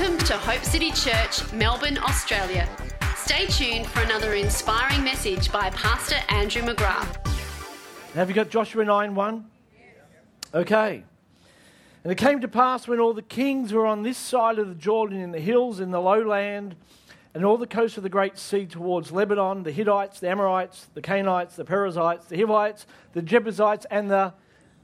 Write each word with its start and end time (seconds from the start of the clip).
Welcome 0.00 0.26
to 0.28 0.32
Hope 0.38 0.64
City 0.64 0.92
Church, 0.92 1.52
Melbourne, 1.52 1.98
Australia. 1.98 2.66
Stay 3.16 3.44
tuned 3.48 3.86
for 3.86 4.00
another 4.00 4.32
inspiring 4.32 5.04
message 5.04 5.52
by 5.52 5.68
Pastor 5.68 6.16
Andrew 6.30 6.62
McGrath. 6.62 7.26
Have 8.14 8.30
you 8.30 8.34
got 8.34 8.48
Joshua 8.48 8.82
9 8.82 9.14
1? 9.14 9.50
Okay. 10.54 11.04
And 12.02 12.10
it 12.10 12.16
came 12.16 12.40
to 12.40 12.48
pass 12.48 12.88
when 12.88 12.98
all 12.98 13.12
the 13.12 13.20
kings 13.20 13.74
were 13.74 13.84
on 13.84 14.02
this 14.02 14.16
side 14.16 14.58
of 14.58 14.68
the 14.68 14.74
Jordan 14.74 15.20
in 15.20 15.32
the 15.32 15.38
hills, 15.38 15.80
in 15.80 15.90
the 15.90 16.00
lowland, 16.00 16.76
and 17.34 17.44
all 17.44 17.58
the 17.58 17.66
coast 17.66 17.98
of 17.98 18.02
the 18.02 18.08
great 18.08 18.38
sea 18.38 18.64
towards 18.64 19.12
Lebanon, 19.12 19.64
the 19.64 19.70
Hittites, 19.70 20.18
the 20.18 20.30
Amorites, 20.30 20.86
the 20.94 21.02
Canaanites, 21.02 21.56
the 21.56 21.64
Perizzites, 21.66 22.24
the 22.24 22.38
Hivites, 22.38 22.86
the 23.12 23.20
Jebusites, 23.20 23.84
and 23.90 24.10
the. 24.10 24.32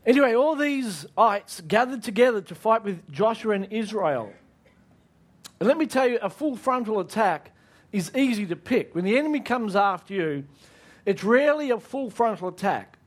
Anyway, 0.04 0.34
all 0.34 0.54
these 0.54 1.06
ites 1.16 1.62
gathered 1.66 2.02
together 2.02 2.42
to 2.42 2.54
fight 2.54 2.84
with 2.84 3.10
Joshua 3.10 3.54
and 3.54 3.72
Israel. 3.72 4.30
And 5.59 5.69
let 5.69 5.78
me 5.78 5.87
tell 5.87 6.06
you, 6.06 6.19
a 6.20 6.30
full 6.30 6.56
frontal 6.56 7.01
attack 7.01 7.52
is 7.92 8.10
easy 8.14 8.47
to 8.47 8.56
pick. 8.56 8.95
When 8.95 9.05
the 9.05 9.16
enemy 9.16 9.41
comes 9.41 9.74
after 9.74 10.14
you, 10.14 10.45
it's 11.05 11.24
rarely 11.24 11.70
a 11.70 11.80
full 11.80 12.10
frontal 12.10 12.48
attack 12.48 12.98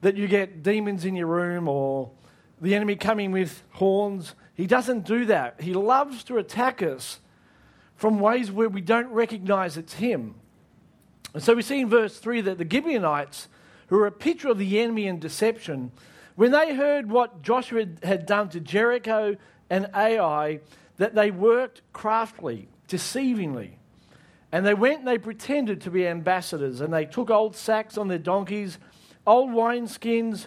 that 0.00 0.16
you 0.16 0.28
get 0.28 0.62
demons 0.62 1.04
in 1.04 1.16
your 1.16 1.26
room 1.26 1.68
or 1.68 2.10
the 2.60 2.74
enemy 2.74 2.96
coming 2.96 3.32
with 3.32 3.62
horns. 3.72 4.34
He 4.54 4.66
doesn't 4.66 5.06
do 5.06 5.24
that. 5.26 5.60
He 5.60 5.72
loves 5.72 6.24
to 6.24 6.38
attack 6.38 6.82
us 6.82 7.20
from 7.96 8.20
ways 8.20 8.50
where 8.50 8.68
we 8.68 8.80
don't 8.80 9.08
recognize 9.08 9.76
it's 9.76 9.94
him. 9.94 10.34
And 11.34 11.42
so 11.42 11.54
we 11.54 11.62
see 11.62 11.80
in 11.80 11.88
verse 11.88 12.18
3 12.18 12.40
that 12.42 12.58
the 12.58 12.68
Gibeonites, 12.68 13.48
who 13.88 13.98
are 13.98 14.06
a 14.06 14.12
picture 14.12 14.48
of 14.48 14.58
the 14.58 14.80
enemy 14.80 15.06
and 15.08 15.20
deception, 15.20 15.92
when 16.36 16.52
they 16.52 16.74
heard 16.74 17.10
what 17.10 17.42
Joshua 17.42 17.86
had 18.02 18.26
done 18.26 18.48
to 18.50 18.60
Jericho 18.60 19.36
and 19.68 19.90
Ai, 19.94 20.60
that 20.98 21.14
they 21.14 21.30
worked 21.30 21.82
craftily, 21.92 22.68
deceivingly. 22.88 23.72
And 24.52 24.64
they 24.64 24.74
went 24.74 25.00
and 25.00 25.08
they 25.08 25.18
pretended 25.18 25.80
to 25.82 25.90
be 25.90 26.06
ambassadors, 26.06 26.80
and 26.80 26.92
they 26.92 27.04
took 27.06 27.30
old 27.30 27.56
sacks 27.56 27.98
on 27.98 28.08
their 28.08 28.18
donkeys, 28.18 28.78
old 29.26 29.50
wineskins, 29.50 30.46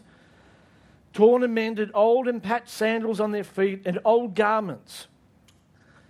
torn 1.14 1.44
and 1.44 1.54
mended, 1.54 1.92
old 1.94 2.28
and 2.28 2.42
patched 2.42 2.70
sandals 2.70 3.20
on 3.20 3.32
their 3.32 3.44
feet, 3.44 3.82
and 3.86 4.00
old 4.06 4.36
garments. 4.36 5.08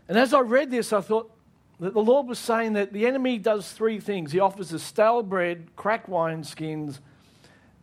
And 0.08 0.18
as 0.18 0.34
I 0.34 0.42
read 0.42 0.72
this, 0.72 0.94
I 0.94 1.02
thought 1.02 1.32
that 1.80 1.94
the 1.94 2.02
Lord 2.02 2.28
was 2.28 2.40
saying 2.40 2.74
that 2.74 2.94
the 2.94 3.08
enemy 3.08 3.38
does 3.40 3.72
three 3.72 4.00
things. 4.00 4.32
He 4.32 4.40
offers 4.40 4.74
us 4.74 4.84
stale 4.84 5.24
bread, 5.24 5.76
cracked 5.76 6.10
wineskins, 6.10 7.00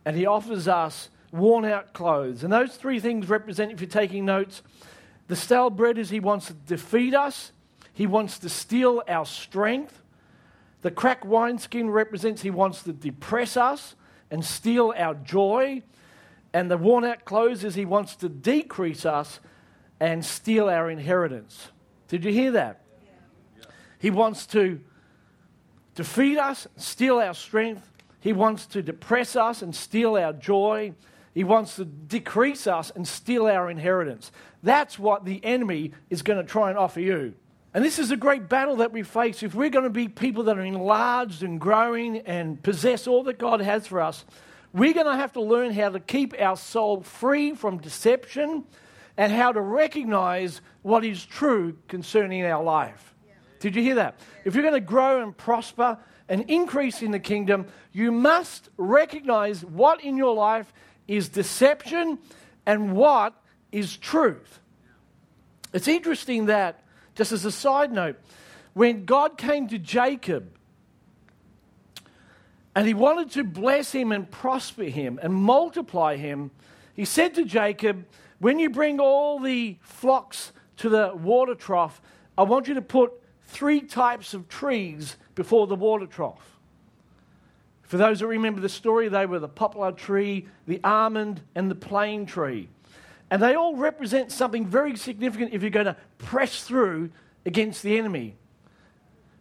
and 0.05 0.15
he 0.15 0.25
offers 0.25 0.67
us 0.67 1.09
worn 1.31 1.65
out 1.65 1.93
clothes. 1.93 2.43
And 2.43 2.51
those 2.51 2.75
three 2.75 2.99
things 2.99 3.29
represent, 3.29 3.71
if 3.71 3.81
you're 3.81 3.89
taking 3.89 4.25
notes, 4.25 4.63
the 5.29 5.35
stale 5.35 5.69
bread 5.69 5.99
is 5.99 6.09
he 6.09 6.19
wants 6.19 6.47
to 6.47 6.53
defeat 6.53 7.13
us, 7.13 7.51
he 7.93 8.07
wants 8.07 8.39
to 8.39 8.49
steal 8.49 9.03
our 9.07 9.27
strength. 9.27 10.01
The 10.81 10.89
cracked 10.89 11.23
wineskin 11.23 11.91
represents 11.91 12.41
he 12.41 12.49
wants 12.49 12.81
to 12.83 12.93
depress 12.93 13.55
us 13.55 13.95
and 14.31 14.43
steal 14.43 14.91
our 14.97 15.13
joy. 15.13 15.83
And 16.51 16.71
the 16.71 16.77
worn 16.77 17.03
out 17.03 17.25
clothes 17.25 17.63
is 17.63 17.75
he 17.75 17.85
wants 17.85 18.15
to 18.17 18.29
decrease 18.29 19.05
us 19.05 19.39
and 19.99 20.25
steal 20.25 20.67
our 20.67 20.89
inheritance. 20.89 21.67
Did 22.07 22.25
you 22.25 22.31
hear 22.31 22.51
that? 22.51 22.81
He 23.99 24.09
wants 24.09 24.47
to 24.47 24.79
defeat 25.93 26.39
us, 26.39 26.67
steal 26.77 27.19
our 27.19 27.35
strength. 27.35 27.87
He 28.19 28.33
wants 28.33 28.65
to 28.67 28.81
depress 28.81 29.35
us 29.35 29.61
and 29.61 29.75
steal 29.75 30.15
our 30.15 30.33
joy. 30.33 30.93
He 31.39 31.45
wants 31.45 31.77
to 31.77 31.85
decrease 31.85 32.67
us 32.67 32.91
and 32.93 33.07
steal 33.07 33.45
our 33.45 33.69
inheritance. 33.69 34.29
That's 34.61 34.99
what 34.99 35.23
the 35.23 35.39
enemy 35.45 35.93
is 36.09 36.21
going 36.21 36.37
to 36.37 36.43
try 36.45 36.67
and 36.67 36.77
offer 36.77 36.99
you. 36.99 37.33
And 37.73 37.81
this 37.81 37.97
is 37.97 38.11
a 38.11 38.17
great 38.17 38.49
battle 38.49 38.75
that 38.75 38.91
we 38.91 39.03
face. 39.03 39.41
If 39.41 39.55
we're 39.55 39.69
going 39.69 39.85
to 39.85 39.89
be 39.89 40.09
people 40.09 40.43
that 40.43 40.57
are 40.57 40.65
enlarged 40.65 41.41
and 41.41 41.57
growing 41.57 42.17
and 42.17 42.61
possess 42.61 43.07
all 43.07 43.23
that 43.23 43.39
God 43.39 43.61
has 43.61 43.87
for 43.87 44.01
us, 44.01 44.25
we're 44.73 44.91
going 44.91 45.05
to 45.05 45.15
have 45.15 45.31
to 45.31 45.41
learn 45.41 45.71
how 45.71 45.87
to 45.87 46.01
keep 46.01 46.35
our 46.37 46.57
soul 46.57 47.03
free 47.03 47.55
from 47.55 47.77
deception 47.77 48.65
and 49.15 49.31
how 49.31 49.53
to 49.53 49.61
recognize 49.61 50.59
what 50.81 51.05
is 51.05 51.25
true 51.25 51.77
concerning 51.87 52.43
our 52.43 52.61
life. 52.61 53.15
Did 53.61 53.77
you 53.77 53.81
hear 53.81 53.95
that? 53.95 54.19
If 54.43 54.55
you're 54.55 54.63
going 54.63 54.73
to 54.73 54.81
grow 54.81 55.23
and 55.23 55.37
prosper 55.37 55.99
and 56.27 56.41
increase 56.49 57.01
in 57.01 57.11
the 57.11 57.19
kingdom, 57.19 57.67
you 57.93 58.11
must 58.11 58.67
recognize 58.75 59.63
what 59.63 60.03
in 60.03 60.17
your 60.17 60.35
life 60.35 60.73
is 61.09 61.27
deception 61.27 62.19
and 62.65 62.93
what 62.93 63.33
is 63.71 63.97
truth. 63.97 64.59
It's 65.73 65.87
interesting 65.87 66.45
that, 66.45 66.83
just 67.15 67.31
as 67.31 67.45
a 67.45 67.51
side 67.51 67.91
note, 67.91 68.17
when 68.73 69.05
God 69.05 69.37
came 69.37 69.67
to 69.69 69.79
Jacob 69.79 70.55
and 72.75 72.87
he 72.87 72.93
wanted 72.93 73.31
to 73.31 73.43
bless 73.43 73.91
him 73.91 74.11
and 74.11 74.29
prosper 74.29 74.83
him 74.83 75.19
and 75.21 75.33
multiply 75.33 76.15
him, 76.15 76.51
he 76.95 77.05
said 77.05 77.33
to 77.35 77.43
Jacob, 77.43 78.05
When 78.37 78.59
you 78.59 78.69
bring 78.69 78.99
all 78.99 79.39
the 79.39 79.77
flocks 79.81 80.51
to 80.77 80.89
the 80.89 81.13
water 81.15 81.55
trough, 81.55 82.01
I 82.37 82.43
want 82.43 82.67
you 82.67 82.75
to 82.75 82.81
put 82.81 83.11
three 83.45 83.81
types 83.81 84.35
of 84.35 84.47
trees 84.47 85.17
before 85.33 85.65
the 85.65 85.75
water 85.75 86.05
trough. 86.05 86.48
For 87.89 87.97
those 87.97 88.19
that 88.19 88.27
remember 88.27 88.61
the 88.61 88.69
story, 88.69 89.09
they 89.09 89.25
were 89.25 89.39
the 89.39 89.47
poplar 89.47 89.91
tree, 89.91 90.45
the 90.67 90.79
almond, 90.83 91.41
and 91.55 91.71
the 91.71 91.75
plane 91.75 92.27
tree. 92.27 92.69
And 93.31 93.41
they 93.41 93.55
all 93.55 93.75
represent 93.75 94.31
something 94.31 94.67
very 94.67 94.95
significant 94.95 95.55
if 95.55 95.63
you're 95.63 95.71
going 95.71 95.87
to 95.87 95.95
press 96.19 96.63
through 96.63 97.09
against 97.47 97.81
the 97.81 97.97
enemy. 97.97 98.35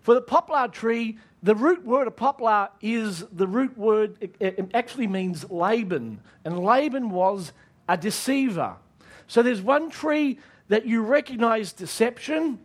For 0.00 0.14
the 0.14 0.22
poplar 0.22 0.66
tree, 0.69 1.19
the 1.42 1.54
root 1.54 1.84
word 1.84 2.06
of 2.06 2.16
poplar 2.16 2.70
is 2.81 3.22
the 3.31 3.47
root 3.47 3.76
word, 3.76 4.16
it, 4.41 4.70
actually 4.72 5.09
means 5.09 5.50
Laban. 5.50 6.19
And 6.47 6.59
Laban 6.59 7.10
was 7.10 7.53
a 7.86 7.98
deceiver. 7.98 8.76
So 9.26 9.42
there's 9.42 9.60
one 9.60 9.91
tree 9.91 10.38
that 10.69 10.86
you 10.86 11.03
recognize 11.03 11.75
deception. 11.75 12.60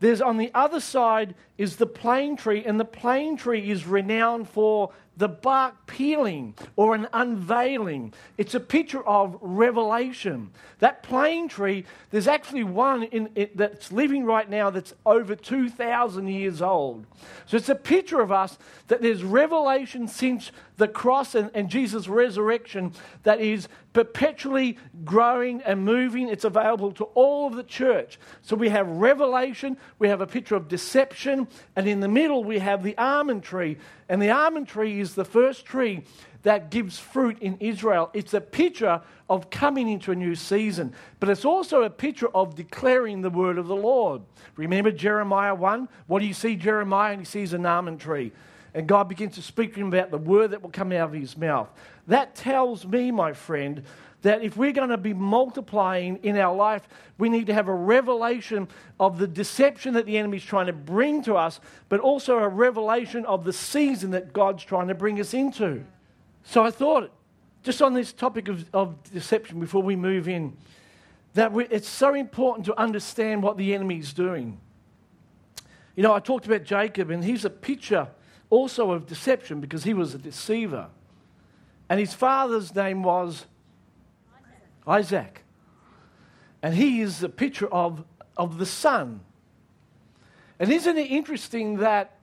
There's 0.00 0.20
on 0.20 0.38
the 0.38 0.50
other 0.54 0.80
side 0.80 1.34
is 1.58 1.76
the 1.76 1.86
plane 1.86 2.36
tree, 2.36 2.64
and 2.64 2.80
the 2.80 2.84
plane 2.84 3.36
tree 3.36 3.70
is 3.70 3.86
renowned 3.86 4.48
for 4.48 4.92
the 5.16 5.28
bark 5.28 5.86
peeling 5.86 6.54
or 6.76 6.94
an 6.94 7.06
unveiling. 7.12 8.12
It's 8.38 8.54
a 8.54 8.60
picture 8.60 9.06
of 9.06 9.36
revelation. 9.40 10.50
That 10.78 11.02
plane 11.02 11.48
tree, 11.48 11.84
there's 12.10 12.28
actually 12.28 12.64
one 12.64 13.28
that's 13.54 13.92
living 13.92 14.24
right 14.24 14.48
now 14.48 14.70
that's 14.70 14.94
over 15.04 15.34
2,000 15.34 16.26
years 16.28 16.62
old. 16.62 17.06
So 17.46 17.56
it's 17.56 17.68
a 17.68 17.74
picture 17.74 18.20
of 18.20 18.32
us 18.32 18.56
that 18.88 19.02
there's 19.02 19.22
revelation 19.22 20.08
since 20.08 20.52
the 20.78 20.88
cross 20.88 21.34
and, 21.34 21.50
and 21.54 21.68
Jesus' 21.68 22.08
resurrection 22.08 22.92
that 23.24 23.40
is 23.40 23.68
perpetually 23.92 24.78
growing 25.04 25.60
and 25.62 25.84
moving. 25.84 26.28
It's 26.28 26.44
available 26.44 26.92
to 26.92 27.04
all 27.14 27.48
of 27.48 27.56
the 27.56 27.62
church. 27.62 28.18
So 28.42 28.56
we 28.56 28.68
have 28.70 28.88
revelation, 28.88 29.76
we 29.98 30.08
have 30.08 30.20
a 30.20 30.26
picture 30.26 30.56
of 30.56 30.68
deception, 30.68 31.48
and 31.76 31.86
in 31.86 32.00
the 32.00 32.08
middle 32.08 32.42
we 32.44 32.58
have 32.60 32.82
the 32.82 32.96
almond 32.96 33.42
tree. 33.42 33.76
And 34.10 34.20
the 34.20 34.30
almond 34.30 34.66
tree 34.66 34.98
is 34.98 35.14
the 35.14 35.24
first 35.24 35.64
tree 35.64 36.02
that 36.42 36.68
gives 36.68 36.98
fruit 36.98 37.38
in 37.40 37.56
Israel. 37.60 38.10
It's 38.12 38.34
a 38.34 38.40
picture 38.40 39.00
of 39.28 39.50
coming 39.50 39.88
into 39.88 40.10
a 40.10 40.16
new 40.16 40.34
season, 40.34 40.94
but 41.20 41.28
it's 41.28 41.44
also 41.44 41.84
a 41.84 41.90
picture 41.90 42.28
of 42.34 42.56
declaring 42.56 43.20
the 43.20 43.30
word 43.30 43.56
of 43.56 43.68
the 43.68 43.76
Lord. 43.76 44.22
Remember 44.56 44.90
Jeremiah 44.90 45.54
1? 45.54 45.88
What 46.08 46.18
do 46.18 46.26
you 46.26 46.34
see, 46.34 46.56
Jeremiah? 46.56 47.12
And 47.12 47.20
he 47.20 47.24
sees 47.24 47.52
an 47.52 47.64
almond 47.64 48.00
tree. 48.00 48.32
And 48.74 48.88
God 48.88 49.08
begins 49.08 49.36
to 49.36 49.42
speak 49.42 49.74
to 49.74 49.80
him 49.80 49.88
about 49.88 50.10
the 50.10 50.18
word 50.18 50.50
that 50.50 50.62
will 50.62 50.70
come 50.70 50.90
out 50.90 51.10
of 51.10 51.12
his 51.12 51.36
mouth. 51.36 51.68
That 52.08 52.34
tells 52.34 52.84
me, 52.84 53.12
my 53.12 53.32
friend, 53.32 53.84
that 54.22 54.42
if 54.42 54.56
we're 54.56 54.72
going 54.72 54.90
to 54.90 54.98
be 54.98 55.14
multiplying 55.14 56.18
in 56.22 56.36
our 56.36 56.54
life, 56.54 56.86
we 57.18 57.28
need 57.28 57.46
to 57.46 57.54
have 57.54 57.68
a 57.68 57.74
revelation 57.74 58.68
of 58.98 59.18
the 59.18 59.26
deception 59.26 59.94
that 59.94 60.06
the 60.06 60.18
enemy 60.18 60.36
is 60.36 60.44
trying 60.44 60.66
to 60.66 60.72
bring 60.72 61.22
to 61.22 61.36
us, 61.36 61.60
but 61.88 62.00
also 62.00 62.38
a 62.38 62.48
revelation 62.48 63.24
of 63.26 63.44
the 63.44 63.52
season 63.52 64.10
that 64.10 64.32
God's 64.32 64.64
trying 64.64 64.88
to 64.88 64.94
bring 64.94 65.20
us 65.20 65.32
into. 65.32 65.84
So 66.44 66.64
I 66.64 66.70
thought, 66.70 67.10
just 67.62 67.80
on 67.82 67.94
this 67.94 68.12
topic 68.12 68.48
of, 68.48 68.64
of 68.74 69.02
deception 69.12 69.60
before 69.60 69.82
we 69.82 69.96
move 69.96 70.28
in, 70.28 70.56
that 71.34 71.52
we, 71.52 71.66
it's 71.66 71.88
so 71.88 72.14
important 72.14 72.66
to 72.66 72.78
understand 72.78 73.42
what 73.42 73.56
the 73.56 73.74
enemy 73.74 73.98
is 73.98 74.12
doing. 74.12 74.58
You 75.96 76.02
know, 76.02 76.12
I 76.12 76.20
talked 76.20 76.46
about 76.46 76.64
Jacob, 76.64 77.10
and 77.10 77.24
he's 77.24 77.44
a 77.44 77.50
picture 77.50 78.08
also 78.48 78.90
of 78.90 79.06
deception 79.06 79.60
because 79.60 79.84
he 79.84 79.94
was 79.94 80.14
a 80.14 80.18
deceiver. 80.18 80.88
And 81.88 82.00
his 82.00 82.14
father's 82.14 82.74
name 82.74 83.02
was 83.02 83.46
Isaac. 84.90 85.44
And 86.62 86.74
he 86.74 87.00
is 87.00 87.22
a 87.22 87.28
picture 87.28 87.68
of, 87.68 88.04
of 88.36 88.58
the 88.58 88.66
son. 88.66 89.20
And 90.58 90.70
isn't 90.70 90.98
it 90.98 91.10
interesting 91.10 91.78
that 91.78 92.18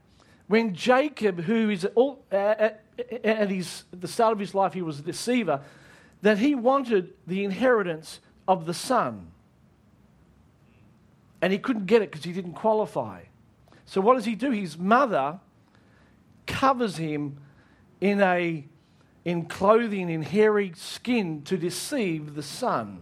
when 0.47 0.75
Jacob, 0.75 1.41
who 1.41 1.69
is 1.69 1.85
all, 1.95 2.23
at, 2.31 2.83
at, 3.23 3.49
his, 3.49 3.83
at 3.91 4.01
the 4.01 4.07
start 4.07 4.33
of 4.33 4.39
his 4.39 4.53
life, 4.53 4.73
he 4.73 4.81
was 4.81 4.99
a 4.99 5.01
deceiver, 5.01 5.61
that 6.21 6.37
he 6.37 6.55
wanted 6.55 7.13
the 7.25 7.43
inheritance 7.43 8.19
of 8.47 8.65
the 8.65 8.73
son. 8.73 9.31
and 11.41 11.53
he 11.53 11.59
couldn't 11.59 11.85
get 11.85 12.01
it 12.01 12.11
because 12.11 12.25
he 12.25 12.33
didn't 12.33 12.53
qualify. 12.53 13.21
So 13.85 14.01
what 14.01 14.15
does 14.15 14.25
he 14.25 14.35
do? 14.35 14.51
His 14.51 14.77
mother 14.77 15.39
covers 16.45 16.97
him 16.97 17.37
in 18.01 18.21
a 18.21 18.65
in 19.27 19.43
clothing 19.43 20.09
in 20.09 20.21
hairy 20.21 20.71
skin 20.73 21.41
to 21.41 21.57
deceive 21.57 22.33
the 22.33 22.41
son. 22.41 23.01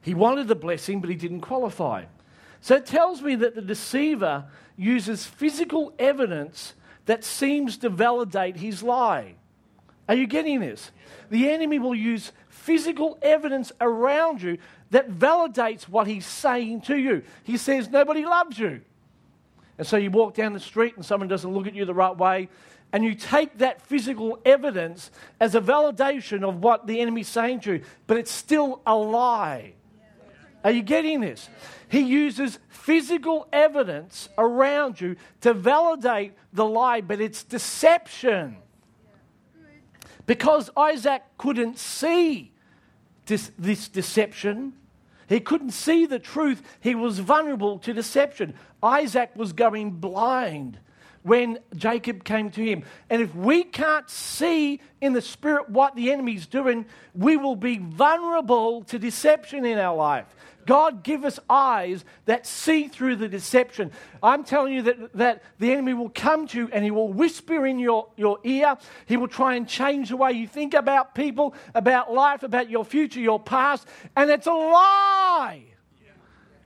He 0.00 0.14
wanted 0.14 0.48
the 0.48 0.56
blessing, 0.56 1.00
but 1.00 1.08
he 1.08 1.14
didn't 1.14 1.42
qualify. 1.42 2.06
So 2.60 2.74
it 2.74 2.84
tells 2.84 3.22
me 3.22 3.36
that 3.36 3.54
the 3.54 3.62
deceiver 3.62 4.46
uses 4.76 5.24
physical 5.24 5.92
evidence 5.96 6.74
that 7.06 7.22
seems 7.22 7.76
to 7.78 7.88
validate 7.88 8.56
his 8.56 8.82
lie. 8.82 9.36
Are 10.08 10.16
you 10.16 10.26
getting 10.26 10.58
this? 10.58 10.90
The 11.30 11.50
enemy 11.50 11.78
will 11.78 11.94
use 11.94 12.32
physical 12.48 13.16
evidence 13.22 13.70
around 13.80 14.42
you 14.42 14.58
that 14.90 15.08
validates 15.08 15.84
what 15.84 16.08
he's 16.08 16.26
saying 16.26 16.80
to 16.80 16.96
you. 16.96 17.22
He 17.44 17.58
says, 17.58 17.88
Nobody 17.90 18.24
loves 18.24 18.58
you. 18.58 18.80
And 19.78 19.86
so 19.86 19.96
you 19.96 20.10
walk 20.10 20.34
down 20.34 20.52
the 20.52 20.58
street 20.58 20.96
and 20.96 21.06
someone 21.06 21.28
doesn't 21.28 21.52
look 21.52 21.68
at 21.68 21.76
you 21.76 21.84
the 21.84 21.94
right 21.94 22.16
way, 22.16 22.48
and 22.92 23.04
you 23.04 23.14
take 23.14 23.58
that 23.58 23.82
physical 23.82 24.38
evidence 24.44 25.10
as 25.40 25.54
a 25.54 25.60
validation 25.60 26.42
of 26.42 26.62
what 26.62 26.86
the 26.86 27.00
enemy's 27.00 27.28
saying 27.28 27.60
to 27.60 27.74
you, 27.74 27.82
but 28.06 28.16
it's 28.16 28.30
still 28.30 28.80
a 28.86 28.96
lie. 28.96 29.74
Are 30.64 30.70
you 30.70 30.82
getting 30.82 31.20
this? 31.20 31.48
He 31.88 32.00
uses 32.00 32.58
physical 32.68 33.48
evidence 33.52 34.28
around 34.36 35.00
you 35.00 35.16
to 35.42 35.54
validate 35.54 36.32
the 36.52 36.64
lie, 36.64 37.00
but 37.00 37.20
it's 37.20 37.44
deception. 37.44 38.56
Because 40.26 40.68
Isaac 40.76 41.22
couldn't 41.38 41.78
see 41.78 42.52
this, 43.26 43.50
this 43.58 43.88
deception, 43.88 44.74
he 45.28 45.40
couldn't 45.40 45.70
see 45.70 46.06
the 46.06 46.18
truth, 46.18 46.62
he 46.80 46.94
was 46.94 47.18
vulnerable 47.18 47.78
to 47.80 47.92
deception. 47.92 48.54
Isaac 48.82 49.30
was 49.36 49.52
going 49.52 49.92
blind 49.92 50.78
when 51.28 51.58
Jacob 51.76 52.24
came 52.24 52.50
to 52.50 52.64
him. 52.64 52.84
And 53.10 53.20
if 53.20 53.34
we 53.34 53.62
can't 53.62 54.08
see 54.08 54.80
in 55.00 55.12
the 55.12 55.20
spirit 55.20 55.68
what 55.68 55.94
the 55.94 56.10
enemy's 56.10 56.46
doing, 56.46 56.86
we 57.14 57.36
will 57.36 57.54
be 57.54 57.78
vulnerable 57.78 58.82
to 58.84 58.98
deception 58.98 59.64
in 59.66 59.78
our 59.78 59.94
life. 59.94 60.26
God 60.64 61.02
give 61.02 61.24
us 61.24 61.38
eyes 61.48 62.04
that 62.26 62.46
see 62.46 62.88
through 62.88 63.16
the 63.16 63.28
deception. 63.28 63.90
I'm 64.22 64.44
telling 64.44 64.74
you 64.74 64.82
that, 64.82 65.12
that 65.14 65.42
the 65.58 65.72
enemy 65.72 65.94
will 65.94 66.10
come 66.10 66.46
to 66.48 66.58
you 66.58 66.68
and 66.72 66.84
he 66.84 66.90
will 66.90 67.10
whisper 67.10 67.66
in 67.66 67.78
your, 67.78 68.08
your 68.16 68.38
ear. 68.44 68.76
He 69.06 69.16
will 69.16 69.28
try 69.28 69.54
and 69.54 69.68
change 69.68 70.10
the 70.10 70.16
way 70.16 70.32
you 70.32 70.46
think 70.46 70.74
about 70.74 71.14
people, 71.14 71.54
about 71.74 72.12
life, 72.12 72.42
about 72.42 72.68
your 72.68 72.84
future, 72.84 73.20
your 73.20 73.40
past. 73.40 73.86
And 74.14 74.30
it's 74.30 74.46
a 74.46 74.52
lie. 74.52 75.64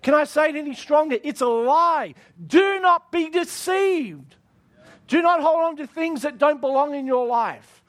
Can 0.02 0.14
I 0.14 0.24
say 0.24 0.50
it 0.50 0.56
any 0.56 0.74
stronger? 0.74 1.18
It's 1.22 1.40
a 1.40 1.46
lie. 1.46 2.14
Do 2.44 2.80
not 2.80 3.12
be 3.12 3.30
deceived. 3.30 4.34
Do 5.08 5.22
not 5.22 5.40
hold 5.40 5.60
on 5.60 5.76
to 5.76 5.86
things 5.86 6.22
that 6.22 6.38
don't 6.38 6.60
belong 6.60 6.94
in 6.94 7.06
your 7.06 7.26
life. 7.26 7.82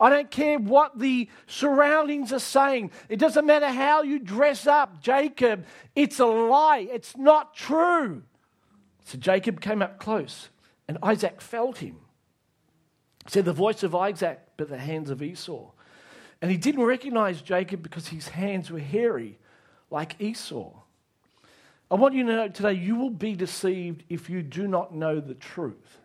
I 0.00 0.10
don't 0.10 0.30
care 0.30 0.58
what 0.58 0.98
the 0.98 1.28
surroundings 1.46 2.32
are 2.32 2.38
saying. 2.38 2.92
It 3.08 3.18
doesn't 3.18 3.46
matter 3.46 3.68
how 3.68 4.02
you 4.02 4.18
dress 4.18 4.66
up, 4.66 5.00
Jacob. 5.02 5.64
It's 5.96 6.20
a 6.20 6.26
lie. 6.26 6.86
It's 6.90 7.16
not 7.16 7.54
true. 7.54 8.22
So 9.04 9.18
Jacob 9.18 9.60
came 9.60 9.82
up 9.82 9.98
close, 9.98 10.50
and 10.86 10.98
Isaac 11.02 11.40
felt 11.40 11.78
him. 11.78 11.96
He 13.24 13.30
said 13.30 13.44
the 13.44 13.52
voice 13.52 13.82
of 13.82 13.94
Isaac, 13.94 14.40
but 14.56 14.68
the 14.68 14.78
hands 14.78 15.10
of 15.10 15.22
Esau. 15.22 15.70
And 16.40 16.50
he 16.50 16.56
didn't 16.56 16.84
recognize 16.84 17.42
Jacob 17.42 17.82
because 17.82 18.08
his 18.08 18.28
hands 18.28 18.70
were 18.70 18.78
hairy, 18.78 19.38
like 19.90 20.20
Esau. 20.20 20.72
I 21.90 21.94
want 21.94 22.14
you 22.14 22.24
to 22.26 22.32
know 22.32 22.48
today 22.48 22.74
you 22.74 22.96
will 22.96 23.10
be 23.10 23.34
deceived 23.34 24.04
if 24.08 24.28
you 24.28 24.42
do 24.42 24.68
not 24.68 24.94
know 24.94 25.20
the 25.20 25.34
truth. 25.34 25.98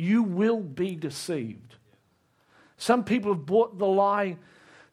You 0.00 0.22
will 0.22 0.60
be 0.60 0.96
deceived. 0.96 1.74
Some 2.78 3.04
people 3.04 3.34
have 3.34 3.44
bought 3.44 3.78
the 3.78 3.86
lie 3.86 4.38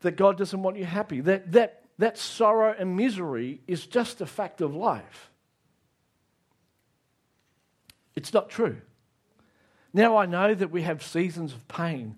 that 0.01 0.17
God 0.17 0.37
doesn't 0.37 0.61
want 0.61 0.75
you 0.75 0.83
happy. 0.83 1.21
That, 1.21 1.49
that, 1.53 1.83
that 1.97 2.17
sorrow 2.17 2.75
and 2.77 2.97
misery 2.97 3.61
is 3.67 3.87
just 3.87 4.19
a 4.19 4.25
fact 4.25 4.59
of 4.59 4.75
life. 4.75 5.31
It's 8.17 8.33
not 8.33 8.49
true. 8.49 8.81
Now 9.93 10.17
I 10.17 10.25
know 10.25 10.53
that 10.53 10.71
we 10.71 10.81
have 10.81 11.01
seasons 11.01 11.53
of 11.53 11.65
pain, 11.69 12.15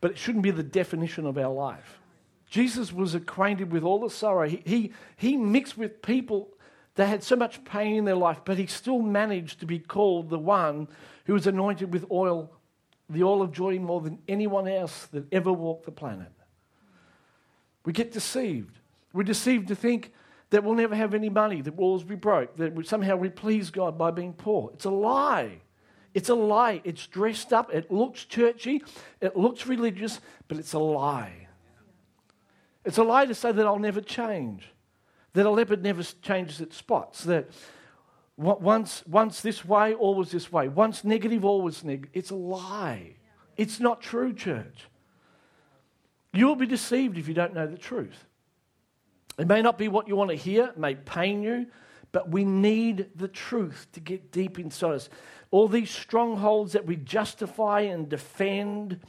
but 0.00 0.10
it 0.10 0.18
shouldn't 0.18 0.42
be 0.42 0.50
the 0.50 0.64
definition 0.64 1.26
of 1.26 1.38
our 1.38 1.52
life. 1.52 2.00
Jesus 2.50 2.92
was 2.92 3.14
acquainted 3.14 3.70
with 3.70 3.84
all 3.84 4.00
the 4.00 4.10
sorrow. 4.10 4.48
He, 4.48 4.60
he, 4.66 4.92
he 5.16 5.36
mixed 5.36 5.78
with 5.78 6.02
people 6.02 6.48
that 6.96 7.06
had 7.06 7.22
so 7.22 7.36
much 7.36 7.64
pain 7.64 7.94
in 7.94 8.04
their 8.04 8.16
life, 8.16 8.40
but 8.44 8.58
he 8.58 8.66
still 8.66 9.00
managed 9.00 9.60
to 9.60 9.66
be 9.66 9.78
called 9.78 10.30
the 10.30 10.38
one 10.38 10.88
who 11.24 11.32
was 11.32 11.46
anointed 11.46 11.92
with 11.92 12.04
oil 12.10 12.50
the 13.10 13.22
oil 13.22 13.42
of 13.42 13.52
joy 13.52 13.78
more 13.78 14.00
than 14.00 14.18
anyone 14.28 14.66
else 14.66 15.06
that 15.06 15.26
ever 15.32 15.52
walked 15.52 15.84
the 15.84 15.92
planet. 15.92 16.32
We 17.84 17.92
get 17.92 18.12
deceived. 18.12 18.78
We're 19.12 19.24
deceived 19.24 19.68
to 19.68 19.74
think 19.74 20.12
that 20.50 20.64
we'll 20.64 20.74
never 20.74 20.94
have 20.94 21.14
any 21.14 21.28
money, 21.28 21.60
that 21.60 21.74
we'll 21.74 21.88
always 21.88 22.04
be 22.04 22.14
broke, 22.14 22.56
that 22.56 22.86
somehow 22.86 23.16
we 23.16 23.28
please 23.28 23.70
God 23.70 23.98
by 23.98 24.10
being 24.10 24.32
poor. 24.32 24.70
It's 24.72 24.84
a 24.84 24.90
lie. 24.90 25.60
It's 26.14 26.28
a 26.28 26.34
lie. 26.34 26.80
It's 26.84 27.06
dressed 27.06 27.52
up. 27.52 27.74
It 27.74 27.90
looks 27.90 28.24
churchy. 28.24 28.82
It 29.20 29.36
looks 29.36 29.66
religious, 29.66 30.20
but 30.48 30.58
it's 30.58 30.72
a 30.72 30.78
lie. 30.78 31.48
It's 32.84 32.98
a 32.98 33.04
lie 33.04 33.26
to 33.26 33.34
say 33.34 33.52
that 33.52 33.66
I'll 33.66 33.78
never 33.78 34.00
change, 34.00 34.70
that 35.32 35.46
a 35.46 35.50
leopard 35.50 35.82
never 35.82 36.02
changes 36.02 36.60
its 36.60 36.76
spots, 36.76 37.24
that 37.24 37.48
once, 38.36 39.04
once 39.06 39.40
this 39.40 39.64
way, 39.64 39.94
always 39.94 40.30
this 40.30 40.50
way. 40.50 40.68
Once 40.68 41.04
negative, 41.04 41.44
always 41.44 41.84
negative. 41.84 42.10
It's 42.12 42.30
a 42.30 42.36
lie. 42.36 43.16
It's 43.56 43.78
not 43.78 44.00
true, 44.00 44.32
church. 44.32 44.88
You'll 46.32 46.56
be 46.56 46.66
deceived 46.66 47.16
if 47.16 47.28
you 47.28 47.34
don't 47.34 47.54
know 47.54 47.66
the 47.66 47.78
truth. 47.78 48.26
It 49.38 49.46
may 49.46 49.62
not 49.62 49.78
be 49.78 49.88
what 49.88 50.08
you 50.08 50.16
want 50.16 50.30
to 50.30 50.36
hear, 50.36 50.66
it 50.66 50.78
may 50.78 50.94
pain 50.94 51.42
you, 51.42 51.66
but 52.12 52.28
we 52.30 52.44
need 52.44 53.10
the 53.16 53.28
truth 53.28 53.88
to 53.92 54.00
get 54.00 54.30
deep 54.30 54.58
inside 54.58 54.94
us. 54.94 55.08
All 55.50 55.68
these 55.68 55.90
strongholds 55.90 56.72
that 56.72 56.86
we 56.86 56.96
justify 56.96 57.80
and 57.80 58.08
defend 58.08 59.00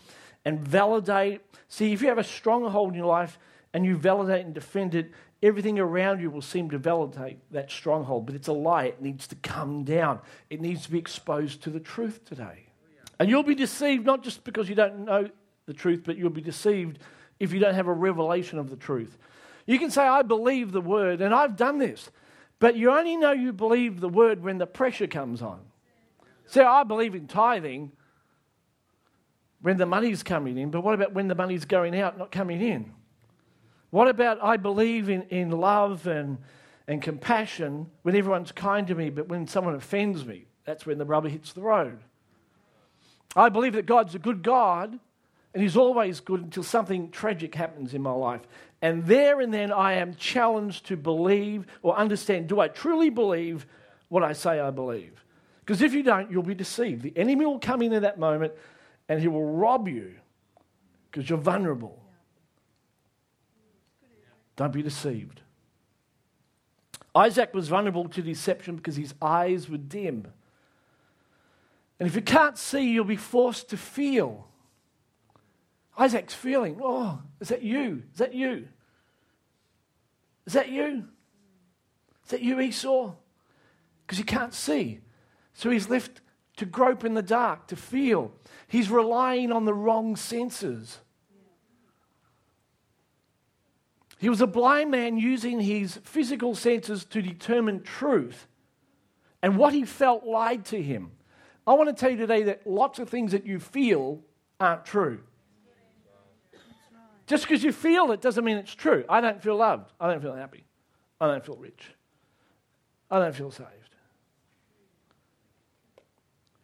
and 0.43 0.59
validate. 0.59 1.41
See, 1.67 1.93
if 1.93 2.01
you 2.01 2.07
have 2.07 2.17
a 2.17 2.23
stronghold 2.23 2.89
in 2.89 2.95
your 2.95 3.07
life 3.07 3.39
and 3.73 3.85
you 3.85 3.95
validate 3.95 4.45
and 4.45 4.53
defend 4.53 4.95
it, 4.95 5.11
everything 5.45 5.77
around 5.77 6.21
you 6.21 6.31
will 6.31 6.41
seem 6.41 6.69
to 6.71 6.77
validate 6.77 7.37
that 7.51 7.69
stronghold, 7.69 8.25
but 8.25 8.35
it's 8.35 8.47
a 8.47 8.53
lie. 8.53 8.85
It 8.85 9.01
needs 9.01 9.27
to 9.27 9.35
come 9.35 9.83
down, 9.83 10.19
it 10.49 10.59
needs 10.59 10.83
to 10.83 10.91
be 10.91 10.97
exposed 10.97 11.61
to 11.63 11.69
the 11.69 11.79
truth 11.79 12.25
today. 12.25 12.63
And 13.19 13.29
you'll 13.29 13.43
be 13.43 13.55
deceived 13.55 14.05
not 14.05 14.23
just 14.23 14.43
because 14.43 14.67
you 14.67 14.75
don't 14.75 15.05
know 15.05 15.29
the 15.67 15.73
truth, 15.73 16.01
but 16.03 16.17
you'll 16.17 16.29
be 16.31 16.41
deceived 16.41 16.99
if 17.39 17.53
you 17.53 17.59
don't 17.59 17.75
have 17.75 17.87
a 17.87 17.93
revelation 17.93 18.59
of 18.59 18.69
the 18.69 18.75
truth. 18.75 19.17
You 19.65 19.79
can 19.79 19.91
say, 19.91 20.03
I 20.03 20.21
believe 20.21 20.71
the 20.71 20.81
word, 20.81 21.21
and 21.21 21.33
I've 21.33 21.55
done 21.55 21.77
this, 21.77 22.09
but 22.59 22.75
you 22.75 22.91
only 22.91 23.15
know 23.15 23.31
you 23.31 23.53
believe 23.53 23.99
the 23.99 24.09
word 24.09 24.43
when 24.43 24.57
the 24.57 24.67
pressure 24.67 25.07
comes 25.07 25.41
on. 25.41 25.59
Say, 26.47 26.63
I 26.63 26.83
believe 26.83 27.15
in 27.15 27.27
tithing 27.27 27.91
when 29.61 29.77
the 29.77 29.85
money's 29.85 30.23
coming 30.23 30.57
in, 30.57 30.71
but 30.71 30.81
what 30.81 30.93
about 30.93 31.13
when 31.13 31.27
the 31.27 31.35
money's 31.35 31.65
going 31.65 31.99
out, 31.99 32.17
not 32.17 32.31
coming 32.31 32.61
in? 32.61 32.93
What 33.95 34.09
about 34.09 34.43
I 34.43 34.57
believe 34.57 35.07
in, 35.07 35.21
in 35.29 35.51
love 35.51 36.05
and, 36.05 36.39
and 36.85 37.01
compassion 37.01 37.89
when 38.01 38.13
everyone's 38.13 38.51
kind 38.51 38.85
to 38.87 38.93
me, 38.93 39.09
but 39.09 39.29
when 39.29 39.47
someone 39.47 39.73
offends 39.73 40.25
me, 40.25 40.47
that's 40.65 40.85
when 40.85 40.97
the 40.97 41.05
rubber 41.05 41.29
hits 41.29 41.53
the 41.53 41.61
road. 41.61 41.99
I 43.37 43.47
believe 43.47 43.71
that 43.71 43.85
God's 43.85 44.13
a 44.13 44.19
good 44.19 44.43
God, 44.43 44.99
and 45.53 45.63
He's 45.63 45.77
always 45.77 46.19
good 46.19 46.41
until 46.41 46.61
something 46.63 47.09
tragic 47.09 47.55
happens 47.55 47.93
in 47.93 48.01
my 48.01 48.11
life. 48.11 48.41
And 48.81 49.05
there 49.05 49.39
and 49.39 49.53
then 49.53 49.71
I 49.71 49.93
am 49.93 50.15
challenged 50.15 50.87
to 50.87 50.97
believe 50.97 51.65
or 51.81 51.95
understand 51.97 52.49
do 52.49 52.59
I 52.59 52.67
truly 52.67 53.09
believe 53.09 53.65
what 54.09 54.23
I 54.23 54.33
say 54.33 54.59
I 54.59 54.71
believe? 54.71 55.23
Because 55.61 55.81
if 55.81 55.93
you 55.93 56.03
don't, 56.03 56.29
you'll 56.29 56.43
be 56.43 56.53
deceived. 56.53 57.01
The 57.01 57.13
enemy 57.15 57.45
will 57.45 57.59
come 57.59 57.81
in 57.81 57.93
at 57.93 58.01
that 58.01 58.19
moment 58.19 58.51
and 59.07 59.21
he 59.21 59.29
will 59.29 59.53
rob 59.53 59.87
you 59.87 60.15
because 61.09 61.29
you're 61.29 61.39
vulnerable. 61.39 62.01
Don't 64.55 64.73
be 64.73 64.81
deceived. 64.81 65.41
Isaac 67.13 67.53
was 67.53 67.69
vulnerable 67.69 68.09
to 68.09 68.21
deception 68.21 68.75
because 68.75 68.95
his 68.95 69.13
eyes 69.21 69.69
were 69.69 69.77
dim. 69.77 70.27
And 71.99 72.07
if 72.07 72.15
you 72.15 72.21
can't 72.21 72.57
see, 72.57 72.91
you'll 72.91 73.05
be 73.05 73.15
forced 73.15 73.69
to 73.69 73.77
feel. 73.77 74.47
Isaac's 75.97 76.33
feeling, 76.33 76.79
oh, 76.83 77.21
is 77.39 77.47
that 77.47 77.63
you? 77.63 78.03
Is 78.11 78.19
that 78.19 78.33
you? 78.33 78.67
Is 80.45 80.53
that 80.53 80.69
you? 80.69 81.05
Is 82.25 82.31
that 82.31 82.41
you, 82.41 82.59
Esau? 82.59 83.13
Because 84.05 84.17
he 84.17 84.23
can't 84.23 84.53
see. 84.53 84.99
So 85.53 85.69
he's 85.69 85.89
left 85.89 86.19
to 86.57 86.65
grope 86.65 87.05
in 87.05 87.13
the 87.13 87.21
dark, 87.21 87.67
to 87.67 87.75
feel. 87.75 88.33
He's 88.67 88.89
relying 88.89 89.51
on 89.51 89.65
the 89.65 89.73
wrong 89.73 90.15
senses. 90.15 90.99
He 94.17 94.29
was 94.29 94.41
a 94.41 94.47
blind 94.47 94.91
man 94.91 95.17
using 95.17 95.59
his 95.59 95.99
physical 96.03 96.55
senses 96.55 97.05
to 97.05 97.21
determine 97.21 97.83
truth, 97.83 98.47
and 99.41 99.57
what 99.57 99.73
he 99.73 99.83
felt 99.83 100.25
lied 100.25 100.65
to 100.65 100.81
him. 100.81 101.11
I 101.67 101.73
want 101.73 101.89
to 101.89 101.93
tell 101.93 102.09
you 102.09 102.17
today 102.17 102.43
that 102.43 102.65
lots 102.65 102.99
of 102.99 103.09
things 103.09 103.31
that 103.31 103.45
you 103.45 103.59
feel 103.59 104.21
aren't 104.59 104.85
true. 104.85 105.21
Just 107.27 107.43
because 107.43 107.63
you 107.63 107.71
feel 107.71 108.11
it 108.11 108.21
doesn't 108.21 108.43
mean 108.43 108.57
it's 108.57 108.73
true. 108.73 109.03
I 109.09 109.19
don't 109.19 109.41
feel 109.41 109.57
loved. 109.57 109.91
I 109.99 110.07
don't 110.11 110.21
feel 110.21 110.35
happy. 110.35 110.63
I 111.19 111.27
don't 111.27 111.43
feel 111.43 111.57
rich. 111.57 111.91
I 113.09 113.19
don't 113.19 113.35
feel 113.35 113.51
saved. 113.51 113.69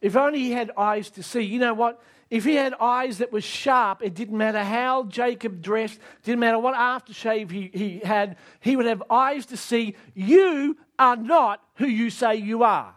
If 0.02 0.16
only 0.16 0.40
he 0.40 0.52
had 0.52 0.72
eyes 0.78 1.10
to 1.12 1.24
see. 1.24 1.42
You 1.42 1.60
know 1.60 1.74
what? 1.74 2.02
If 2.32 2.46
he 2.46 2.56
had 2.56 2.74
eyes 2.80 3.18
that 3.18 3.34
were 3.34 3.42
sharp, 3.42 4.02
it 4.02 4.14
didn't 4.14 4.38
matter 4.38 4.64
how 4.64 5.04
Jacob 5.04 5.62
dressed, 5.62 6.00
didn't 6.24 6.40
matter 6.40 6.58
what 6.58 6.74
aftershave 6.74 7.52
he, 7.52 7.70
he 7.74 8.00
had, 8.00 8.38
he 8.62 8.78
would 8.78 8.86
have 8.86 9.04
eyes 9.10 9.48
to 9.48 9.58
see. 9.58 9.98
You 10.16 10.78
are 10.98 11.18
not 11.18 11.62
who 11.76 11.88
you 11.88 12.10
say 12.10 12.38
you 12.38 12.64
are. 12.64 12.96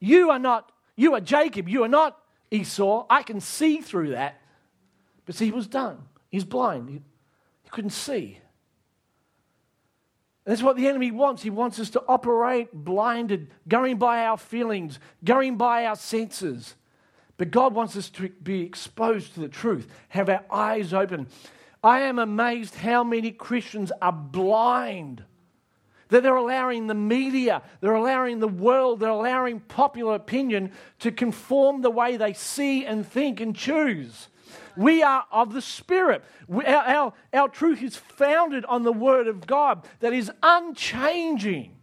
You 0.00 0.30
are 0.30 0.38
not, 0.38 0.72
you 0.96 1.12
are 1.12 1.20
Jacob, 1.20 1.68
you 1.68 1.84
are 1.84 1.88
not 1.88 2.18
Esau. 2.50 3.04
I 3.10 3.22
can 3.22 3.38
see 3.38 3.82
through 3.82 4.10
that. 4.10 4.40
But 5.26 5.34
see, 5.34 5.44
he 5.44 5.50
was 5.50 5.66
dumb, 5.66 6.08
He's 6.30 6.44
blind. 6.44 6.88
He, 6.88 7.02
he 7.64 7.68
couldn't 7.68 7.90
see. 7.90 8.38
That's 10.46 10.62
what 10.62 10.76
the 10.76 10.88
enemy 10.88 11.10
wants. 11.10 11.42
He 11.42 11.50
wants 11.50 11.78
us 11.78 11.90
to 11.90 12.02
operate 12.08 12.72
blinded, 12.72 13.50
going 13.68 13.98
by 13.98 14.24
our 14.24 14.38
feelings, 14.38 14.98
going 15.22 15.58
by 15.58 15.84
our 15.84 15.96
senses. 15.96 16.74
But 17.38 17.52
God 17.52 17.72
wants 17.72 17.96
us 17.96 18.10
to 18.10 18.28
be 18.28 18.62
exposed 18.62 19.34
to 19.34 19.40
the 19.40 19.48
truth, 19.48 19.86
have 20.08 20.28
our 20.28 20.44
eyes 20.50 20.92
open. 20.92 21.28
I 21.82 22.00
am 22.00 22.18
amazed 22.18 22.74
how 22.74 23.04
many 23.04 23.30
Christians 23.30 23.92
are 24.02 24.12
blind. 24.12 25.22
That 26.08 26.22
they're 26.22 26.36
allowing 26.36 26.86
the 26.88 26.94
media, 26.94 27.62
they're 27.80 27.94
allowing 27.94 28.40
the 28.40 28.48
world, 28.48 28.98
they're 28.98 29.10
allowing 29.10 29.60
popular 29.60 30.14
opinion 30.14 30.72
to 30.98 31.12
conform 31.12 31.82
the 31.82 31.90
way 31.90 32.16
they 32.16 32.32
see 32.32 32.84
and 32.84 33.06
think 33.06 33.40
and 33.40 33.54
choose. 33.54 34.28
We 34.76 35.02
are 35.02 35.24
of 35.30 35.52
the 35.52 35.62
Spirit. 35.62 36.24
We, 36.48 36.64
our, 36.64 36.84
our, 36.84 37.12
our 37.32 37.48
truth 37.48 37.82
is 37.82 37.96
founded 37.96 38.64
on 38.64 38.82
the 38.82 38.92
Word 38.92 39.28
of 39.28 39.46
God 39.46 39.86
that 40.00 40.12
is 40.12 40.32
unchanging. 40.42 41.77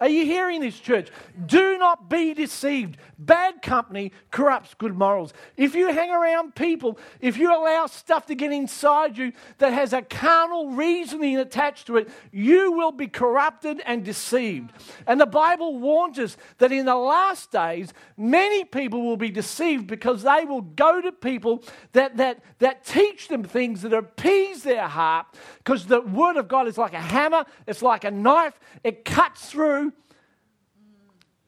Are 0.00 0.08
you 0.08 0.24
hearing 0.24 0.60
this, 0.60 0.78
church? 0.78 1.08
Do 1.46 1.78
not 1.78 2.10
be 2.10 2.34
deceived. 2.34 2.98
Bad 3.18 3.62
company 3.62 4.12
corrupts 4.30 4.74
good 4.74 4.94
morals. 4.94 5.32
If 5.56 5.74
you 5.74 5.92
hang 5.92 6.10
around 6.10 6.54
people, 6.54 6.98
if 7.20 7.38
you 7.38 7.54
allow 7.54 7.86
stuff 7.86 8.26
to 8.26 8.34
get 8.34 8.52
inside 8.52 9.16
you 9.16 9.32
that 9.58 9.72
has 9.72 9.94
a 9.94 10.02
carnal 10.02 10.70
reasoning 10.70 11.38
attached 11.38 11.86
to 11.86 11.96
it, 11.96 12.10
you 12.30 12.72
will 12.72 12.92
be 12.92 13.06
corrupted 13.06 13.80
and 13.86 14.04
deceived. 14.04 14.70
And 15.06 15.18
the 15.18 15.26
Bible 15.26 15.78
warns 15.78 16.18
us 16.18 16.36
that 16.58 16.72
in 16.72 16.84
the 16.84 16.96
last 16.96 17.50
days, 17.50 17.94
many 18.18 18.64
people 18.64 19.02
will 19.02 19.16
be 19.16 19.30
deceived 19.30 19.86
because 19.86 20.22
they 20.22 20.44
will 20.44 20.62
go 20.62 21.00
to 21.00 21.12
people 21.12 21.64
that, 21.92 22.18
that, 22.18 22.42
that 22.58 22.84
teach 22.84 23.28
them 23.28 23.44
things 23.44 23.80
that 23.82 23.94
appease 23.94 24.62
their 24.62 24.88
heart 24.88 25.26
because 25.58 25.86
the 25.86 26.02
Word 26.02 26.36
of 26.36 26.48
God 26.48 26.68
is 26.68 26.76
like 26.76 26.92
a 26.92 27.00
hammer, 27.00 27.44
it's 27.66 27.82
like 27.82 28.04
a 28.04 28.10
knife, 28.10 28.58
it 28.84 29.04
cuts 29.04 29.50
through 29.50 29.85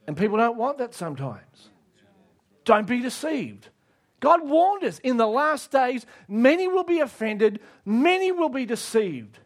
and 0.09 0.17
people 0.17 0.39
don't 0.39 0.57
want 0.57 0.79
that 0.79 0.95
sometimes. 0.95 1.69
Don't 2.65 2.87
be 2.87 3.01
deceived. 3.01 3.69
God 4.21 4.41
warned 4.43 4.83
us 4.83 4.99
in 5.01 5.19
the 5.19 5.27
last 5.27 5.71
days, 5.71 6.07
many 6.27 6.67
will 6.67 6.83
be 6.83 7.01
offended, 7.01 7.61
many 7.85 8.33
will 8.33 8.49
be 8.49 8.65
deceived, 8.65 9.39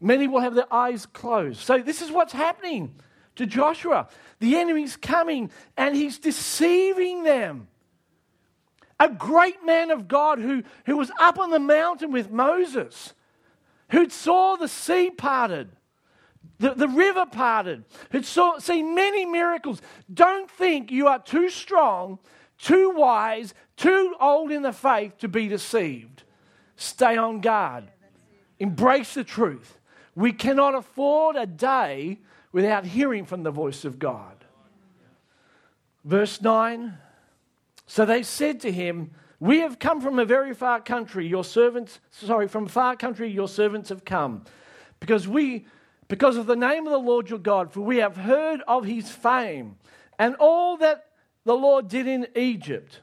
many 0.00 0.26
will 0.26 0.40
have 0.40 0.56
their 0.56 0.70
eyes 0.74 1.06
closed. 1.06 1.60
So, 1.60 1.78
this 1.78 2.02
is 2.02 2.10
what's 2.10 2.32
happening 2.32 2.92
to 3.36 3.46
Joshua. 3.46 4.08
The 4.40 4.56
enemy's 4.56 4.96
coming 4.96 5.52
and 5.76 5.94
he's 5.94 6.18
deceiving 6.18 7.22
them. 7.22 7.68
A 8.98 9.08
great 9.08 9.64
man 9.64 9.92
of 9.92 10.08
God 10.08 10.40
who, 10.40 10.64
who 10.86 10.96
was 10.96 11.12
up 11.20 11.38
on 11.38 11.50
the 11.50 11.60
mountain 11.60 12.10
with 12.10 12.32
Moses, 12.32 13.14
who 13.90 14.10
saw 14.10 14.56
the 14.56 14.66
sea 14.66 15.08
parted, 15.08 15.70
the, 16.58 16.74
the 16.74 16.88
river 16.88 17.24
parted, 17.26 17.84
had 18.10 18.24
saw, 18.24 18.58
seen 18.58 18.94
many 18.94 19.24
miracles. 19.24 19.80
Don't 20.12 20.50
think 20.50 20.90
you 20.90 21.06
are 21.06 21.20
too 21.20 21.50
strong, 21.50 22.18
too 22.58 22.90
wise, 22.96 23.54
too 23.76 24.14
old 24.20 24.50
in 24.50 24.62
the 24.62 24.72
faith 24.72 25.18
to 25.18 25.28
be 25.28 25.46
deceived. 25.48 26.24
Stay 26.76 27.16
on 27.16 27.40
guard. 27.40 27.84
Embrace 28.58 29.14
the 29.14 29.24
truth. 29.24 29.78
We 30.16 30.32
cannot 30.32 30.74
afford 30.74 31.36
a 31.36 31.46
day 31.46 32.18
without 32.50 32.84
hearing 32.84 33.24
from 33.24 33.44
the 33.44 33.52
voice 33.52 33.84
of 33.84 34.00
God. 34.00 34.44
Verse 36.04 36.40
9 36.40 36.98
So 37.86 38.04
they 38.04 38.24
said 38.24 38.60
to 38.60 38.72
him, 38.72 39.12
We 39.38 39.60
have 39.60 39.78
come 39.78 40.00
from 40.00 40.18
a 40.18 40.24
very 40.24 40.54
far 40.54 40.80
country, 40.80 41.26
your 41.28 41.44
servants, 41.44 42.00
sorry, 42.10 42.48
from 42.48 42.66
far 42.66 42.96
country, 42.96 43.30
your 43.30 43.48
servants 43.48 43.90
have 43.90 44.04
come. 44.04 44.44
Because 44.98 45.28
we 45.28 45.66
because 46.08 46.36
of 46.36 46.46
the 46.46 46.56
name 46.56 46.86
of 46.86 46.92
the 46.92 46.98
Lord 46.98 47.30
your 47.30 47.38
God, 47.38 47.72
for 47.72 47.82
we 47.82 47.98
have 47.98 48.16
heard 48.16 48.62
of 48.66 48.84
his 48.84 49.10
fame 49.10 49.76
and 50.18 50.34
all 50.40 50.76
that 50.78 51.06
the 51.44 51.54
Lord 51.54 51.88
did 51.88 52.06
in 52.06 52.26
Egypt. 52.34 53.00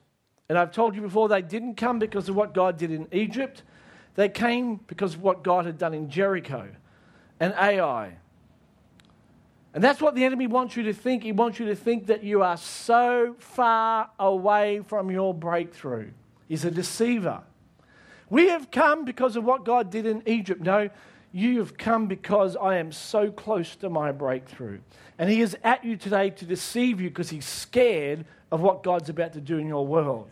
And 0.49 0.57
I've 0.57 0.71
told 0.71 0.95
you 0.95 1.01
before, 1.01 1.29
they 1.29 1.41
didn't 1.41 1.75
come 1.75 1.99
because 1.99 2.29
of 2.29 2.35
what 2.35 2.53
God 2.53 2.77
did 2.77 2.91
in 2.91 3.07
Egypt. 3.11 3.63
They 4.15 4.29
came 4.29 4.79
because 4.87 5.15
of 5.15 5.21
what 5.21 5.43
God 5.43 5.65
had 5.65 5.77
done 5.77 5.93
in 5.93 6.09
Jericho 6.09 6.67
and 7.39 7.53
Ai. 7.53 8.17
And 9.73 9.83
that's 9.83 10.01
what 10.01 10.15
the 10.15 10.23
enemy 10.23 10.47
wants 10.47 10.77
you 10.77 10.83
to 10.83 10.93
think. 10.93 11.23
He 11.23 11.31
wants 11.31 11.59
you 11.59 11.65
to 11.65 11.75
think 11.75 12.07
that 12.07 12.23
you 12.23 12.41
are 12.41 12.57
so 12.57 13.35
far 13.39 14.09
away 14.17 14.81
from 14.87 15.11
your 15.11 15.33
breakthrough. 15.33 16.11
He's 16.47 16.63
a 16.63 16.71
deceiver. 16.71 17.41
We 18.29 18.47
have 18.47 18.71
come 18.71 19.03
because 19.03 19.35
of 19.35 19.43
what 19.43 19.65
God 19.65 19.89
did 19.89 20.05
in 20.05 20.23
Egypt. 20.25 20.61
No, 20.61 20.89
you 21.35 21.59
have 21.59 21.77
come 21.77 22.07
because 22.07 22.55
I 22.55 22.77
am 22.77 22.93
so 22.93 23.29
close 23.29 23.75
to 23.77 23.89
my 23.89 24.13
breakthrough. 24.13 24.79
And 25.19 25.29
He 25.29 25.41
is 25.41 25.57
at 25.65 25.83
you 25.83 25.97
today 25.97 26.29
to 26.29 26.45
deceive 26.45 27.01
you 27.01 27.09
because 27.09 27.29
He's 27.29 27.45
scared 27.45 28.23
of 28.53 28.61
what 28.61 28.83
God's 28.83 29.09
about 29.09 29.33
to 29.33 29.41
do 29.41 29.57
in 29.57 29.67
your 29.67 29.85
world. 29.85 30.29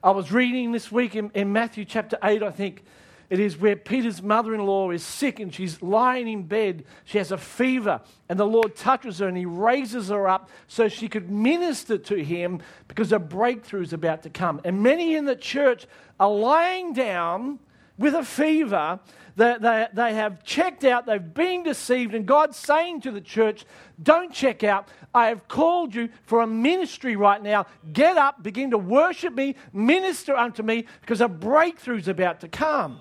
I 0.00 0.12
was 0.12 0.30
reading 0.30 0.70
this 0.70 0.92
week 0.92 1.16
in, 1.16 1.28
in 1.34 1.52
Matthew 1.52 1.84
chapter 1.84 2.16
8, 2.22 2.44
I 2.44 2.52
think 2.52 2.84
it 3.28 3.40
is, 3.40 3.56
where 3.56 3.74
Peter's 3.74 4.22
mother 4.22 4.54
in 4.54 4.64
law 4.64 4.92
is 4.92 5.02
sick 5.02 5.40
and 5.40 5.52
she's 5.52 5.82
lying 5.82 6.28
in 6.28 6.44
bed. 6.44 6.84
She 7.04 7.18
has 7.18 7.32
a 7.32 7.38
fever, 7.38 8.00
and 8.28 8.38
the 8.38 8.46
Lord 8.46 8.76
touches 8.76 9.18
her 9.18 9.26
and 9.26 9.36
He 9.36 9.44
raises 9.44 10.08
her 10.08 10.28
up 10.28 10.50
so 10.68 10.86
she 10.86 11.08
could 11.08 11.30
minister 11.30 11.98
to 11.98 12.22
him 12.22 12.60
because 12.86 13.10
a 13.10 13.18
breakthrough 13.18 13.82
is 13.82 13.92
about 13.92 14.22
to 14.22 14.30
come. 14.30 14.60
And 14.64 14.84
many 14.84 15.16
in 15.16 15.24
the 15.24 15.34
church 15.34 15.88
are 16.20 16.30
lying 16.30 16.92
down 16.92 17.58
with 17.96 18.14
a 18.14 18.24
fever 18.24 19.00
they, 19.36 19.56
they, 19.60 19.88
they 19.92 20.14
have 20.14 20.44
checked 20.44 20.84
out, 20.84 21.06
they've 21.06 21.34
been 21.34 21.64
deceived, 21.64 22.14
and 22.14 22.24
God's 22.24 22.56
saying 22.56 23.00
to 23.02 23.10
the 23.10 23.20
church, 23.20 23.64
Don't 24.00 24.32
check 24.32 24.62
out. 24.62 24.88
I 25.12 25.26
have 25.28 25.48
called 25.48 25.94
you 25.94 26.08
for 26.24 26.40
a 26.40 26.46
ministry 26.46 27.16
right 27.16 27.42
now. 27.42 27.66
Get 27.92 28.16
up, 28.16 28.42
begin 28.42 28.70
to 28.70 28.78
worship 28.78 29.34
me, 29.34 29.56
minister 29.72 30.36
unto 30.36 30.62
me, 30.62 30.86
because 31.00 31.20
a 31.20 31.28
breakthrough 31.28 31.98
is 31.98 32.08
about 32.08 32.40
to 32.40 32.48
come. 32.48 33.00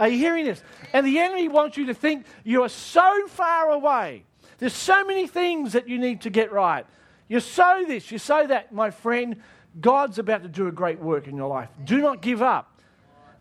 Are 0.00 0.08
you 0.08 0.16
hearing 0.16 0.46
this? 0.46 0.62
And 0.94 1.06
the 1.06 1.18
enemy 1.18 1.48
wants 1.48 1.76
you 1.76 1.86
to 1.86 1.94
think 1.94 2.24
you 2.44 2.62
are 2.62 2.68
so 2.68 3.26
far 3.28 3.70
away. 3.70 4.24
There's 4.56 4.72
so 4.72 5.04
many 5.04 5.26
things 5.26 5.74
that 5.74 5.86
you 5.86 5.98
need 5.98 6.22
to 6.22 6.30
get 6.30 6.50
right. 6.50 6.86
You 7.28 7.40
sow 7.40 7.84
this, 7.86 8.10
you 8.10 8.18
sow 8.18 8.46
that, 8.46 8.72
my 8.72 8.90
friend. 8.90 9.36
God's 9.80 10.18
about 10.18 10.42
to 10.42 10.48
do 10.48 10.66
a 10.66 10.72
great 10.72 10.98
work 10.98 11.26
in 11.26 11.36
your 11.36 11.48
life. 11.48 11.68
Do 11.84 11.98
not 11.98 12.20
give 12.20 12.42
up. 12.42 12.71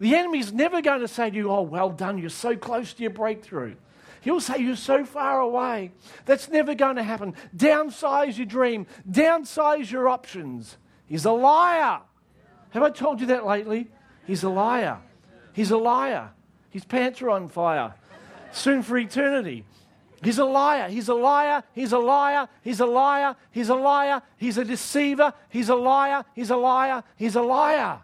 The 0.02 0.16
enemy's 0.16 0.52
never 0.52 0.82
going 0.82 1.02
to 1.02 1.08
say 1.08 1.30
to 1.30 1.36
you, 1.36 1.52
Oh, 1.52 1.62
well 1.62 1.92
done, 1.92 2.18
you're 2.18 2.32
so 2.32 2.58
close 2.58 2.92
to 2.94 3.04
your 3.04 3.12
breakthrough. 3.12 3.76
He'll 4.22 4.42
say 4.42 4.58
you're 4.58 4.76
so 4.76 5.06
far 5.06 5.40
away. 5.40 5.92
That's 6.26 6.50
never 6.50 6.74
going 6.74 6.96
to 6.96 7.04
happen. 7.04 7.36
Downsize 7.56 8.36
your 8.36 8.48
dream, 8.48 8.88
downsize 9.10 9.92
your 9.92 10.10
options. 10.10 10.78
He's 11.06 11.26
a 11.26 11.32
liar. 11.32 12.02
Have 12.72 12.82
I 12.82 12.90
told 12.90 13.22
you 13.22 13.28
that 13.28 13.46
lately? 13.46 13.92
He's 14.26 14.42
a 14.42 14.50
liar. 14.50 14.98
He's 15.54 15.70
a 15.70 15.78
liar. 15.78 16.32
His 16.72 16.84
pants 16.84 17.22
are 17.22 17.30
on 17.30 17.48
fire. 17.48 17.94
Soon 18.52 18.82
for 18.82 18.98
eternity. 18.98 19.66
He's 20.24 20.40
a 20.40 20.46
liar. 20.46 20.90
He's 20.90 21.10
a 21.10 21.14
liar. 21.14 21.64
He's 21.76 21.94
a 21.94 22.00
liar. 22.00 22.50
He's 22.64 22.80
a 22.80 22.88
liar. 22.88 23.36
He's 23.52 23.70
a 23.70 23.76
liar. 23.76 24.24
He's 24.38 24.58
a 24.58 24.66
deceiver. 24.66 25.32
He's 25.50 25.70
a 25.70 25.76
liar. 25.76 26.26
He's 26.34 26.50
a 26.50 26.58
liar. 26.58 27.04
He's 27.18 27.36
a 27.36 27.42
liar. 27.44 28.00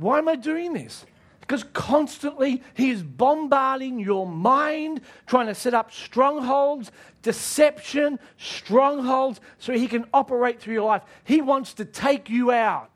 Why 0.00 0.18
am 0.18 0.28
I 0.28 0.36
doing 0.36 0.72
this? 0.72 1.04
Because 1.42 1.64
constantly 1.74 2.62
he 2.74 2.90
is 2.90 3.02
bombarding 3.02 3.98
your 3.98 4.26
mind, 4.26 5.02
trying 5.26 5.46
to 5.48 5.54
set 5.54 5.74
up 5.74 5.92
strongholds, 5.92 6.90
deception, 7.22 8.18
strongholds, 8.38 9.40
so 9.58 9.72
he 9.72 9.88
can 9.88 10.06
operate 10.14 10.60
through 10.60 10.74
your 10.74 10.86
life. 10.86 11.02
He 11.24 11.42
wants 11.42 11.74
to 11.74 11.84
take 11.84 12.30
you 12.30 12.50
out. 12.50 12.90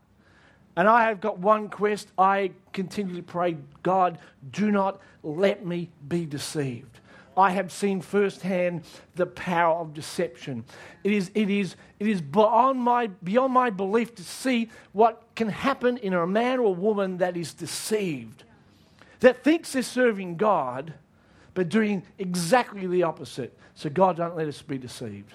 And 0.76 0.88
I 0.88 1.04
have 1.04 1.20
got 1.20 1.38
one 1.38 1.68
quest. 1.68 2.08
I 2.16 2.52
continually 2.72 3.22
pray, 3.22 3.58
God, 3.82 4.18
do 4.50 4.70
not 4.70 5.00
let 5.22 5.64
me 5.64 5.90
be 6.08 6.24
deceived. 6.24 6.93
I 7.36 7.50
have 7.50 7.72
seen 7.72 8.00
firsthand 8.00 8.82
the 9.14 9.26
power 9.26 9.76
of 9.76 9.94
deception. 9.94 10.64
It 11.02 11.12
is, 11.12 11.30
it 11.34 11.50
is, 11.50 11.76
it 11.98 12.06
is 12.06 12.20
beyond, 12.20 12.80
my, 12.80 13.08
beyond 13.22 13.52
my 13.52 13.70
belief 13.70 14.14
to 14.16 14.24
see 14.24 14.70
what 14.92 15.22
can 15.34 15.48
happen 15.48 15.96
in 15.98 16.14
a 16.14 16.26
man 16.26 16.58
or 16.60 16.74
woman 16.74 17.18
that 17.18 17.36
is 17.36 17.54
deceived, 17.54 18.44
that 19.20 19.42
thinks 19.42 19.72
they're 19.72 19.82
serving 19.82 20.36
God, 20.36 20.94
but 21.54 21.68
doing 21.68 22.02
exactly 22.18 22.86
the 22.86 23.02
opposite. 23.02 23.56
So, 23.74 23.90
God, 23.90 24.16
don't 24.16 24.36
let 24.36 24.48
us 24.48 24.62
be 24.62 24.78
deceived. 24.78 25.34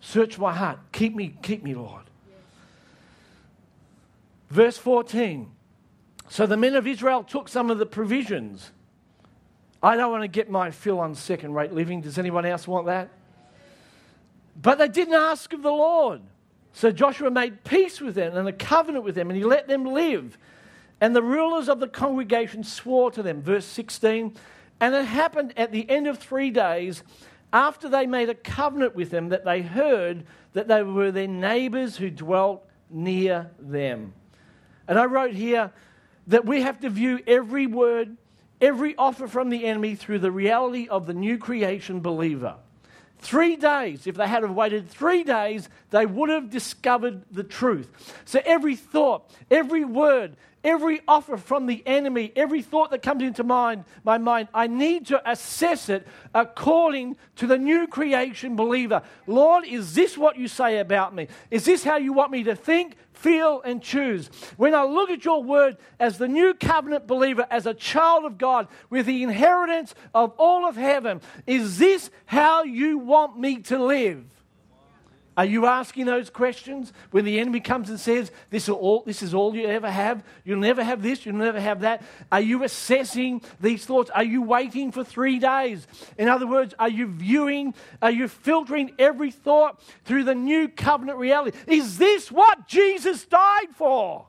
Search 0.00 0.38
my 0.38 0.54
heart. 0.54 0.78
Keep 0.92 1.14
me, 1.14 1.36
keep 1.42 1.62
me, 1.62 1.74
Lord. 1.74 2.04
Verse 4.50 4.78
14. 4.78 5.50
So 6.28 6.46
the 6.46 6.56
men 6.56 6.76
of 6.76 6.86
Israel 6.86 7.24
took 7.24 7.48
some 7.48 7.70
of 7.70 7.78
the 7.78 7.86
provisions 7.86 8.70
I 9.82 9.96
don't 9.96 10.10
want 10.10 10.22
to 10.22 10.28
get 10.28 10.50
my 10.50 10.70
fill 10.70 11.00
on 11.00 11.14
second 11.14 11.54
rate 11.54 11.72
living. 11.72 12.02
Does 12.02 12.18
anyone 12.18 12.44
else 12.44 12.68
want 12.68 12.86
that? 12.86 13.08
But 14.60 14.78
they 14.78 14.88
didn't 14.88 15.14
ask 15.14 15.52
of 15.52 15.62
the 15.62 15.70
Lord. 15.70 16.20
So 16.72 16.92
Joshua 16.92 17.30
made 17.30 17.64
peace 17.64 18.00
with 18.00 18.14
them 18.14 18.36
and 18.36 18.46
a 18.46 18.52
covenant 18.52 19.04
with 19.04 19.14
them, 19.14 19.30
and 19.30 19.36
he 19.36 19.44
let 19.44 19.68
them 19.68 19.84
live. 19.84 20.36
And 21.00 21.16
the 21.16 21.22
rulers 21.22 21.68
of 21.68 21.80
the 21.80 21.88
congregation 21.88 22.62
swore 22.62 23.10
to 23.12 23.22
them. 23.22 23.42
Verse 23.42 23.64
16. 23.64 24.34
And 24.80 24.94
it 24.94 25.04
happened 25.04 25.54
at 25.56 25.72
the 25.72 25.88
end 25.88 26.06
of 26.06 26.18
three 26.18 26.50
days, 26.50 27.02
after 27.52 27.88
they 27.88 28.06
made 28.06 28.28
a 28.28 28.34
covenant 28.34 28.94
with 28.94 29.10
them, 29.10 29.30
that 29.30 29.44
they 29.44 29.62
heard 29.62 30.24
that 30.52 30.68
they 30.68 30.82
were 30.82 31.10
their 31.10 31.26
neighbors 31.26 31.96
who 31.96 32.10
dwelt 32.10 32.64
near 32.90 33.50
them. 33.58 34.12
And 34.86 34.98
I 34.98 35.06
wrote 35.06 35.34
here 35.34 35.72
that 36.26 36.44
we 36.44 36.62
have 36.62 36.80
to 36.80 36.90
view 36.90 37.20
every 37.26 37.66
word 37.66 38.16
every 38.60 38.94
offer 38.96 39.26
from 39.26 39.50
the 39.50 39.64
enemy 39.64 39.94
through 39.94 40.18
the 40.20 40.30
reality 40.30 40.88
of 40.88 41.06
the 41.06 41.14
new 41.14 41.38
creation 41.38 42.00
believer. 42.00 42.56
Three 43.18 43.56
days, 43.56 44.06
if 44.06 44.16
they 44.16 44.26
had 44.26 44.42
have 44.42 44.54
waited 44.54 44.88
three 44.88 45.24
days, 45.24 45.68
they 45.90 46.06
would 46.06 46.30
have 46.30 46.48
discovered 46.48 47.22
the 47.30 47.44
truth. 47.44 48.14
So 48.24 48.40
every 48.44 48.76
thought, 48.76 49.30
every 49.50 49.84
word, 49.84 50.36
every 50.64 51.00
offer 51.08 51.36
from 51.36 51.66
the 51.66 51.82
enemy, 51.86 52.32
every 52.36 52.62
thought 52.62 52.90
that 52.90 53.02
comes 53.02 53.22
into 53.22 53.44
mind, 53.44 53.84
my 54.04 54.18
mind, 54.18 54.48
I 54.54 54.66
need 54.66 55.06
to 55.06 55.30
assess 55.30 55.88
it 55.88 56.06
according 56.34 57.16
to 57.36 57.46
the 57.46 57.58
new 57.58 57.86
creation 57.86 58.56
believer. 58.56 59.02
Lord, 59.26 59.66
is 59.66 59.94
this 59.94 60.16
what 60.18 60.36
you 60.36 60.48
say 60.48 60.78
about 60.78 61.14
me? 61.14 61.28
Is 61.50 61.64
this 61.64 61.84
how 61.84 61.96
you 61.96 62.12
want 62.12 62.32
me 62.32 62.42
to 62.44 62.54
think, 62.54 62.96
feel, 63.12 63.60
and 63.62 63.82
choose. 63.82 64.30
When 64.56 64.74
I 64.74 64.84
look 64.84 65.10
at 65.10 65.24
your 65.24 65.42
word 65.42 65.76
as 65.98 66.18
the 66.18 66.28
new 66.28 66.54
covenant 66.54 67.06
believer, 67.06 67.46
as 67.50 67.66
a 67.66 67.74
child 67.74 68.24
of 68.24 68.38
God, 68.38 68.68
with 68.88 69.06
the 69.06 69.22
inheritance 69.22 69.94
of 70.14 70.32
all 70.38 70.66
of 70.66 70.76
heaven, 70.76 71.20
is 71.46 71.78
this 71.78 72.10
how 72.26 72.62
you 72.64 72.98
want 72.98 73.38
me 73.38 73.58
to 73.62 73.82
live? 73.82 74.24
Are 75.40 75.46
you 75.46 75.64
asking 75.64 76.04
those 76.04 76.28
questions 76.28 76.92
when 77.12 77.24
the 77.24 77.40
enemy 77.40 77.60
comes 77.60 77.88
and 77.88 77.98
says, 77.98 78.30
this 78.50 78.64
is, 78.64 78.68
all, 78.68 79.02
this 79.06 79.22
is 79.22 79.32
all 79.32 79.56
you 79.56 79.66
ever 79.68 79.90
have? 79.90 80.22
You'll 80.44 80.60
never 80.60 80.84
have 80.84 81.00
this, 81.00 81.24
you'll 81.24 81.36
never 81.36 81.58
have 81.58 81.80
that. 81.80 82.02
Are 82.30 82.42
you 82.42 82.62
assessing 82.62 83.40
these 83.58 83.86
thoughts? 83.86 84.10
Are 84.10 84.22
you 84.22 84.42
waiting 84.42 84.92
for 84.92 85.02
three 85.02 85.38
days? 85.38 85.86
In 86.18 86.28
other 86.28 86.46
words, 86.46 86.74
are 86.78 86.90
you 86.90 87.06
viewing, 87.06 87.72
are 88.02 88.10
you 88.10 88.28
filtering 88.28 88.92
every 88.98 89.30
thought 89.30 89.80
through 90.04 90.24
the 90.24 90.34
new 90.34 90.68
covenant 90.68 91.16
reality? 91.16 91.56
Is 91.66 91.96
this 91.96 92.30
what 92.30 92.68
Jesus 92.68 93.24
died 93.24 93.70
for? 93.76 94.26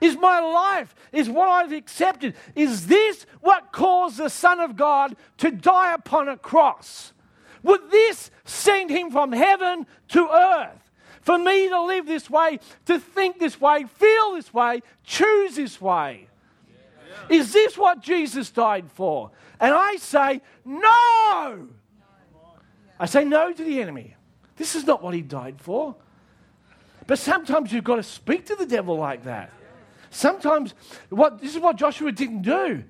Is 0.00 0.16
my 0.16 0.38
life, 0.38 0.94
is 1.10 1.28
what 1.28 1.48
I've 1.48 1.72
accepted, 1.72 2.36
is 2.54 2.86
this 2.86 3.26
what 3.40 3.72
caused 3.72 4.18
the 4.18 4.30
Son 4.30 4.60
of 4.60 4.76
God 4.76 5.16
to 5.38 5.50
die 5.50 5.92
upon 5.92 6.28
a 6.28 6.36
cross? 6.36 7.12
Would 7.62 7.90
this 7.90 8.30
send 8.44 8.90
him 8.90 9.10
from 9.10 9.32
heaven 9.32 9.86
to 10.08 10.28
earth? 10.28 10.90
For 11.22 11.38
me 11.38 11.68
to 11.68 11.82
live 11.82 12.06
this 12.06 12.30
way, 12.30 12.60
to 12.86 12.98
think 12.98 13.38
this 13.38 13.60
way, 13.60 13.84
feel 13.84 14.34
this 14.34 14.54
way, 14.54 14.82
choose 15.04 15.56
this 15.56 15.80
way. 15.80 16.28
Is 17.28 17.52
this 17.52 17.76
what 17.76 18.00
Jesus 18.00 18.50
died 18.50 18.86
for? 18.94 19.30
And 19.60 19.74
I 19.74 19.96
say, 19.96 20.40
no. 20.64 21.68
I 22.98 23.06
say 23.06 23.24
no 23.24 23.52
to 23.52 23.64
the 23.64 23.80
enemy. 23.82 24.14
This 24.56 24.74
is 24.74 24.84
not 24.84 25.02
what 25.02 25.14
he 25.14 25.22
died 25.22 25.60
for. 25.60 25.94
But 27.06 27.18
sometimes 27.18 27.72
you've 27.72 27.84
got 27.84 27.96
to 27.96 28.02
speak 28.02 28.46
to 28.46 28.56
the 28.56 28.66
devil 28.66 28.96
like 28.96 29.24
that. 29.24 29.50
Sometimes, 30.10 30.74
what, 31.10 31.40
this 31.40 31.54
is 31.54 31.60
what 31.60 31.76
Joshua 31.76 32.12
didn't 32.12 32.42
do. 32.42 32.84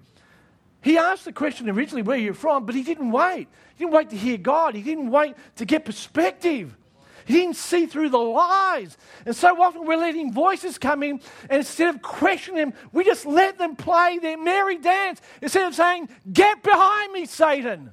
He 0.80 0.96
asked 0.96 1.24
the 1.24 1.32
question 1.32 1.68
originally, 1.68 2.02
where 2.02 2.16
you're 2.16 2.34
from, 2.34 2.64
but 2.64 2.74
he 2.74 2.82
didn't 2.82 3.10
wait. 3.10 3.48
He 3.74 3.84
didn't 3.84 3.94
wait 3.94 4.10
to 4.10 4.16
hear 4.16 4.38
God. 4.38 4.74
He 4.74 4.82
didn't 4.82 5.10
wait 5.10 5.34
to 5.56 5.64
get 5.64 5.84
perspective. 5.84 6.76
He 7.24 7.34
didn't 7.34 7.56
see 7.56 7.86
through 7.86 8.08
the 8.08 8.18
lies. 8.18 8.96
And 9.26 9.36
so 9.36 9.60
often 9.60 9.84
we're 9.84 9.96
letting 9.96 10.32
voices 10.32 10.78
come 10.78 11.02
in, 11.02 11.20
and 11.50 11.58
instead 11.58 11.94
of 11.94 12.00
questioning 12.00 12.58
them, 12.58 12.74
we 12.92 13.04
just 13.04 13.26
let 13.26 13.58
them 13.58 13.76
play 13.76 14.18
their 14.18 14.38
merry 14.38 14.78
dance 14.78 15.20
instead 15.42 15.66
of 15.66 15.74
saying, 15.74 16.08
Get 16.32 16.62
behind 16.62 17.12
me, 17.12 17.26
Satan. 17.26 17.92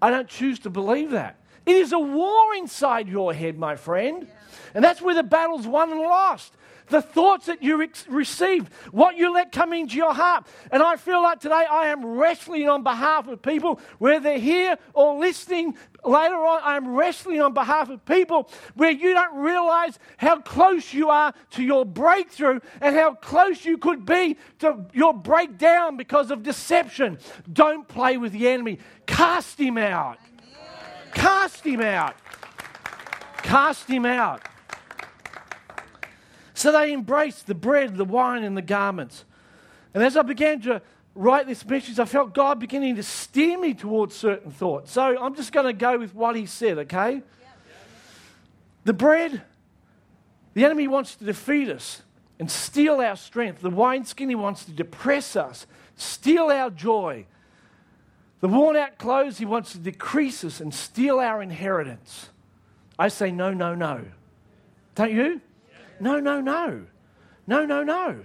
I 0.00 0.10
don't 0.10 0.28
choose 0.28 0.60
to 0.60 0.70
believe 0.70 1.10
that. 1.10 1.40
It 1.66 1.76
is 1.76 1.92
a 1.92 1.98
war 1.98 2.54
inside 2.54 3.08
your 3.08 3.34
head, 3.34 3.58
my 3.58 3.76
friend. 3.76 4.26
And 4.72 4.82
that's 4.82 5.02
where 5.02 5.14
the 5.14 5.22
battle's 5.22 5.66
won 5.66 5.90
and 5.90 6.00
lost 6.00 6.54
the 6.88 7.02
thoughts 7.02 7.46
that 7.46 7.62
you 7.62 7.82
ex- 7.82 8.06
what 8.90 9.16
you 9.16 9.32
let 9.32 9.52
come 9.52 9.72
into 9.72 9.96
your 9.96 10.14
heart. 10.14 10.46
And 10.70 10.82
I 10.82 10.96
feel 10.96 11.22
like 11.22 11.40
today 11.40 11.64
I 11.70 11.88
am 11.88 12.04
wrestling 12.04 12.68
on 12.68 12.82
behalf 12.82 13.28
of 13.28 13.42
people, 13.42 13.80
whether 13.98 14.20
they're 14.20 14.38
here 14.38 14.76
or 14.94 15.18
listening 15.18 15.76
later 16.04 16.34
on. 16.34 16.60
I'm 16.64 16.94
wrestling 16.94 17.40
on 17.40 17.54
behalf 17.54 17.90
of 17.90 18.04
people 18.04 18.50
where 18.74 18.90
you 18.90 19.14
don't 19.14 19.36
realize 19.36 19.98
how 20.16 20.40
close 20.40 20.92
you 20.92 21.10
are 21.10 21.32
to 21.50 21.62
your 21.62 21.84
breakthrough 21.84 22.60
and 22.80 22.94
how 22.94 23.14
close 23.14 23.64
you 23.64 23.78
could 23.78 24.04
be 24.04 24.36
to 24.60 24.86
your 24.92 25.14
breakdown 25.14 25.96
because 25.96 26.30
of 26.30 26.42
deception. 26.42 27.18
Don't 27.52 27.86
play 27.86 28.16
with 28.16 28.32
the 28.32 28.48
enemy, 28.48 28.78
cast 29.06 29.58
him 29.58 29.78
out. 29.78 30.18
Cast 31.12 31.64
him 31.64 31.80
out. 31.80 32.14
Cast 33.42 33.88
him 33.88 34.04
out. 34.04 34.42
So 36.58 36.72
they 36.72 36.92
embraced 36.92 37.46
the 37.46 37.54
bread, 37.54 37.96
the 37.96 38.04
wine, 38.04 38.42
and 38.42 38.56
the 38.56 38.62
garments. 38.62 39.24
And 39.94 40.02
as 40.02 40.16
I 40.16 40.22
began 40.22 40.60
to 40.62 40.82
write 41.14 41.46
this 41.46 41.64
message, 41.64 42.00
I 42.00 42.04
felt 42.04 42.34
God 42.34 42.58
beginning 42.58 42.96
to 42.96 43.04
steer 43.04 43.56
me 43.60 43.74
towards 43.74 44.16
certain 44.16 44.50
thoughts. 44.50 44.90
So 44.90 45.16
I'm 45.22 45.36
just 45.36 45.52
going 45.52 45.66
to 45.66 45.72
go 45.72 45.96
with 45.96 46.16
what 46.16 46.34
He 46.34 46.46
said, 46.46 46.78
okay? 46.78 47.22
The 48.82 48.92
bread, 48.92 49.40
the 50.54 50.64
enemy 50.64 50.88
wants 50.88 51.14
to 51.14 51.24
defeat 51.24 51.68
us 51.68 52.02
and 52.40 52.50
steal 52.50 52.96
our 52.96 53.14
strength. 53.14 53.60
The 53.60 53.70
wineskin, 53.70 54.28
he 54.28 54.34
wants 54.34 54.64
to 54.64 54.72
depress 54.72 55.36
us, 55.36 55.64
steal 55.94 56.46
our 56.46 56.70
joy. 56.70 57.26
The 58.40 58.48
worn 58.48 58.74
out 58.74 58.98
clothes, 58.98 59.38
he 59.38 59.44
wants 59.44 59.70
to 59.72 59.78
decrease 59.78 60.42
us 60.42 60.58
and 60.58 60.74
steal 60.74 61.20
our 61.20 61.40
inheritance. 61.40 62.30
I 62.98 63.06
say, 63.06 63.30
no, 63.30 63.54
no, 63.54 63.76
no. 63.76 64.06
Don't 64.96 65.12
you? 65.12 65.40
No, 66.00 66.20
no, 66.20 66.40
no. 66.40 66.86
No, 67.46 67.64
no, 67.64 67.82
no. 67.82 68.24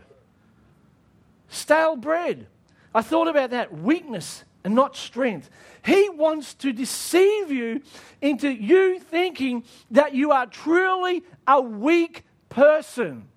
Stale 1.49 1.95
bread. 1.95 2.47
I 2.93 3.01
thought 3.01 3.27
about 3.27 3.51
that. 3.51 3.73
Weakness 3.73 4.43
and 4.63 4.75
not 4.75 4.95
strength. 4.95 5.49
He 5.85 6.09
wants 6.09 6.53
to 6.55 6.71
deceive 6.71 7.51
you 7.51 7.81
into 8.21 8.49
you 8.49 8.99
thinking 8.99 9.63
that 9.91 10.13
you 10.15 10.31
are 10.31 10.45
truly 10.45 11.23
a 11.47 11.61
weak 11.61 12.23
person. 12.49 13.27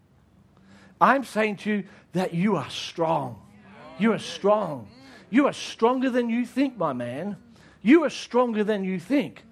I'm 1.01 1.25
saying 1.25 1.57
to 1.59 1.71
you 1.71 1.85
that 2.13 2.33
you 2.33 2.57
are 2.57 2.71
strong. 2.71 3.43
You 3.99 4.13
are 4.13 4.19
strong. 4.19 4.89
You 5.31 5.47
are 5.47 5.53
stronger 5.53 6.11
than 6.11 6.31
you 6.31 6.47
think, 6.47 6.77
my 6.77 6.93
man. 6.93 7.37
You 7.83 8.05
are 8.05 8.11
stronger 8.11 8.65
than 8.65 8.85
you 8.85 8.99
think. 9.01 9.43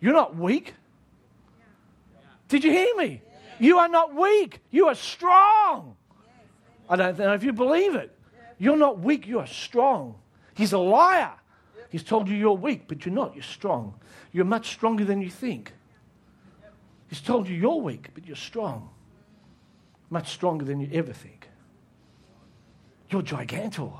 You're 0.00 0.14
not 0.14 0.36
weak. 0.36 0.74
Did 2.48 2.64
you 2.64 2.70
hear 2.70 2.96
me? 2.96 3.22
You 3.60 3.78
are 3.78 3.88
not 3.88 4.14
weak, 4.14 4.60
you 4.70 4.86
are 4.88 4.94
strong. 4.94 5.94
I 6.88 6.96
don't 6.96 7.18
know 7.18 7.34
if 7.34 7.44
you 7.44 7.52
believe 7.52 7.94
it. 7.94 8.16
You're 8.58 8.76
not 8.76 8.98
weak, 8.98 9.26
you 9.26 9.38
are 9.38 9.46
strong. 9.46 10.16
He's 10.54 10.72
a 10.72 10.78
liar. 10.78 11.32
He's 11.90 12.02
told 12.02 12.28
you 12.28 12.36
you're 12.36 12.56
weak, 12.56 12.84
but 12.88 13.04
you're 13.04 13.14
not. 13.14 13.34
You're 13.34 13.42
strong. 13.42 13.94
You're 14.32 14.44
much 14.44 14.70
stronger 14.70 15.04
than 15.04 15.20
you 15.20 15.30
think. 15.30 15.72
He's 17.08 17.20
told 17.20 17.48
you 17.48 17.56
you're 17.56 17.80
weak, 17.80 18.10
but 18.14 18.26
you're 18.26 18.36
strong. 18.36 18.90
Much 20.08 20.30
stronger 20.30 20.64
than 20.64 20.80
you 20.80 20.88
ever 20.92 21.12
think. 21.12 21.48
You're 23.10 23.22
gigantor. 23.22 23.92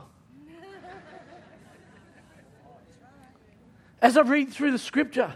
As 4.01 4.17
I 4.17 4.23
read 4.23 4.51
through 4.51 4.71
the 4.71 4.79
scripture, 4.79 5.35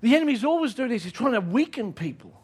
the 0.00 0.14
enemy's 0.16 0.44
always 0.44 0.74
doing 0.74 0.88
this. 0.88 1.04
He's 1.04 1.12
trying 1.12 1.32
to 1.32 1.40
weaken 1.40 1.92
people 1.92 2.43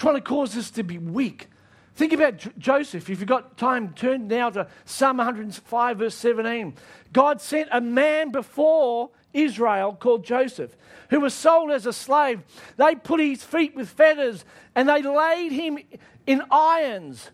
trying 0.00 0.14
to 0.14 0.20
cause 0.22 0.56
us 0.56 0.70
to 0.70 0.82
be 0.82 0.96
weak. 0.96 1.48
Think 1.94 2.14
about 2.14 2.38
J- 2.38 2.50
Joseph. 2.56 3.10
If 3.10 3.20
you've 3.20 3.28
got 3.28 3.58
time, 3.58 3.92
turn 3.92 4.28
now 4.28 4.48
to 4.48 4.66
Psalm 4.86 5.18
105, 5.18 5.98
verse 5.98 6.14
17. 6.14 6.74
God 7.12 7.42
sent 7.42 7.68
a 7.70 7.82
man 7.82 8.30
before 8.30 9.10
Israel 9.34 9.92
called 9.92 10.24
Joseph, 10.24 10.74
who 11.10 11.20
was 11.20 11.34
sold 11.34 11.70
as 11.70 11.84
a 11.84 11.92
slave. 11.92 12.40
They 12.78 12.94
put 12.94 13.20
his 13.20 13.44
feet 13.44 13.76
with 13.76 13.90
fetters 13.90 14.46
and 14.74 14.88
they 14.88 15.02
laid 15.02 15.52
him 15.52 15.78
in 16.26 16.42
irons 16.50 17.30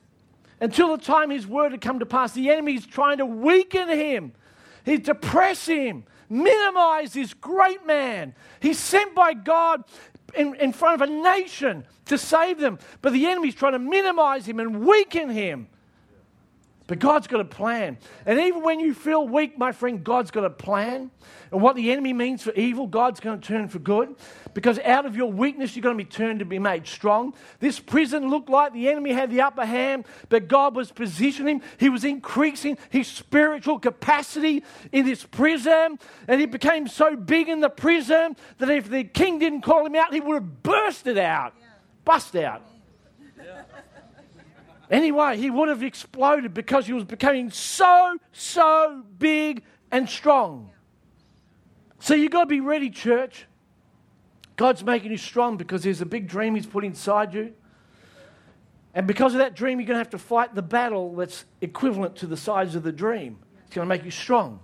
until 0.61 0.97
the 0.97 1.03
time 1.03 1.31
his 1.31 1.47
word 1.47 1.71
had 1.71 1.81
come 1.81 2.01
to 2.01 2.07
pass. 2.07 2.33
The 2.33 2.51
enemy 2.51 2.75
is 2.75 2.85
trying 2.85 3.19
to 3.19 3.27
weaken 3.27 3.89
him, 3.89 4.33
he 4.85 4.97
depress 4.97 5.67
him, 5.67 6.05
minimize 6.29 7.13
this 7.13 7.33
great 7.33 7.87
man. 7.87 8.35
He's 8.59 8.81
sent 8.81 9.15
by 9.15 9.35
God 9.35 9.85
in, 10.37 10.55
in 10.57 10.73
front 10.73 11.01
of 11.01 11.09
a 11.09 11.13
nation 11.13 11.85
to 12.07 12.19
save 12.19 12.59
them, 12.59 12.79
but 13.03 13.13
the 13.13 13.27
enemy's 13.27 13.55
trying 13.55 13.73
to 13.73 13.79
minimize 13.79 14.47
him 14.47 14.61
and 14.61 14.85
weaken 14.87 15.31
him. 15.31 15.69
But 16.87 17.01
God's 17.01 17.27
got 17.27 17.41
a 17.41 17.45
plan. 17.45 17.99
And 18.25 18.39
even 18.39 18.63
when 18.63 18.79
you 18.79 18.95
feel 18.95 19.27
weak, 19.27 19.59
my 19.59 19.73
friend, 19.73 20.05
God's 20.05 20.31
got 20.31 20.45
a 20.45 20.51
plan. 20.51 21.11
And 21.51 21.61
what 21.61 21.75
the 21.75 21.91
enemy 21.91 22.13
means 22.13 22.43
for 22.43 22.53
evil, 22.53 22.87
God's 22.87 23.19
going 23.19 23.41
to 23.41 23.47
turn 23.47 23.69
for 23.69 23.81
good. 23.81 24.15
Because 24.55 24.79
out 24.81 25.05
of 25.05 25.17
your 25.17 25.31
weakness, 25.31 25.75
you're 25.75 25.83
going 25.83 25.99
to 25.99 26.05
be 26.05 26.09
turned 26.09 26.39
to 26.39 26.45
be 26.45 26.61
made 26.61 26.87
strong. 26.87 27.35
This 27.59 27.81
prison 27.81 28.31
looked 28.31 28.49
like 28.49 28.73
the 28.73 28.89
enemy 28.89 29.13
had 29.13 29.31
the 29.31 29.41
upper 29.41 29.65
hand, 29.65 30.07
but 30.29 30.47
God 30.47 30.77
was 30.77 30.93
positioning. 30.93 31.61
He 31.79 31.89
was 31.89 32.05
increasing 32.05 32.79
his 32.89 33.09
spiritual 33.09 33.81
capacity 33.81 34.63
in 34.93 35.05
this 35.05 35.25
prison. 35.25 35.99
And 36.29 36.41
he 36.41 36.47
became 36.47 36.87
so 36.87 37.17
big 37.17 37.49
in 37.49 37.61
the 37.61 37.69
prison 37.71 38.37
that 38.59 38.71
if 38.71 38.89
the 38.89 39.03
king 39.03 39.41
didn't 39.41 39.63
call 39.63 39.85
him 39.85 39.97
out, 39.97 40.15
he 40.15 40.21
would 40.21 40.35
have 40.35 40.63
bursted 40.63 41.19
out, 41.19 41.53
bust 42.05 42.37
out. 42.37 42.63
Anyway, 44.91 45.37
he 45.37 45.51
would 45.51 45.69
have 45.69 45.83
exploded 45.83 46.55
because 46.55 46.87
he 46.87 46.93
was 46.93 47.05
becoming 47.05 47.51
so, 47.51 48.17
so 48.33 49.03
big 49.19 49.63
and 49.91 50.09
strong. 50.09 50.71
So 51.99 52.15
you've 52.15 52.31
got 52.31 52.41
to 52.41 52.47
be 52.47 52.61
ready, 52.61 52.91
church. 52.91 53.47
God's 54.57 54.85
making 54.85 55.11
you 55.11 55.19
strong 55.19 55.57
because 55.57 55.83
there's 55.83 56.01
a 56.01 56.07
big 56.07 56.29
dream 56.29 56.55
He's 56.55 56.67
put 56.67 56.85
inside 56.85 57.35
you. 57.35 57.53
And 58.95 59.07
because 59.07 59.35
of 59.35 59.39
that 59.39 59.55
dream, 59.55 59.79
you're 59.79 59.87
going 59.87 59.97
to 59.97 59.99
have 59.99 60.11
to 60.11 60.19
fight 60.19 60.55
the 60.55 60.63
battle 60.63 61.15
that's 61.17 61.45
equivalent 61.61 62.17
to 62.17 62.27
the 62.27 62.37
size 62.37 62.75
of 62.75 62.83
the 62.83 62.93
dream. 62.93 63.39
It's 63.67 63.75
going 63.75 63.87
to 63.87 63.89
make 63.89 64.05
you 64.05 64.11
strong. 64.11 64.61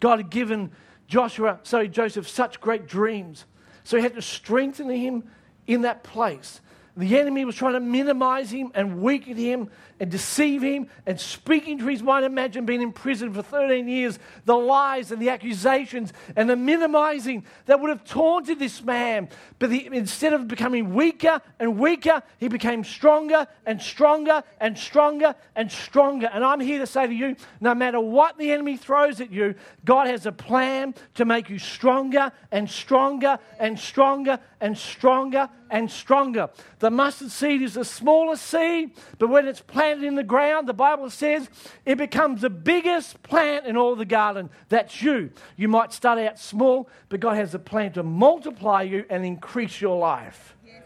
God 0.00 0.20
had 0.20 0.30
given 0.30 0.72
Joshua, 1.06 1.60
sorry, 1.64 1.88
Joseph, 1.88 2.26
such 2.26 2.60
great 2.60 2.86
dreams. 2.86 3.44
So 3.82 3.98
he 3.98 4.02
had 4.02 4.14
to 4.14 4.22
strengthen 4.22 4.88
him 4.88 5.24
in 5.66 5.82
that 5.82 6.02
place. 6.02 6.62
The 6.96 7.18
enemy 7.18 7.44
was 7.44 7.56
trying 7.56 7.72
to 7.72 7.80
minimize 7.80 8.52
him 8.52 8.70
and 8.72 9.02
weaken 9.02 9.36
him 9.36 9.68
and 9.98 10.10
deceive 10.10 10.62
him 10.62 10.88
and 11.06 11.18
speaking 11.18 11.78
to 11.78 11.86
his 11.86 12.02
mind. 12.02 12.24
Imagine 12.24 12.66
being 12.66 12.82
in 12.82 12.92
prison 12.92 13.32
for 13.32 13.42
13 13.42 13.88
years, 13.88 14.20
the 14.44 14.56
lies 14.56 15.10
and 15.10 15.20
the 15.20 15.30
accusations 15.30 16.12
and 16.36 16.48
the 16.48 16.54
minimizing 16.54 17.44
that 17.66 17.80
would 17.80 17.90
have 17.90 18.04
taunted 18.04 18.60
this 18.60 18.80
man. 18.84 19.28
But 19.58 19.70
the, 19.70 19.86
instead 19.86 20.34
of 20.34 20.46
becoming 20.46 20.94
weaker 20.94 21.40
and 21.58 21.78
weaker, 21.78 22.22
he 22.38 22.46
became 22.46 22.84
stronger 22.84 23.48
and 23.66 23.82
stronger 23.82 24.44
and 24.60 24.78
stronger 24.78 25.34
and 25.56 25.72
stronger. 25.72 26.30
And 26.32 26.44
I'm 26.44 26.60
here 26.60 26.78
to 26.78 26.86
say 26.86 27.08
to 27.08 27.14
you 27.14 27.34
no 27.60 27.74
matter 27.74 27.98
what 27.98 28.38
the 28.38 28.52
enemy 28.52 28.76
throws 28.76 29.20
at 29.20 29.32
you, 29.32 29.56
God 29.84 30.06
has 30.06 30.26
a 30.26 30.32
plan 30.32 30.94
to 31.14 31.24
make 31.24 31.50
you 31.50 31.58
stronger 31.58 32.30
and 32.52 32.70
stronger 32.70 33.40
and 33.58 33.76
stronger 33.78 34.38
and 34.60 34.78
stronger 34.78 35.48
and 35.74 35.90
stronger. 35.90 36.50
The 36.78 36.88
mustard 36.88 37.32
seed 37.32 37.60
is 37.60 37.74
the 37.74 37.84
smallest 37.84 38.46
seed, 38.46 38.92
but 39.18 39.28
when 39.28 39.48
it's 39.48 39.60
planted, 39.60 40.04
in 40.04 40.14
the 40.14 40.22
ground, 40.22 40.68
the 40.68 40.72
Bible 40.72 41.10
says 41.10 41.48
it 41.84 41.98
becomes 41.98 42.42
the 42.42 42.50
biggest 42.50 43.20
plant 43.24 43.66
in 43.66 43.76
all 43.76 43.96
the 43.96 44.04
garden. 44.04 44.50
That's 44.68 45.02
you. 45.02 45.30
You 45.56 45.66
might 45.66 45.92
start 45.92 46.20
out 46.20 46.38
small, 46.38 46.88
but 47.08 47.18
God 47.18 47.34
has 47.34 47.54
a 47.54 47.58
plan 47.58 47.92
to 47.94 48.04
multiply 48.04 48.82
you 48.82 49.04
and 49.10 49.26
increase 49.26 49.80
your 49.80 49.98
life. 49.98 50.54
Yes, 50.64 50.82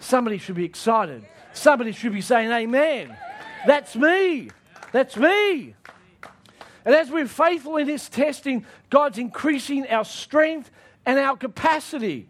Somebody 0.00 0.36
should 0.36 0.56
be 0.56 0.66
excited. 0.66 1.24
Somebody 1.54 1.92
should 1.92 2.12
be 2.12 2.20
saying, 2.20 2.50
Amen. 2.50 3.16
That's 3.66 3.96
me. 3.96 4.50
That's 4.92 5.16
me. 5.16 5.74
And 6.84 6.94
as 6.94 7.10
we're 7.10 7.26
faithful 7.26 7.78
in 7.78 7.86
this 7.86 8.10
testing, 8.10 8.66
God's 8.90 9.16
increasing 9.16 9.88
our 9.88 10.04
strength 10.04 10.70
and 11.06 11.18
our 11.18 11.38
capacity. 11.38 12.28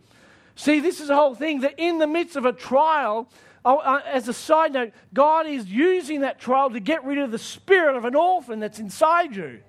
See, 0.60 0.80
this 0.80 1.00
is 1.00 1.08
the 1.08 1.16
whole 1.16 1.34
thing 1.34 1.60
that 1.60 1.76
in 1.78 1.96
the 1.96 2.06
midst 2.06 2.36
of 2.36 2.44
a 2.44 2.52
trial, 2.52 3.30
Oh, 3.64 3.76
uh, 3.78 4.00
as 4.06 4.28
a 4.28 4.32
side 4.32 4.72
note, 4.72 4.92
God 5.12 5.46
is 5.46 5.66
using 5.66 6.20
that 6.20 6.38
trial 6.38 6.70
to 6.70 6.80
get 6.80 7.04
rid 7.04 7.18
of 7.18 7.30
the 7.30 7.38
spirit 7.38 7.94
of 7.94 8.06
an 8.06 8.14
orphan 8.14 8.58
that's 8.58 8.78
inside 8.78 9.36
you. 9.36 9.60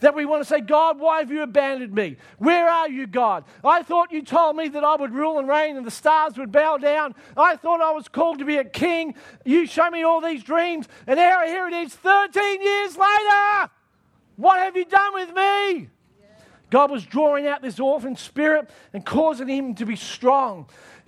That 0.00 0.14
we 0.14 0.26
want 0.26 0.42
to 0.42 0.44
say, 0.46 0.60
God, 0.60 0.98
why 0.98 1.20
have 1.20 1.30
you 1.30 1.42
abandoned 1.42 1.94
me? 1.94 2.16
Where 2.36 2.68
are 2.68 2.88
you, 2.88 3.06
God? 3.06 3.44
I 3.62 3.82
thought 3.82 4.12
you 4.12 4.22
told 4.22 4.56
me 4.56 4.68
that 4.68 4.84
I 4.84 4.96
would 4.96 5.14
rule 5.14 5.38
and 5.38 5.48
reign 5.48 5.78
and 5.78 5.86
the 5.86 5.90
stars 5.90 6.36
would 6.36 6.52
bow 6.52 6.76
down. 6.76 7.14
I 7.34 7.56
thought 7.56 7.80
I 7.80 7.92
was 7.92 8.08
called 8.08 8.40
to 8.40 8.44
be 8.44 8.58
a 8.58 8.64
king. 8.64 9.14
You 9.44 9.66
show 9.66 9.88
me 9.90 10.02
all 10.02 10.20
these 10.20 10.42
dreams, 10.42 10.86
and 11.06 11.16
now 11.16 11.46
here 11.46 11.66
it 11.66 11.74
is 11.74 11.94
13 11.94 12.62
years 12.62 12.96
later. 12.96 13.70
What 14.36 14.58
have 14.58 14.76
you 14.76 14.84
done 14.84 15.14
with 15.14 15.34
me? 15.34 15.88
God 16.74 16.90
was 16.90 17.06
drawing 17.06 17.46
out 17.46 17.62
this 17.62 17.78
orphan 17.78 18.16
spirit 18.16 18.68
and 18.92 19.06
causing 19.06 19.46
him 19.46 19.76
to 19.76 19.86
be 19.86 19.94
strong 19.94 20.66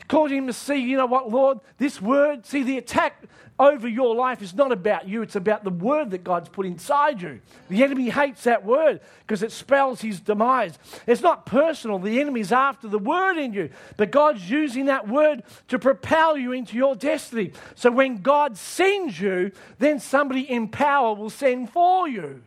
causing 0.08 0.38
him 0.38 0.46
to 0.46 0.52
see, 0.52 0.76
you 0.76 0.96
know 0.96 1.06
what, 1.06 1.30
Lord, 1.30 1.58
this 1.78 2.00
word, 2.00 2.46
see, 2.46 2.62
the 2.62 2.78
attack 2.78 3.24
over 3.58 3.88
your 3.88 4.14
life 4.14 4.42
is 4.42 4.54
not 4.54 4.70
about 4.70 5.08
you, 5.08 5.22
it's 5.22 5.36
about 5.36 5.64
the 5.64 5.70
word 5.70 6.10
that 6.10 6.22
God's 6.22 6.48
put 6.48 6.66
inside 6.66 7.22
you. 7.22 7.40
The 7.68 7.82
enemy 7.82 8.10
hates 8.10 8.44
that 8.44 8.64
word 8.64 9.00
because 9.20 9.42
it 9.42 9.50
spells 9.50 10.00
his 10.00 10.20
demise. 10.20 10.78
It's 11.06 11.22
not 11.22 11.46
personal, 11.46 11.98
the 11.98 12.20
enemy's 12.20 12.52
after 12.52 12.86
the 12.86 12.98
word 12.98 13.38
in 13.38 13.52
you, 13.52 13.70
but 13.96 14.10
God's 14.10 14.48
using 14.48 14.86
that 14.86 15.08
word 15.08 15.42
to 15.68 15.78
propel 15.78 16.36
you 16.36 16.52
into 16.52 16.76
your 16.76 16.94
destiny. 16.94 17.52
So 17.74 17.90
when 17.90 18.18
God 18.18 18.56
sends 18.56 19.18
you, 19.18 19.52
then 19.78 20.00
somebody 20.00 20.42
in 20.42 20.68
power 20.68 21.14
will 21.14 21.30
send 21.30 21.70
for 21.70 22.08
you. 22.08 22.42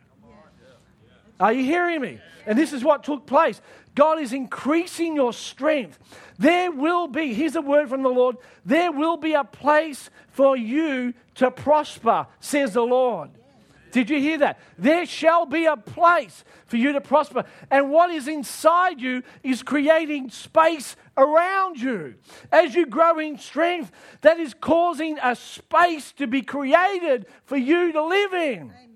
Are 1.40 1.52
you 1.52 1.64
hearing 1.64 2.02
me? 2.02 2.20
And 2.46 2.58
this 2.58 2.72
is 2.72 2.84
what 2.84 3.02
took 3.02 3.26
place. 3.26 3.60
God 3.94 4.20
is 4.20 4.32
increasing 4.32 5.16
your 5.16 5.32
strength. 5.32 5.98
There 6.38 6.70
will 6.70 7.08
be, 7.08 7.34
here's 7.34 7.56
a 7.56 7.62
word 7.62 7.88
from 7.88 8.02
the 8.02 8.08
Lord, 8.08 8.36
there 8.64 8.92
will 8.92 9.16
be 9.16 9.32
a 9.32 9.44
place 9.44 10.10
for 10.28 10.56
you 10.56 11.14
to 11.36 11.50
prosper, 11.50 12.26
says 12.38 12.74
the 12.74 12.82
Lord. 12.82 13.30
Did 13.90 14.08
you 14.08 14.20
hear 14.20 14.38
that? 14.38 14.60
There 14.78 15.04
shall 15.04 15.46
be 15.46 15.64
a 15.64 15.76
place 15.76 16.44
for 16.66 16.76
you 16.76 16.92
to 16.92 17.00
prosper. 17.00 17.44
And 17.70 17.90
what 17.90 18.10
is 18.10 18.28
inside 18.28 19.00
you 19.00 19.22
is 19.42 19.64
creating 19.64 20.30
space 20.30 20.94
around 21.16 21.80
you. 21.80 22.14
As 22.52 22.74
you 22.74 22.86
grow 22.86 23.18
in 23.18 23.38
strength, 23.38 23.90
that 24.20 24.38
is 24.38 24.54
causing 24.54 25.18
a 25.20 25.34
space 25.34 26.12
to 26.12 26.28
be 26.28 26.42
created 26.42 27.26
for 27.44 27.56
you 27.56 27.90
to 27.92 28.04
live 28.04 28.32
in. 28.32 28.58
Amen. 28.60 28.89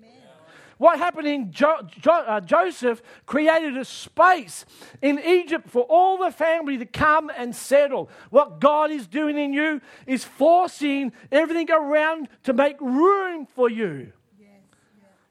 What 0.77 0.99
happened 0.99 1.27
in 1.27 1.51
jo- 1.51 1.87
jo- 2.01 2.11
uh, 2.11 2.41
Joseph 2.41 3.01
created 3.25 3.77
a 3.77 3.85
space 3.85 4.65
in 5.01 5.19
Egypt 5.19 5.69
for 5.69 5.83
all 5.83 6.17
the 6.17 6.31
family 6.31 6.77
to 6.77 6.85
come 6.85 7.31
and 7.35 7.55
settle. 7.55 8.09
What 8.29 8.59
God 8.59 8.91
is 8.91 9.07
doing 9.07 9.37
in 9.37 9.53
you 9.53 9.81
is 10.05 10.23
forcing 10.23 11.13
everything 11.31 11.71
around 11.71 12.27
to 12.43 12.53
make 12.53 12.79
room 12.81 13.45
for 13.45 13.69
you. 13.69 14.11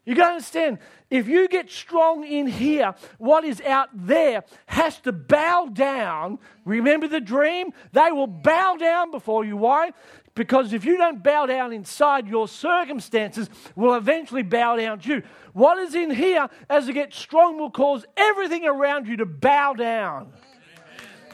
You 0.07 0.15
got 0.15 0.27
to 0.27 0.33
understand, 0.33 0.79
if 1.09 1.29
you 1.29 1.49
get 1.49 1.71
strong 1.71 2.27
in 2.27 2.47
here, 2.47 2.95
what 3.17 3.45
is 3.45 3.63
out 3.63 3.89
there 3.95 4.45
has 4.67 5.01
to 5.01 5.13
bow 5.13 5.71
down. 5.73 6.39
Remember 6.67 7.09
the 7.09 7.21
dream? 7.21 7.73
They 7.93 8.13
will 8.13 8.27
bow 8.27 8.77
down 8.77 9.11
before 9.11 9.47
you. 9.47 9.57
Why? 9.57 9.93
Because 10.35 10.73
if 10.73 10.85
you 10.85 10.97
don't 10.97 11.23
bow 11.23 11.47
down 11.47 11.73
inside, 11.73 12.27
your 12.27 12.49
circumstances 12.49 13.49
will 13.77 13.95
eventually 13.95 14.43
bow 14.43 14.77
down 14.77 14.99
to 15.01 15.09
you. 15.09 15.23
What 15.53 15.79
is 15.79 15.95
in 15.95 16.11
here, 16.11 16.49
as 16.69 16.89
it 16.89 16.95
gets 16.95 17.17
strong, 17.17 17.59
will 17.59 17.71
cause 17.71 18.05
everything 18.17 18.67
around 18.67 19.07
you 19.07 19.17
to 19.19 19.27
bow 19.27 19.75
down. 19.75 20.33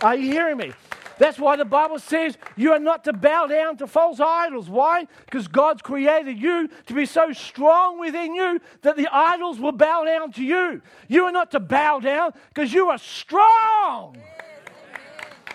Are 0.03 0.15
you 0.15 0.31
hearing 0.31 0.59
me? 0.59 0.73
That's 1.21 1.39
why 1.39 1.57
the 1.57 1.67
Bible 1.67 1.99
says 1.99 2.39
you 2.57 2.73
are 2.73 2.79
not 2.79 3.05
to 3.05 3.13
bow 3.13 3.47
down 3.47 3.77
to 3.79 3.87
false 3.87 4.21
idols. 4.21 4.71
Why? 4.71 5.07
Because 5.27 5.49
God's 5.49 5.83
created 5.83 6.39
you 6.39 6.69
to 6.87 6.95
be 6.95 7.05
so 7.05 7.33
strong 7.33 8.01
within 8.01 8.35
you 8.35 8.59
that 8.81 8.97
the 8.97 9.07
idols 9.13 9.61
will 9.61 9.73
bow 9.73 10.05
down 10.05 10.33
to 10.33 10.43
you. 10.43 10.81
You 11.09 11.25
are 11.25 11.33
not 11.33 11.51
to 11.51 11.61
bow 11.61 12.01
down 12.01 12.33
because 12.49 12.73
you 12.73 12.89
are 12.89 12.97
strong. 12.97 14.17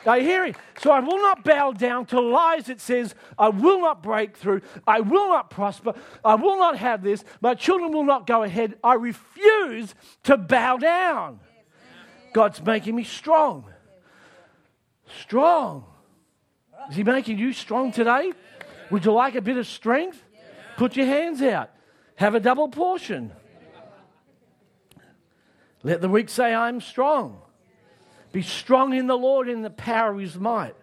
Are 0.05 0.17
you 0.17 0.23
hearing? 0.23 0.55
So 0.79 0.91
I 0.91 0.99
will 0.99 1.19
not 1.19 1.43
bow 1.43 1.71
down 1.71 2.05
to 2.07 2.19
lies 2.19 2.65
that 2.65 2.79
says, 2.79 3.15
I 3.37 3.49
will 3.49 3.81
not 3.81 4.03
break 4.03 4.37
through, 4.37 4.61
I 4.85 4.99
will 4.99 5.29
not 5.29 5.49
prosper, 5.49 5.93
I 6.23 6.35
will 6.35 6.57
not 6.57 6.77
have 6.77 7.01
this, 7.01 7.23
my 7.41 7.55
children 7.55 7.91
will 7.91 8.03
not 8.03 8.27
go 8.27 8.43
ahead. 8.43 8.75
I 8.83 8.93
refuse 8.93 9.95
to 10.23 10.37
bow 10.37 10.77
down. 10.77 11.39
God's 12.33 12.61
making 12.61 12.95
me 12.95 13.03
strong. 13.03 13.65
Strong. 15.21 15.85
Is 16.89 16.95
He 16.95 17.03
making 17.03 17.39
you 17.39 17.53
strong 17.53 17.91
today? 17.91 18.33
Would 18.91 19.05
you 19.05 19.11
like 19.11 19.35
a 19.35 19.41
bit 19.41 19.57
of 19.57 19.65
strength? 19.65 20.21
Put 20.77 20.95
your 20.95 21.05
hands 21.05 21.41
out. 21.41 21.71
Have 22.15 22.35
a 22.35 22.39
double 22.39 22.67
portion. 22.67 23.31
Let 25.83 26.01
the 26.01 26.09
weak 26.09 26.29
say, 26.29 26.53
I'm 26.53 26.81
strong. 26.81 27.41
Be 28.35 28.41
strong 28.41 28.93
in 28.93 29.07
the 29.07 29.17
Lord 29.17 29.47
in 29.47 29.61
the 29.61 29.69
power 29.69 30.11
of 30.11 30.19
his 30.19 30.37
might. 30.37 30.75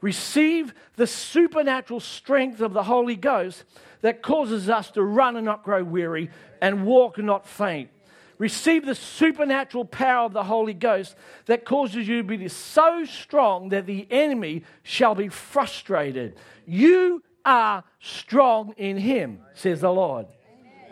Receive 0.00 0.72
the 0.94 1.08
supernatural 1.08 1.98
strength 1.98 2.60
of 2.60 2.72
the 2.72 2.84
Holy 2.84 3.16
Ghost 3.16 3.64
that 4.02 4.22
causes 4.22 4.68
us 4.68 4.88
to 4.92 5.02
run 5.02 5.34
and 5.34 5.44
not 5.44 5.64
grow 5.64 5.82
weary 5.82 6.30
and 6.62 6.86
walk 6.86 7.18
and 7.18 7.26
not 7.26 7.48
faint. 7.48 7.90
Receive 8.38 8.86
the 8.86 8.94
supernatural 8.94 9.86
power 9.86 10.26
of 10.26 10.32
the 10.32 10.44
Holy 10.44 10.72
Ghost 10.72 11.16
that 11.46 11.64
causes 11.64 12.06
you 12.06 12.22
to 12.22 12.22
be 12.22 12.46
so 12.46 13.04
strong 13.04 13.70
that 13.70 13.86
the 13.86 14.06
enemy 14.08 14.62
shall 14.84 15.16
be 15.16 15.26
frustrated. 15.26 16.36
You 16.64 17.24
are 17.44 17.82
strong 17.98 18.72
in 18.76 18.98
him, 18.98 19.40
says 19.52 19.80
the 19.80 19.90
Lord. 19.90 20.26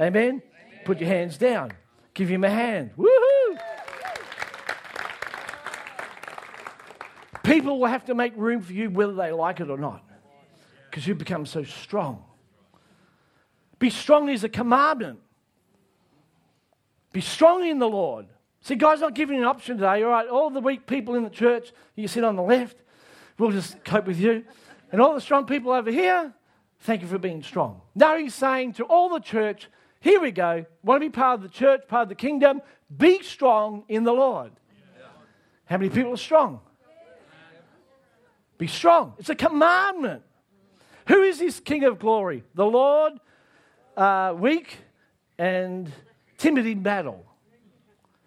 Amen. 0.00 0.16
Amen? 0.16 0.42
Put 0.84 0.98
your 0.98 1.10
hands 1.10 1.38
down. 1.38 1.70
Give 2.12 2.28
him 2.28 2.42
a 2.42 2.50
hand. 2.50 2.90
Woohoo! 2.98 3.60
People 7.46 7.78
will 7.78 7.86
have 7.86 8.04
to 8.06 8.14
make 8.14 8.32
room 8.36 8.60
for 8.60 8.72
you 8.72 8.90
whether 8.90 9.12
they 9.12 9.30
like 9.30 9.60
it 9.60 9.70
or 9.70 9.78
not 9.78 10.02
because 10.90 11.06
you 11.06 11.14
become 11.14 11.46
so 11.46 11.62
strong. 11.62 12.24
Be 13.78 13.88
strong 13.88 14.28
is 14.28 14.42
a 14.42 14.48
commandment. 14.48 15.20
Be 17.12 17.20
strong 17.20 17.64
in 17.64 17.78
the 17.78 17.88
Lord. 17.88 18.26
See, 18.62 18.74
God's 18.74 19.00
not 19.00 19.14
giving 19.14 19.36
you 19.36 19.42
an 19.42 19.48
option 19.48 19.76
today. 19.76 20.02
All 20.02 20.10
right, 20.10 20.28
all 20.28 20.50
the 20.50 20.60
weak 20.60 20.88
people 20.88 21.14
in 21.14 21.22
the 21.22 21.30
church, 21.30 21.72
you 21.94 22.08
sit 22.08 22.24
on 22.24 22.34
the 22.34 22.42
left, 22.42 22.78
we'll 23.38 23.52
just 23.52 23.84
cope 23.84 24.06
with 24.06 24.18
you. 24.18 24.44
And 24.90 25.00
all 25.00 25.14
the 25.14 25.20
strong 25.20 25.46
people 25.46 25.70
over 25.70 25.92
here, 25.92 26.34
thank 26.80 27.00
you 27.00 27.06
for 27.06 27.18
being 27.18 27.44
strong. 27.44 27.80
Now 27.94 28.16
he's 28.16 28.34
saying 28.34 28.72
to 28.74 28.84
all 28.84 29.08
the 29.08 29.20
church, 29.20 29.68
here 30.00 30.20
we 30.20 30.32
go. 30.32 30.66
Want 30.82 31.00
to 31.00 31.06
be 31.08 31.12
part 31.12 31.38
of 31.38 31.42
the 31.42 31.48
church, 31.48 31.82
part 31.86 32.02
of 32.02 32.08
the 32.08 32.16
kingdom? 32.16 32.60
Be 32.96 33.22
strong 33.22 33.84
in 33.88 34.02
the 34.02 34.12
Lord. 34.12 34.50
How 35.66 35.78
many 35.78 35.90
people 35.90 36.12
are 36.12 36.16
strong? 36.16 36.60
Be 38.58 38.66
strong. 38.66 39.14
It's 39.18 39.28
a 39.28 39.34
commandment. 39.34 40.22
Who 41.08 41.22
is 41.22 41.38
this 41.38 41.60
King 41.60 41.84
of 41.84 41.98
glory? 41.98 42.42
The 42.54 42.64
Lord, 42.64 43.14
uh, 43.96 44.34
weak 44.36 44.78
and 45.38 45.92
timid 46.38 46.66
in 46.66 46.82
battle. 46.82 47.24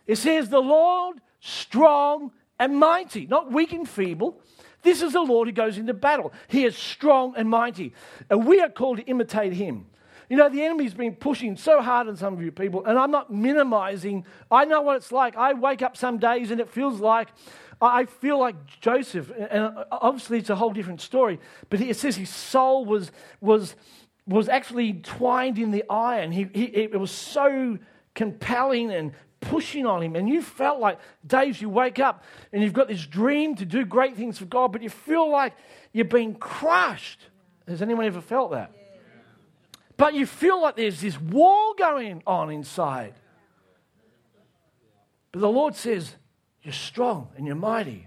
It 0.07 0.17
says, 0.17 0.49
The 0.49 0.61
Lord, 0.61 1.19
strong 1.39 2.31
and 2.59 2.77
mighty, 2.77 3.25
not 3.25 3.51
weak 3.51 3.73
and 3.73 3.87
feeble. 3.87 4.41
This 4.81 5.01
is 5.01 5.13
the 5.13 5.21
Lord 5.21 5.47
who 5.47 5.51
goes 5.51 5.77
into 5.77 5.93
battle. 5.93 6.31
He 6.47 6.63
is 6.63 6.77
strong 6.77 7.33
and 7.35 7.49
mighty. 7.49 7.93
And 8.29 8.45
we 8.45 8.61
are 8.61 8.69
called 8.69 8.97
to 8.97 9.03
imitate 9.03 9.53
him. 9.53 9.87
You 10.29 10.37
know, 10.37 10.47
the 10.47 10.63
enemy's 10.63 10.93
been 10.93 11.15
pushing 11.15 11.57
so 11.57 11.81
hard 11.81 12.07
on 12.07 12.15
some 12.15 12.33
of 12.33 12.41
you 12.41 12.51
people, 12.51 12.85
and 12.85 12.99
I'm 12.99 13.09
not 13.09 13.33
minimizing. 13.33 14.25
I 14.51 14.63
know 14.65 14.81
what 14.81 14.97
it's 14.97 15.11
like. 15.11 15.35
I 15.35 15.53
wake 15.53 15.81
up 15.81 15.97
some 15.97 16.19
days 16.19 16.51
and 16.51 16.61
it 16.61 16.69
feels 16.69 16.99
like 16.99 17.29
I 17.81 18.05
feel 18.05 18.39
like 18.39 18.55
Joseph, 18.81 19.31
and 19.37 19.73
obviously 19.91 20.39
it's 20.39 20.49
a 20.49 20.55
whole 20.55 20.73
different 20.73 21.01
story, 21.01 21.39
but 21.69 21.79
it 21.79 21.95
says 21.95 22.15
his 22.17 22.29
soul 22.29 22.85
was, 22.85 23.11
was, 23.39 23.75
was 24.27 24.49
actually 24.49 24.93
twined 24.93 25.57
in 25.57 25.71
the 25.71 25.83
iron. 25.89 26.31
He, 26.31 26.49
he, 26.53 26.65
it 26.65 26.99
was 26.99 27.11
so 27.11 27.77
compelling 28.15 28.91
and 28.91 29.13
pushing 29.39 29.85
on 29.85 30.03
him. 30.03 30.15
And 30.15 30.27
you 30.27 30.41
felt 30.41 30.79
like 30.79 30.99
days 31.25 31.61
you 31.61 31.69
wake 31.69 31.99
up 31.99 32.23
and 32.51 32.61
you've 32.61 32.73
got 32.73 32.89
this 32.89 33.05
dream 33.05 33.55
to 33.55 33.65
do 33.65 33.85
great 33.85 34.15
things 34.15 34.37
for 34.37 34.45
God, 34.45 34.71
but 34.71 34.81
you 34.81 34.89
feel 34.89 35.29
like 35.31 35.53
you're 35.93 36.05
being 36.05 36.35
crushed. 36.35 37.19
Has 37.67 37.81
anyone 37.81 38.05
ever 38.05 38.21
felt 38.21 38.51
that? 38.51 38.73
But 39.95 40.13
you 40.13 40.25
feel 40.25 40.61
like 40.61 40.75
there's 40.75 41.01
this 41.01 41.19
war 41.19 41.73
going 41.77 42.23
on 42.25 42.49
inside. 42.51 43.13
But 45.31 45.41
the 45.41 45.49
Lord 45.49 45.75
says, 45.75 46.15
You're 46.69 46.75
strong 46.75 47.29
and 47.35 47.47
you're 47.47 47.55
mighty. 47.55 48.05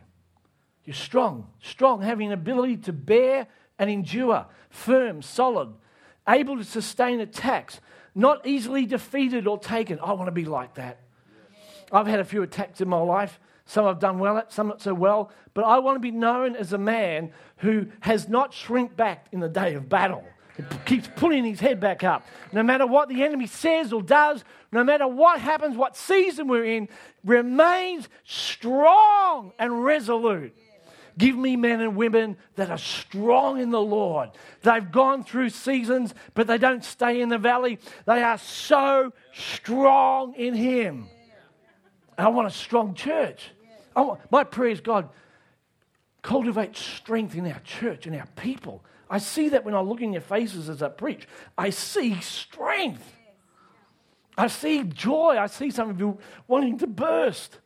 You're 0.85 0.95
strong, 0.95 1.49
strong, 1.61 2.01
having 2.01 2.29
an 2.29 2.33
ability 2.33 2.77
to 2.77 2.93
bear 2.93 3.49
and 3.77 3.91
endure, 3.91 4.47
firm, 4.71 5.21
solid, 5.21 5.75
able 6.29 6.57
to 6.57 6.63
sustain 6.63 7.19
attacks, 7.19 7.81
not 8.15 8.47
easily 8.47 8.87
defeated 8.87 9.49
or 9.49 9.59
taken. 9.59 9.99
I 9.99 10.13
want 10.13 10.29
to 10.29 10.33
be 10.33 10.45
like 10.45 10.75
that. 10.75 11.01
I've 11.91 12.07
had 12.07 12.21
a 12.21 12.25
few 12.25 12.45
attacks 12.45 12.81
in 12.81 12.89
my 12.89 13.01
life. 13.01 13.41
Some 13.65 13.85
I've 13.85 13.99
done 13.99 14.21
well 14.21 14.39
at, 14.39 14.53
some 14.53 14.69
not 14.69 14.81
so 14.81 14.95
well. 14.95 15.33
But 15.55 15.65
I 15.65 15.81
want 15.81 15.97
to 15.97 16.01
be 16.01 16.13
known 16.13 16.55
as 16.55 16.73
a 16.73 16.79
man 16.79 17.33
who 17.57 17.89
has 17.99 18.29
not 18.29 18.55
shrink 18.55 18.95
back 18.95 19.27
in 19.33 19.41
the 19.41 19.49
day 19.49 19.75
of 19.75 19.89
battle. 19.89 20.25
He 20.57 20.63
keeps 20.85 21.09
pulling 21.17 21.45
his 21.45 21.59
head 21.59 21.81
back 21.81 22.05
up. 22.05 22.25
No 22.53 22.63
matter 22.63 22.87
what 22.87 23.09
the 23.09 23.25
enemy 23.25 23.49
says 23.49 23.93
or 23.93 24.03
does, 24.03 24.45
no 24.73 24.83
matter 24.83 25.07
what 25.07 25.41
happens, 25.41 25.77
what 25.77 25.97
season 25.97 26.49
we're 26.49 26.65
in, 26.65 26.89
remains 27.25 28.09
strong 28.25 29.53
and 29.59 29.85
resolute. 29.85 30.57
Give 31.19 31.37
me 31.37 31.57
men 31.57 31.83
and 31.83 31.95
women 31.95 32.39
that 32.57 32.71
are 32.71 32.79
strong 32.79 33.61
in 33.61 33.71
the 33.71 33.81
Lord. 33.81 34.31
They've 34.63 34.91
gone 34.91 35.25
through 35.25 35.51
seasons, 35.51 36.15
but 36.33 36.47
they 36.47 36.57
don't 36.57 36.83
stay 36.83 37.21
in 37.21 37.29
the 37.29 37.37
valley. 37.37 37.79
They 38.07 38.23
are 38.23 38.39
so 38.39 39.13
strong 39.35 40.35
in 40.35 40.55
Him. 40.55 41.07
I 42.17 42.29
want 42.29 42.49
a 42.49 42.51
strong 42.51 42.95
church. 42.95 43.51
Want, 43.95 44.21
my 44.31 44.45
prayer 44.45 44.71
is 44.71 44.81
God, 44.81 45.11
cultivate 46.23 46.77
strength 46.77 47.35
in 47.35 47.47
our 47.47 47.61
church 47.61 48.07
and 48.07 48.17
our 48.17 48.29
people. 48.37 48.83
I 49.11 49.19
see 49.19 49.51
that 49.51 49.65
when 49.65 49.75
I 49.75 49.81
look 49.81 50.01
in 50.01 50.15
your 50.15 50.23
faces 50.23 50.71
as 50.71 50.83
I 50.83 50.89
preach. 50.89 51.29
I 51.59 51.69
see 51.69 52.19
strength. 52.23 53.05
I 54.37 54.47
see 54.47 54.83
joy. 54.85 55.37
I 55.39 55.47
see 55.47 55.71
some 55.71 55.91
of 55.91 56.01
you 56.01 56.19
wanting 56.49 56.79
to 56.79 56.87
burst. 56.87 57.59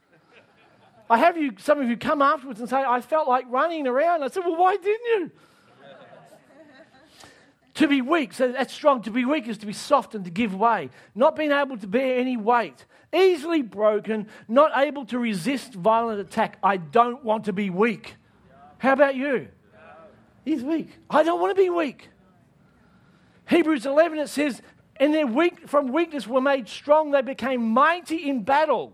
I 1.09 1.19
have 1.19 1.37
you, 1.37 1.53
some 1.59 1.81
of 1.81 1.89
you 1.89 1.97
come 1.97 2.21
afterwards 2.21 2.59
and 2.61 2.69
say, 2.69 2.83
I 2.83 3.01
felt 3.01 3.29
like 3.29 3.45
running 3.49 3.87
around. 3.87 4.25
I 4.25 4.29
said, 4.29 4.43
Well, 4.45 4.57
why 4.57 4.77
didn't 4.77 5.07
you? 5.07 5.31
to 7.75 7.89
be 7.89 8.01
weak, 8.01 8.33
so 8.33 8.51
that's 8.51 8.73
strong. 8.73 9.03
To 9.03 9.11
be 9.11 9.25
weak 9.25 9.47
is 9.49 9.59
to 9.59 9.67
be 9.67 9.73
soft 9.73 10.15
and 10.15 10.25
to 10.25 10.31
give 10.31 10.55
way. 10.55 10.91
Not 11.15 11.37
being 11.37 11.53
able 11.53 11.77
to 11.77 11.87
bear 11.87 12.19
any 12.19 12.37
weight. 12.37 12.87
Easily 13.15 13.63
broken, 13.63 14.29
not 14.49 14.73
able 14.77 15.05
to 15.07 15.19
resist 15.19 15.75
violent 15.75 16.19
attack. 16.21 16.59
I 16.63 16.79
don't 16.79 17.23
want 17.23 17.45
to 17.45 17.53
be 17.53 17.71
weak. 17.71 18.17
How 18.79 18.93
about 18.93 19.15
you? 19.15 19.49
He's 20.45 20.63
weak. 20.63 20.89
I 21.11 21.23
don't 21.23 21.41
want 21.41 21.57
to 21.57 21.63
be 21.63 21.71
weak. 21.71 22.09
Hebrews 23.49 23.87
11, 23.87 24.19
it 24.19 24.29
says, 24.29 24.63
and 24.99 25.13
their 25.13 25.27
weak, 25.27 25.69
from 25.69 25.93
weakness 25.93 26.27
were 26.27 26.41
made 26.41 26.69
strong. 26.69 27.11
They 27.11 27.23
became 27.23 27.63
mighty 27.63 28.29
in 28.29 28.43
battle. 28.43 28.93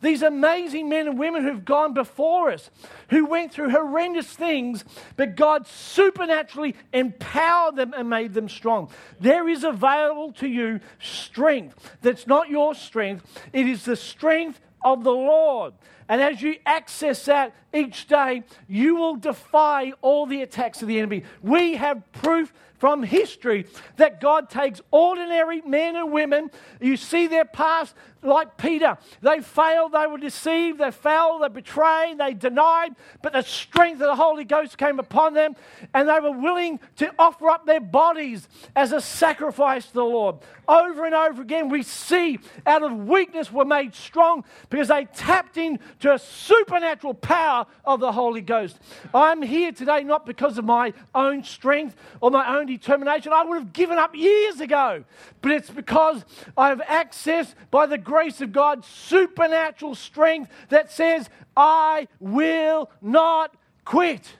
These 0.00 0.22
amazing 0.22 0.90
men 0.90 1.08
and 1.08 1.18
women 1.18 1.44
who've 1.44 1.64
gone 1.64 1.94
before 1.94 2.50
us, 2.50 2.70
who 3.08 3.24
went 3.24 3.52
through 3.52 3.70
horrendous 3.70 4.26
things, 4.26 4.84
but 5.16 5.34
God 5.34 5.66
supernaturally 5.66 6.76
empowered 6.92 7.76
them 7.76 7.94
and 7.96 8.10
made 8.10 8.34
them 8.34 8.50
strong. 8.50 8.90
There 9.18 9.48
is 9.48 9.64
available 9.64 10.32
to 10.34 10.46
you 10.46 10.80
strength 11.00 11.96
that's 12.02 12.26
not 12.26 12.50
your 12.50 12.74
strength, 12.74 13.24
it 13.54 13.66
is 13.66 13.86
the 13.86 13.96
strength 13.96 14.60
of 14.84 15.04
the 15.04 15.10
Lord. 15.10 15.72
And 16.06 16.20
as 16.20 16.42
you 16.42 16.56
access 16.66 17.24
that 17.24 17.54
each 17.72 18.06
day, 18.06 18.42
you 18.68 18.96
will 18.96 19.16
defy 19.16 19.92
all 20.02 20.26
the 20.26 20.42
attacks 20.42 20.82
of 20.82 20.88
the 20.88 20.98
enemy. 20.98 21.24
We 21.42 21.76
have 21.76 22.02
proof 22.12 22.52
from 22.84 23.02
history 23.02 23.64
that 23.96 24.20
God 24.20 24.50
takes 24.50 24.82
ordinary 24.90 25.62
men 25.62 25.96
and 25.96 26.12
women. 26.12 26.50
You 26.82 26.98
see 26.98 27.28
their 27.28 27.46
past, 27.46 27.94
like 28.24 28.56
Peter. 28.56 28.98
They 29.20 29.40
failed, 29.40 29.92
they 29.92 30.06
were 30.06 30.18
deceived, 30.18 30.78
they 30.78 30.90
fell, 30.90 31.38
they 31.40 31.48
betrayed, 31.48 32.18
they 32.18 32.34
denied, 32.34 32.94
but 33.22 33.32
the 33.32 33.42
strength 33.42 34.00
of 34.00 34.08
the 34.08 34.16
Holy 34.16 34.44
Ghost 34.44 34.78
came 34.78 34.98
upon 34.98 35.34
them, 35.34 35.54
and 35.92 36.08
they 36.08 36.20
were 36.20 36.32
willing 36.32 36.80
to 36.96 37.12
offer 37.18 37.50
up 37.50 37.66
their 37.66 37.80
bodies 37.80 38.48
as 38.74 38.92
a 38.92 39.00
sacrifice 39.00 39.86
to 39.86 39.92
the 39.94 40.04
Lord. 40.04 40.36
Over 40.66 41.04
and 41.04 41.14
over 41.14 41.42
again, 41.42 41.68
we 41.68 41.82
see 41.82 42.38
out 42.66 42.82
of 42.82 42.92
weakness 43.06 43.52
were 43.52 43.64
made 43.64 43.94
strong 43.94 44.44
because 44.70 44.88
they 44.88 45.04
tapped 45.04 45.56
into 45.56 46.12
a 46.12 46.18
supernatural 46.18 47.14
power 47.14 47.66
of 47.84 48.00
the 48.00 48.12
Holy 48.12 48.40
Ghost. 48.40 48.78
I'm 49.12 49.42
here 49.42 49.72
today 49.72 50.02
not 50.02 50.24
because 50.24 50.56
of 50.56 50.64
my 50.64 50.94
own 51.14 51.44
strength 51.44 51.96
or 52.20 52.30
my 52.30 52.56
own 52.56 52.66
determination. 52.66 53.32
I 53.32 53.44
would 53.44 53.58
have 53.58 53.72
given 53.72 53.98
up 53.98 54.14
years 54.14 54.60
ago, 54.60 55.04
but 55.42 55.52
it's 55.52 55.70
because 55.70 56.24
I 56.56 56.68
have 56.68 56.80
access 56.80 57.54
by 57.70 57.86
the 57.86 57.98
grace 57.98 58.13
of 58.40 58.52
God, 58.52 58.84
supernatural 58.84 59.94
strength 59.94 60.50
that 60.68 60.90
says, 60.90 61.28
I 61.56 62.08
will 62.20 62.90
not 63.02 63.56
quit. 63.84 64.36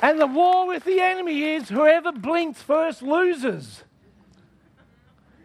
And 0.00 0.20
the 0.20 0.26
war 0.26 0.66
with 0.66 0.84
the 0.84 1.00
enemy 1.00 1.42
is 1.42 1.68
whoever 1.68 2.12
blinks 2.12 2.62
first 2.62 3.02
loses. 3.02 3.82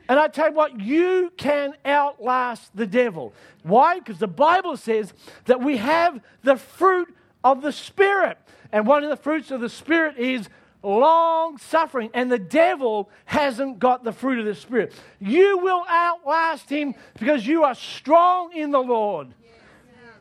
And 0.08 0.19
I 0.19 0.28
tell 0.28 0.49
you 0.49 0.56
what, 0.56 0.80
you 0.80 1.32
can 1.38 1.73
outlast 1.86 2.76
the 2.76 2.86
devil. 2.86 3.34
Why? 3.63 3.99
Because 3.99 4.19
the 4.19 4.28
Bible 4.28 4.78
says 4.78 5.13
that 5.45 5.62
we 5.62 5.78
have 5.78 6.21
the 6.43 6.58
fruit 6.58 7.15
of 7.43 7.62
the 7.62 7.71
Spirit. 7.71 8.38
And 8.71 8.86
one 8.86 9.04
of 9.04 9.10
the 9.10 9.17
fruits 9.17 9.49
of 9.49 9.62
the 9.62 9.69
Spirit 9.69 10.17
is 10.17 10.49
long 10.84 11.58
suffering. 11.58 12.10
And 12.13 12.32
the 12.32 12.39
devil 12.39 13.10
hasn't 13.26 13.80
got 13.80 14.04
the 14.04 14.12
fruit 14.12 14.39
of 14.39 14.46
the 14.46 14.56
Spirit. 14.56 14.93
You 15.19 15.58
will 15.60 15.86
outlast 15.89 16.69
him 16.69 16.96
because 17.17 17.48
you 17.48 17.63
are 17.63 17.76
strong 17.76 18.52
in 18.54 18.72
the 18.72 18.82
Lord. 18.82 19.34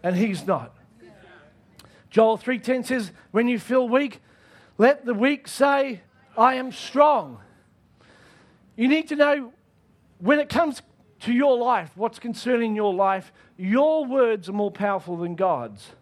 And 0.03 0.17
he's 0.17 0.47
not. 0.47 0.75
Joel 2.11 2.37
3:10 2.37 2.85
says, 2.85 3.13
"When 3.31 3.49
you 3.49 3.59
feel 3.59 3.89
weak, 3.89 4.21
let 4.79 5.05
the 5.05 5.15
weak 5.15 5.49
say, 5.49 6.03
I 6.37 6.55
am 6.55 6.73
strong." 6.73 7.41
You 8.77 8.89
need 8.89 9.09
to 9.09 9.17
know 9.17 9.53
when 10.19 10.39
it 10.39 10.49
comes 10.49 10.83
to 11.21 11.33
your 11.33 11.57
life, 11.57 11.93
what's 11.95 12.19
concerning 12.19 12.75
your 12.75 12.93
life, 12.93 13.33
your 13.57 14.05
words 14.05 14.49
are 14.49 14.53
more 14.53 14.71
powerful 14.71 15.17
than 15.17 15.37
God's. 15.37 15.93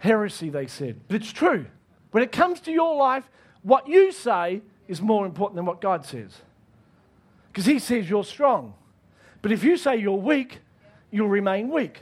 Heresy, 0.00 0.48
they 0.48 0.66
said. 0.66 0.98
But 1.06 1.16
it's 1.16 1.32
true. 1.32 1.66
When 2.10 2.22
it 2.22 2.32
comes 2.32 2.60
to 2.60 2.72
your 2.72 2.96
life, 2.96 3.28
what 3.62 3.86
you 3.86 4.12
say 4.12 4.62
is 4.88 5.00
more 5.00 5.26
important 5.26 5.56
than 5.56 5.66
what 5.66 5.80
God 5.80 6.04
says. 6.04 6.36
Because 7.52 7.66
He 7.66 7.78
says 7.78 8.08
you're 8.08 8.24
strong. 8.24 8.74
But 9.42 9.52
if 9.52 9.62
you 9.62 9.76
say 9.76 9.96
you're 9.96 10.12
weak, 10.12 10.58
you'll 11.10 11.28
remain 11.28 11.70
weak. 11.70 12.00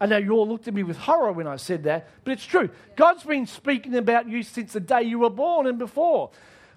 I 0.00 0.06
know 0.06 0.18
you 0.18 0.32
all 0.32 0.46
looked 0.46 0.68
at 0.68 0.74
me 0.74 0.82
with 0.82 0.96
horror 0.96 1.32
when 1.32 1.46
I 1.46 1.56
said 1.56 1.82
that, 1.84 2.08
but 2.24 2.32
it's 2.32 2.44
true. 2.44 2.70
God's 2.94 3.24
been 3.24 3.46
speaking 3.46 3.96
about 3.96 4.28
you 4.28 4.42
since 4.42 4.74
the 4.74 4.80
day 4.80 5.02
you 5.02 5.18
were 5.18 5.30
born 5.30 5.66
and 5.66 5.78
before. 5.78 6.30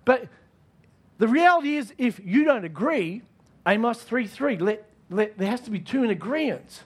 But 0.06 0.28
the 1.20 1.28
reality 1.28 1.76
is, 1.76 1.94
if 2.00 2.20
you 2.24 2.46
don't 2.46 2.66
agree, 2.66 3.22
Amos 3.68 4.02
3 4.02 4.26
3, 4.26 4.58
let, 4.58 4.90
let, 5.10 5.38
there 5.38 5.50
has 5.50 5.62
to 5.62 5.72
be 5.72 5.80
two 5.80 6.04
in 6.04 6.10
agreement. 6.10 6.84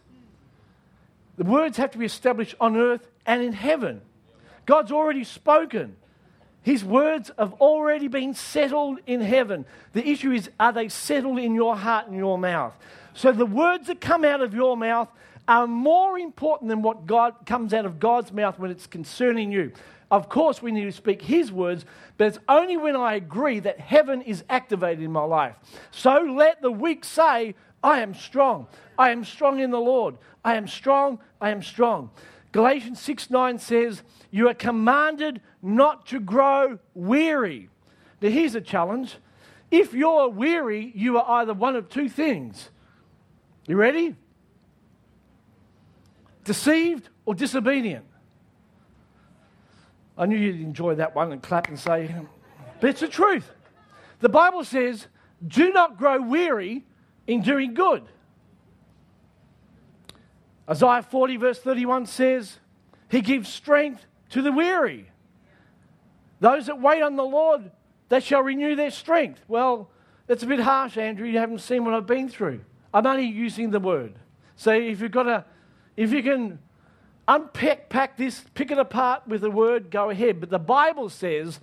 The 1.38 1.46
words 1.46 1.78
have 1.78 1.92
to 1.92 1.98
be 1.98 2.06
established 2.06 2.56
on 2.60 2.76
earth 2.76 3.08
and 3.26 3.42
in 3.42 3.54
heaven. 3.54 4.02
God's 4.66 4.92
already 4.92 5.24
spoken. 5.24 5.96
His 6.62 6.84
words 6.84 7.30
have 7.38 7.54
already 7.54 8.08
been 8.08 8.34
settled 8.34 9.00
in 9.06 9.22
heaven. 9.22 9.66
The 9.94 10.08
issue 10.08 10.32
is, 10.32 10.50
are 10.60 10.74
they 10.74 10.90
settled 10.90 11.38
in 11.38 11.54
your 11.54 11.76
heart 11.76 12.08
and 12.08 12.18
your 12.18 12.38
mouth? 12.38 12.76
So 13.14 13.32
the 13.32 13.46
words 13.46 13.88
that 13.88 14.02
come 14.02 14.26
out 14.26 14.42
of 14.42 14.54
your 14.54 14.76
mouth 14.76 15.10
are 15.48 15.68
more 15.68 16.18
important 16.18 16.70
than 16.70 16.82
what 16.82 17.06
God 17.06 17.36
comes 17.46 17.74
out 17.74 17.86
of 17.86 18.00
God's 18.00 18.32
mouth 18.32 18.58
when 18.58 18.72
it's 18.72 18.88
concerning 18.88 19.52
you. 19.52 19.74
Of 20.10 20.30
course, 20.30 20.62
we 20.62 20.72
need 20.72 20.86
to 20.86 20.92
speak 20.92 21.22
His 21.22 21.52
words, 21.52 21.86
but 22.18 22.28
it's 22.28 22.40
only 22.48 22.78
when 22.78 22.96
I 22.96 23.14
agree 23.14 23.60
that 23.60 23.80
heaven 23.80 24.22
is 24.22 24.44
activated 24.50 25.04
in 25.04 25.12
my 25.12 25.24
life. 25.24 25.56
So 25.92 26.18
let 26.20 26.62
the 26.62 26.72
weak 26.72 27.04
say, 27.04 27.56
I 27.84 28.02
am 28.02 28.16
strong. 28.16 28.68
I 28.98 29.12
am 29.12 29.24
strong 29.24 29.60
in 29.60 29.72
the 29.72 29.80
Lord. 29.80 30.18
I 30.44 30.56
am 30.56 30.68
strong. 30.68 31.20
I 31.40 31.52
am 31.52 31.62
strong. 31.62 32.10
Galatians 32.56 33.02
6 33.02 33.32
9 33.32 33.60
says, 33.60 34.02
You 34.32 34.48
are 34.48 34.54
commanded 34.54 35.42
not 35.62 36.06
to 36.06 36.22
grow 36.22 36.80
weary. 36.94 37.68
Now, 38.22 38.30
here's 38.30 38.56
a 38.56 38.62
challenge. 38.62 39.18
If 39.72 39.94
you're 39.94 40.30
weary, 40.30 40.94
you 40.96 41.18
are 41.18 41.42
either 41.42 41.54
one 41.54 41.76
of 41.76 41.90
two 41.90 42.08
things. 42.08 42.70
You 43.68 43.76
ready? 43.76 44.16
Deceived 46.46 47.10
or 47.26 47.36
disobedient. 47.36 48.06
I 50.18 50.26
knew 50.26 50.38
you'd 50.38 50.62
enjoy 50.62 50.96
that 50.96 51.14
one 51.14 51.34
and 51.34 51.44
clap 51.44 51.68
and 51.68 51.78
say, 51.78 52.16
but 52.80 52.90
it's 52.90 53.02
the 53.02 53.10
truth. 53.10 53.52
The 54.22 54.30
Bible 54.30 54.64
says, 54.64 55.08
do 55.46 55.74
not 55.74 55.98
grow 55.98 56.22
weary 56.22 56.86
in 57.28 57.42
doing 57.42 57.74
good. 57.74 58.06
Isaiah 60.70 61.04
40, 61.04 61.38
verse 61.38 61.60
31 61.60 62.06
says, 62.08 62.60
He 63.10 63.22
gives 63.22 63.50
strength 63.50 64.06
to 64.30 64.42
the 64.42 64.52
weary. 64.52 65.10
Those 66.40 66.66
that 66.68 66.82
wait 66.82 67.02
on 67.02 67.16
the 67.16 67.24
Lord, 67.24 67.72
they 68.10 68.20
shall 68.20 68.42
renew 68.42 68.76
their 68.76 68.92
strength. 68.92 69.42
Well, 69.48 69.90
that's 70.28 70.44
a 70.44 70.48
bit 70.48 70.60
harsh, 70.60 70.98
Andrew. 70.98 71.28
You 71.28 71.38
haven't 71.38 71.60
seen 71.60 71.86
what 71.86 71.94
I've 71.94 72.08
been 72.08 72.30
through. 72.30 72.62
I'm 72.94 73.06
only 73.06 73.26
using 73.26 73.72
the 73.72 73.80
word. 73.80 74.16
So 74.56 74.72
if 74.72 75.02
you've 75.02 75.12
got 75.12 75.28
a, 75.28 75.46
if 75.96 76.12
you 76.12 76.24
can 76.24 76.60
unpack 77.28 77.90
pack 77.90 78.18
this, 78.18 78.44
pick 78.54 78.72
it 78.72 78.78
apart 78.78 79.28
with 79.28 79.42
the 79.42 79.52
word, 79.52 79.92
go 79.92 80.10
ahead. 80.10 80.40
But 80.40 80.50
the 80.50 80.60
Bible 80.60 81.10
says, 81.10 81.60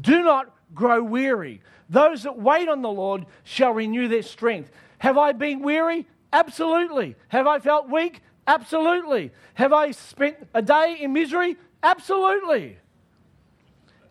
do 0.00 0.22
not 0.22 0.54
grow 0.74 1.02
weary. 1.02 1.60
Those 1.88 2.22
that 2.22 2.38
wait 2.38 2.68
on 2.68 2.82
the 2.82 2.90
Lord 2.90 3.26
shall 3.42 3.72
renew 3.72 4.08
their 4.08 4.22
strength. 4.22 4.70
Have 4.98 5.18
I 5.18 5.32
been 5.32 5.60
weary? 5.60 6.06
Absolutely. 6.32 7.16
Have 7.28 7.46
I 7.46 7.58
felt 7.58 7.88
weak? 7.88 8.22
Absolutely. 8.46 9.32
Have 9.54 9.72
I 9.72 9.92
spent 9.92 10.36
a 10.52 10.62
day 10.62 10.98
in 11.00 11.12
misery? 11.12 11.56
Absolutely. 11.82 12.78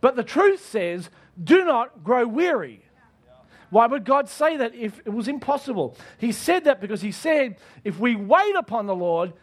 But 0.02 0.16
the 0.16 0.24
truth 0.24 0.66
says, 0.66 1.10
do 1.42 1.64
not 1.66 2.04
grow 2.04 2.28
weary. 2.28 2.84
Why 3.70 3.88
would 3.88 4.06
God 4.06 4.30
say 4.30 4.58
that 4.58 4.76
if 4.76 5.00
it 5.00 5.10
was 5.10 5.28
impossible? 5.28 5.98
He 6.20 6.32
said 6.32 6.66
that 6.66 6.80
because 6.80 7.02
He 7.02 7.12
said, 7.12 7.58
if 7.84 8.00
we 8.00 8.16
wait 8.16 8.56
upon 8.56 8.86
the 8.86 8.96
Lord, 8.96 9.34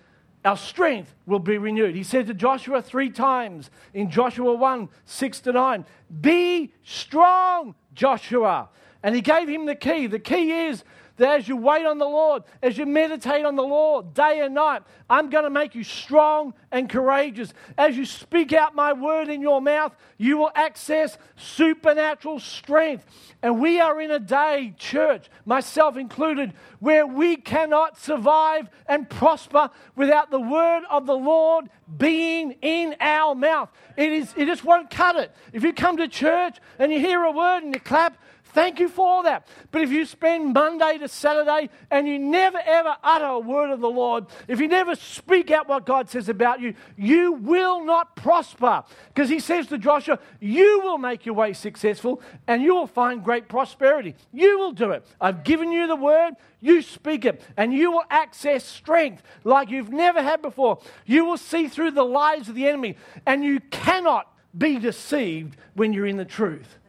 our 0.44 0.56
strength 0.56 1.14
will 1.26 1.40
be 1.40 1.58
renewed. 1.58 1.94
He 1.94 2.04
said 2.04 2.26
to 2.28 2.34
Joshua 2.34 2.80
three 2.80 3.10
times 3.10 3.70
in 3.92 4.10
Joshua 4.10 4.54
1 4.54 4.88
6 5.04 5.40
to 5.40 5.52
9, 5.52 5.84
Be 6.20 6.72
strong, 6.82 7.74
Joshua. 7.92 8.68
And 9.02 9.14
he 9.14 9.20
gave 9.20 9.48
him 9.48 9.66
the 9.66 9.74
key. 9.74 10.06
The 10.06 10.18
key 10.18 10.52
is 10.66 10.84
that 11.20 11.38
as 11.40 11.48
you 11.48 11.56
wait 11.56 11.84
on 11.84 11.98
the 11.98 12.06
Lord, 12.06 12.44
as 12.62 12.78
you 12.78 12.86
meditate 12.86 13.44
on 13.44 13.54
the 13.54 13.62
Lord 13.62 14.14
day 14.14 14.40
and 14.40 14.54
night, 14.54 14.82
I'm 15.08 15.28
going 15.28 15.44
to 15.44 15.50
make 15.50 15.74
you 15.74 15.84
strong 15.84 16.54
and 16.72 16.88
courageous. 16.88 17.52
As 17.76 17.94
you 17.94 18.06
speak 18.06 18.54
out 18.54 18.74
my 18.74 18.94
word 18.94 19.28
in 19.28 19.42
your 19.42 19.60
mouth, 19.60 19.94
you 20.16 20.38
will 20.38 20.50
access 20.54 21.18
supernatural 21.36 22.40
strength. 22.40 23.04
And 23.42 23.60
we 23.60 23.80
are 23.80 24.00
in 24.00 24.10
a 24.10 24.18
day, 24.18 24.74
church, 24.78 25.28
myself 25.44 25.98
included, 25.98 26.54
where 26.78 27.06
we 27.06 27.36
cannot 27.36 27.98
survive 27.98 28.70
and 28.86 29.08
prosper 29.08 29.68
without 29.96 30.30
the 30.30 30.40
word 30.40 30.84
of 30.90 31.04
the 31.04 31.16
Lord 31.16 31.68
being 31.98 32.52
in 32.62 32.96
our 32.98 33.34
mouth. 33.34 33.68
It, 33.98 34.10
is, 34.10 34.32
it 34.38 34.46
just 34.46 34.64
won't 34.64 34.90
cut 34.90 35.16
it. 35.16 35.34
If 35.52 35.64
you 35.64 35.74
come 35.74 35.98
to 35.98 36.08
church 36.08 36.56
and 36.78 36.90
you 36.90 36.98
hear 36.98 37.22
a 37.24 37.30
word 37.30 37.62
and 37.62 37.74
you 37.74 37.80
clap, 37.80 38.16
Thank 38.52 38.80
you 38.80 38.88
for 38.88 39.06
all 39.06 39.22
that. 39.22 39.46
But 39.70 39.82
if 39.82 39.90
you 39.90 40.04
spend 40.04 40.52
Monday 40.52 40.98
to 40.98 41.08
Saturday 41.08 41.70
and 41.90 42.08
you 42.08 42.18
never 42.18 42.58
ever 42.58 42.96
utter 43.02 43.26
a 43.26 43.38
word 43.38 43.70
of 43.70 43.80
the 43.80 43.90
Lord, 43.90 44.26
if 44.48 44.60
you 44.60 44.68
never 44.68 44.94
speak 44.94 45.50
out 45.50 45.68
what 45.68 45.86
God 45.86 46.10
says 46.10 46.28
about 46.28 46.60
you, 46.60 46.74
you 46.96 47.32
will 47.32 47.84
not 47.84 48.16
prosper. 48.16 48.82
Because 49.08 49.28
he 49.28 49.38
says 49.38 49.68
to 49.68 49.78
Joshua, 49.78 50.18
You 50.40 50.80
will 50.82 50.98
make 50.98 51.26
your 51.26 51.34
way 51.34 51.52
successful 51.52 52.20
and 52.48 52.62
you 52.62 52.74
will 52.74 52.88
find 52.88 53.22
great 53.22 53.48
prosperity. 53.48 54.16
You 54.32 54.58
will 54.58 54.72
do 54.72 54.90
it. 54.90 55.06
I've 55.20 55.44
given 55.44 55.70
you 55.70 55.86
the 55.86 55.96
word, 55.96 56.34
you 56.60 56.82
speak 56.82 57.24
it, 57.24 57.40
and 57.56 57.72
you 57.72 57.92
will 57.92 58.04
access 58.10 58.64
strength 58.64 59.22
like 59.44 59.70
you've 59.70 59.92
never 59.92 60.22
had 60.22 60.42
before. 60.42 60.80
You 61.06 61.24
will 61.24 61.38
see 61.38 61.68
through 61.68 61.92
the 61.92 62.04
lies 62.04 62.48
of 62.48 62.54
the 62.54 62.66
enemy, 62.66 62.96
and 63.26 63.44
you 63.44 63.60
cannot 63.70 64.26
be 64.56 64.78
deceived 64.78 65.56
when 65.74 65.92
you're 65.92 66.06
in 66.06 66.16
the 66.16 66.24
truth. 66.24 66.79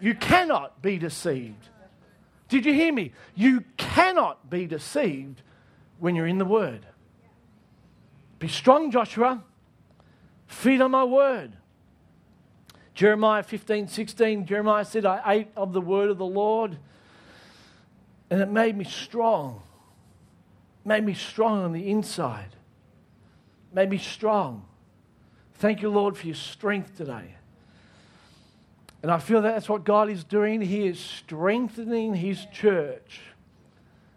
You 0.00 0.14
cannot 0.14 0.82
be 0.82 0.98
deceived. 0.98 1.68
Did 2.48 2.66
you 2.66 2.72
hear 2.72 2.92
me? 2.92 3.12
You 3.34 3.64
cannot 3.76 4.50
be 4.50 4.66
deceived 4.66 5.42
when 5.98 6.16
you're 6.16 6.26
in 6.26 6.38
the 6.38 6.44
Word. 6.44 6.86
Be 8.38 8.48
strong, 8.48 8.90
Joshua. 8.90 9.44
Feed 10.46 10.80
on 10.80 10.90
my 10.90 11.04
Word. 11.04 11.52
Jeremiah 12.94 13.42
15, 13.42 13.88
16, 13.88 14.46
Jeremiah 14.46 14.84
said, 14.84 15.06
I 15.06 15.32
ate 15.32 15.48
of 15.56 15.72
the 15.72 15.80
Word 15.80 16.10
of 16.10 16.18
the 16.18 16.26
Lord, 16.26 16.76
and 18.28 18.40
it 18.40 18.48
made 18.50 18.76
me 18.76 18.84
strong. 18.84 19.62
Made 20.84 21.04
me 21.04 21.14
strong 21.14 21.62
on 21.62 21.72
the 21.72 21.88
inside. 21.88 22.56
Made 23.72 23.90
me 23.90 23.98
strong. 23.98 24.66
Thank 25.54 25.82
you, 25.82 25.90
Lord, 25.90 26.16
for 26.16 26.26
your 26.26 26.34
strength 26.34 26.96
today. 26.96 27.36
And 29.02 29.10
I 29.10 29.18
feel 29.18 29.42
that 29.42 29.54
that's 29.54 29.68
what 29.68 29.84
God 29.84 30.10
is 30.10 30.24
doing. 30.24 30.60
He 30.60 30.86
is 30.86 30.98
strengthening 30.98 32.14
His 32.14 32.44
church 32.52 33.20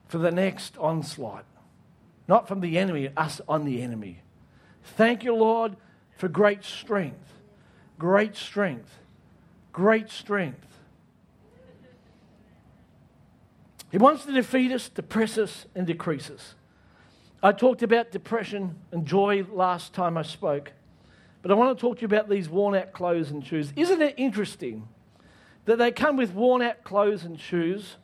for 0.07 0.17
the 0.17 0.31
next 0.31 0.77
onslaught. 0.77 1.45
Not 2.27 2.47
from 2.47 2.59
the 2.59 2.77
enemy, 2.77 3.09
us 3.15 3.41
on 3.47 3.65
the 3.65 3.81
enemy. 3.81 4.21
Thank 4.84 5.23
you, 5.23 5.34
Lord, 5.34 5.75
for 6.17 6.27
great 6.27 6.63
strength. 6.63 7.34
Great 7.97 8.36
strength. 8.36 8.99
Great 9.71 10.09
strength. 10.09 10.67
He 13.91 13.97
wants 13.97 14.25
to 14.25 14.31
defeat 14.31 14.71
us, 14.71 14.89
depress 14.89 15.38
us, 15.38 15.67
and 15.75 15.86
decrease 15.86 16.29
us. 16.29 16.55
I 17.41 17.51
talked 17.51 17.84
about 17.84 18.11
depression 18.11 18.75
and 18.91 19.05
joy 19.05 19.45
last 19.51 19.93
time 19.93 20.17
I 20.17 20.23
spoke. 20.23 20.71
But 21.43 21.51
I 21.51 21.55
want 21.55 21.77
to 21.77 21.81
talk 21.81 21.97
to 21.97 22.01
you 22.01 22.05
about 22.05 22.29
these 22.29 22.49
worn 22.49 22.73
out 22.73 22.93
clothes 22.93 23.29
and 23.29 23.45
shoes. 23.45 23.71
Isn't 23.75 24.01
it 24.01 24.15
interesting 24.17 24.87
that 25.65 25.77
they 25.77 25.91
come 25.91 26.17
with 26.17 26.33
worn 26.33 26.61
out 26.61 26.83
clothes 26.83 27.25
and 27.25 27.39
shoes, 27.39 27.97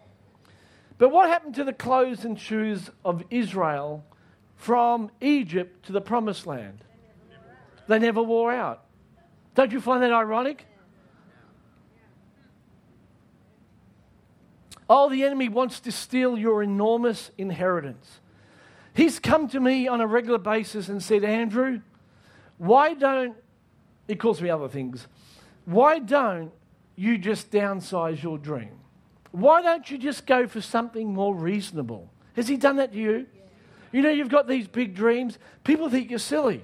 But 1.00 1.10
what 1.10 1.30
happened 1.30 1.56
to 1.56 1.64
the 1.64 1.74
clothes 1.74 2.26
and 2.26 2.38
shoes 2.38 2.92
of 3.04 3.24
Israel 3.32 4.04
from 4.58 5.10
Egypt 5.22 5.86
to 5.86 5.94
the 5.94 6.02
promised 6.02 6.46
land? 6.46 6.84
They 7.88 7.98
never 7.98 8.22
wore 8.22 8.52
out. 8.52 8.84
Don't 9.56 9.72
you 9.72 9.82
find 9.82 10.04
that 10.04 10.12
ironic? 10.12 10.66
Oh, 14.90 15.10
the 15.10 15.24
enemy 15.24 15.48
wants 15.48 15.80
to 15.82 15.92
steal 15.92 16.38
your 16.38 16.62
enormous 16.62 17.32
inheritance. 17.38 18.20
He's 18.94 19.20
come 19.20 19.48
to 19.50 19.60
me 19.60 19.88
on 19.88 20.02
a 20.02 20.08
regular 20.08 20.38
basis 20.40 20.90
and 20.90 21.02
said, 21.02 21.24
Andrew, 21.24 21.80
why 22.60 22.94
don't, 22.94 23.36
it 24.08 24.20
calls 24.20 24.40
me 24.42 24.52
other 24.52 24.70
things, 24.70 25.08
why 25.66 25.98
don't 25.98 26.52
you 26.96 27.18
just 27.18 27.50
downsize 27.50 28.22
your 28.22 28.38
dream? 28.38 28.78
Why 29.32 29.64
don't 29.64 29.90
you 29.90 29.98
just 29.98 30.28
go 30.28 30.48
for 30.48 30.62
something 30.62 31.12
more 31.12 31.34
reasonable? 31.34 32.12
Has 32.36 32.48
he 32.48 32.58
done 32.58 32.76
that 32.76 32.92
to 32.92 32.98
you? 32.98 33.26
You 33.92 34.04
know, 34.04 34.12
you've 34.12 34.30
got 34.30 34.48
these 34.48 34.68
big 34.68 34.94
dreams. 34.94 35.40
People 35.64 35.90
think 35.90 36.12
you're 36.12 36.20
silly. 36.20 36.64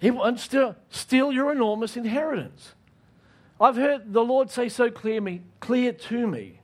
He 0.00 0.10
wants 0.10 0.48
to 0.48 0.76
steal 0.88 1.30
your 1.30 1.52
enormous 1.52 1.96
inheritance. 1.96 2.72
I've 3.60 3.76
heard 3.76 4.12
the 4.12 4.24
Lord 4.24 4.50
say 4.50 4.70
so 4.70 4.90
clear, 4.90 5.20
me, 5.20 5.42
clear 5.60 5.92
to 5.92 6.26
me 6.26 6.60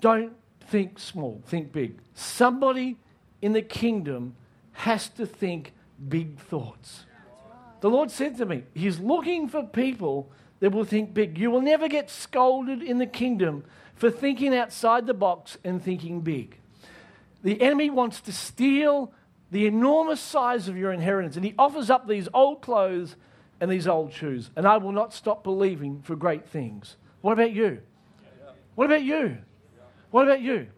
don't 0.00 0.32
think 0.68 0.98
small, 0.98 1.42
think 1.46 1.72
big. 1.72 1.98
Somebody 2.14 2.96
in 3.42 3.52
the 3.52 3.62
kingdom 3.62 4.34
has 4.72 5.08
to 5.10 5.26
think 5.26 5.72
big 6.08 6.38
thoughts. 6.38 7.04
The 7.80 7.90
Lord 7.90 8.10
said 8.10 8.36
to 8.38 8.46
me, 8.46 8.64
He's 8.74 8.98
looking 8.98 9.48
for 9.48 9.62
people 9.62 10.30
that 10.60 10.70
will 10.70 10.84
think 10.84 11.14
big. 11.14 11.38
You 11.38 11.50
will 11.50 11.62
never 11.62 11.88
get 11.88 12.10
scolded 12.10 12.82
in 12.82 12.98
the 12.98 13.06
kingdom 13.06 13.64
for 13.94 14.10
thinking 14.10 14.54
outside 14.54 15.06
the 15.06 15.14
box 15.14 15.58
and 15.64 15.82
thinking 15.82 16.20
big. 16.20 16.58
The 17.42 17.60
enemy 17.60 17.90
wants 17.90 18.20
to 18.22 18.32
steal 18.32 19.12
the 19.50 19.66
enormous 19.66 20.20
size 20.20 20.68
of 20.68 20.76
your 20.76 20.92
inheritance, 20.92 21.36
and 21.36 21.44
he 21.44 21.54
offers 21.58 21.90
up 21.90 22.06
these 22.06 22.28
old 22.32 22.60
clothes 22.62 23.16
and 23.60 23.70
these 23.70 23.88
old 23.88 24.12
shoes. 24.12 24.50
And 24.56 24.66
I 24.66 24.76
will 24.76 24.92
not 24.92 25.12
stop 25.12 25.42
believing 25.42 26.02
for 26.02 26.16
great 26.16 26.48
things. 26.48 26.96
What 27.20 27.32
about 27.32 27.52
you? 27.52 27.80
What 28.74 28.86
about 28.86 29.02
you? 29.02 29.38
What 30.10 30.26
about 30.26 30.40
you? 30.40 30.68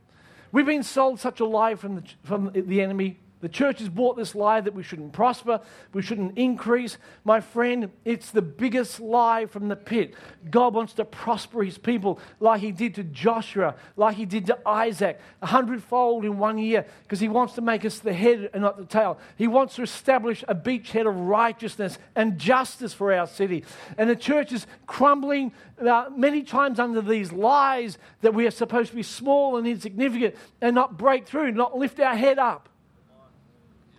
We've 0.50 0.66
been 0.66 0.82
sold 0.82 1.20
such 1.20 1.40
a 1.40 1.46
lie 1.46 1.74
from 1.74 1.96
the, 1.96 2.02
from 2.24 2.50
the 2.54 2.80
enemy 2.80 3.18
the 3.42 3.48
church 3.48 3.80
has 3.80 3.88
bought 3.88 4.16
this 4.16 4.36
lie 4.36 4.60
that 4.60 4.72
we 4.72 4.84
shouldn't 4.84 5.12
prosper, 5.12 5.60
we 5.92 6.00
shouldn't 6.00 6.38
increase. 6.38 6.96
My 7.24 7.40
friend, 7.40 7.90
it's 8.04 8.30
the 8.30 8.40
biggest 8.40 9.00
lie 9.00 9.46
from 9.46 9.66
the 9.66 9.74
pit. 9.74 10.14
God 10.48 10.74
wants 10.74 10.92
to 10.94 11.04
prosper 11.04 11.64
his 11.64 11.76
people 11.76 12.20
like 12.38 12.60
he 12.60 12.70
did 12.70 12.94
to 12.94 13.02
Joshua, 13.02 13.74
like 13.96 14.16
he 14.16 14.26
did 14.26 14.46
to 14.46 14.58
Isaac, 14.64 15.20
a 15.42 15.46
hundredfold 15.46 16.24
in 16.24 16.38
one 16.38 16.56
year, 16.56 16.86
because 17.02 17.18
he 17.18 17.28
wants 17.28 17.54
to 17.54 17.60
make 17.60 17.84
us 17.84 17.98
the 17.98 18.12
head 18.12 18.48
and 18.54 18.62
not 18.62 18.78
the 18.78 18.84
tail. 18.84 19.18
He 19.36 19.48
wants 19.48 19.74
to 19.74 19.82
establish 19.82 20.44
a 20.46 20.54
beachhead 20.54 21.08
of 21.08 21.16
righteousness 21.16 21.98
and 22.14 22.38
justice 22.38 22.94
for 22.94 23.12
our 23.12 23.26
city. 23.26 23.64
And 23.98 24.08
the 24.08 24.14
church 24.14 24.52
is 24.52 24.68
crumbling 24.86 25.52
uh, 25.80 26.10
many 26.16 26.44
times 26.44 26.78
under 26.78 27.02
these 27.02 27.32
lies 27.32 27.98
that 28.20 28.34
we 28.34 28.46
are 28.46 28.52
supposed 28.52 28.90
to 28.90 28.96
be 28.96 29.02
small 29.02 29.56
and 29.56 29.66
insignificant 29.66 30.36
and 30.60 30.76
not 30.76 30.96
break 30.96 31.26
through, 31.26 31.50
not 31.50 31.76
lift 31.76 31.98
our 31.98 32.14
head 32.14 32.38
up. 32.38 32.68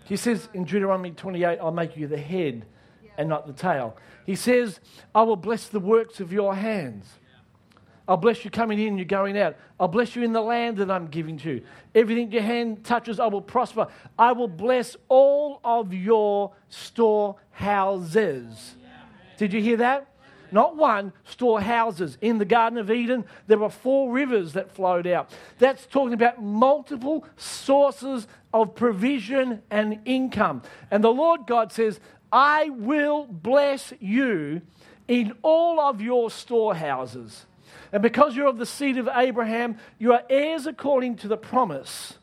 He 0.05 0.17
says 0.17 0.49
in 0.53 0.65
Deuteronomy 0.65 1.11
28, 1.11 1.59
I'll 1.59 1.71
make 1.71 1.95
you 1.95 2.07
the 2.07 2.17
head 2.17 2.65
and 3.17 3.29
not 3.29 3.47
the 3.47 3.53
tail. 3.53 3.95
He 4.25 4.35
says, 4.35 4.79
I 5.13 5.23
will 5.23 5.35
bless 5.35 5.67
the 5.67 5.79
works 5.79 6.19
of 6.19 6.33
your 6.33 6.55
hands. 6.55 7.05
I'll 8.07 8.17
bless 8.17 8.43
you 8.43 8.51
coming 8.51 8.79
in, 8.79 8.89
and 8.89 8.97
you're 8.97 9.05
going 9.05 9.37
out. 9.37 9.55
I'll 9.79 9.87
bless 9.87 10.15
you 10.15 10.23
in 10.23 10.33
the 10.33 10.41
land 10.41 10.77
that 10.77 10.91
I'm 10.91 11.07
giving 11.07 11.37
to 11.37 11.53
you. 11.53 11.61
Everything 11.95 12.33
your 12.33 12.41
hand 12.41 12.83
touches, 12.83 13.19
I 13.19 13.27
will 13.27 13.41
prosper. 13.41 13.87
I 14.19 14.33
will 14.33 14.49
bless 14.49 14.97
all 15.07 15.61
of 15.63 15.93
your 15.93 16.51
storehouses. 16.67 18.75
Did 19.37 19.53
you 19.53 19.61
hear 19.61 19.77
that? 19.77 20.07
Not 20.51 20.75
one, 20.75 21.13
storehouses. 21.23 22.17
In 22.21 22.37
the 22.37 22.45
Garden 22.45 22.77
of 22.77 22.91
Eden, 22.91 23.25
there 23.47 23.57
were 23.57 23.69
four 23.69 24.11
rivers 24.11 24.53
that 24.53 24.69
flowed 24.69 25.07
out. 25.07 25.31
That's 25.57 25.87
talking 25.87 26.13
about 26.13 26.43
multiple 26.43 27.25
sources 27.37 28.27
of 28.53 28.75
provision 28.75 29.61
and 29.71 29.99
income. 30.05 30.61
And 30.91 31.03
the 31.03 31.13
Lord 31.13 31.47
God 31.47 31.71
says, 31.71 31.99
I 32.31 32.69
will 32.69 33.25
bless 33.25 33.93
you 33.99 34.61
in 35.07 35.33
all 35.41 35.79
of 35.79 36.01
your 36.01 36.29
storehouses. 36.31 37.45
And 37.91 38.01
because 38.01 38.35
you're 38.35 38.47
of 38.47 38.57
the 38.57 38.65
seed 38.65 38.97
of 38.97 39.09
Abraham, 39.13 39.77
you 39.99 40.13
are 40.13 40.23
heirs 40.29 40.65
according 40.65 41.17
to 41.17 41.27
the 41.27 41.37
promise. 41.37 42.17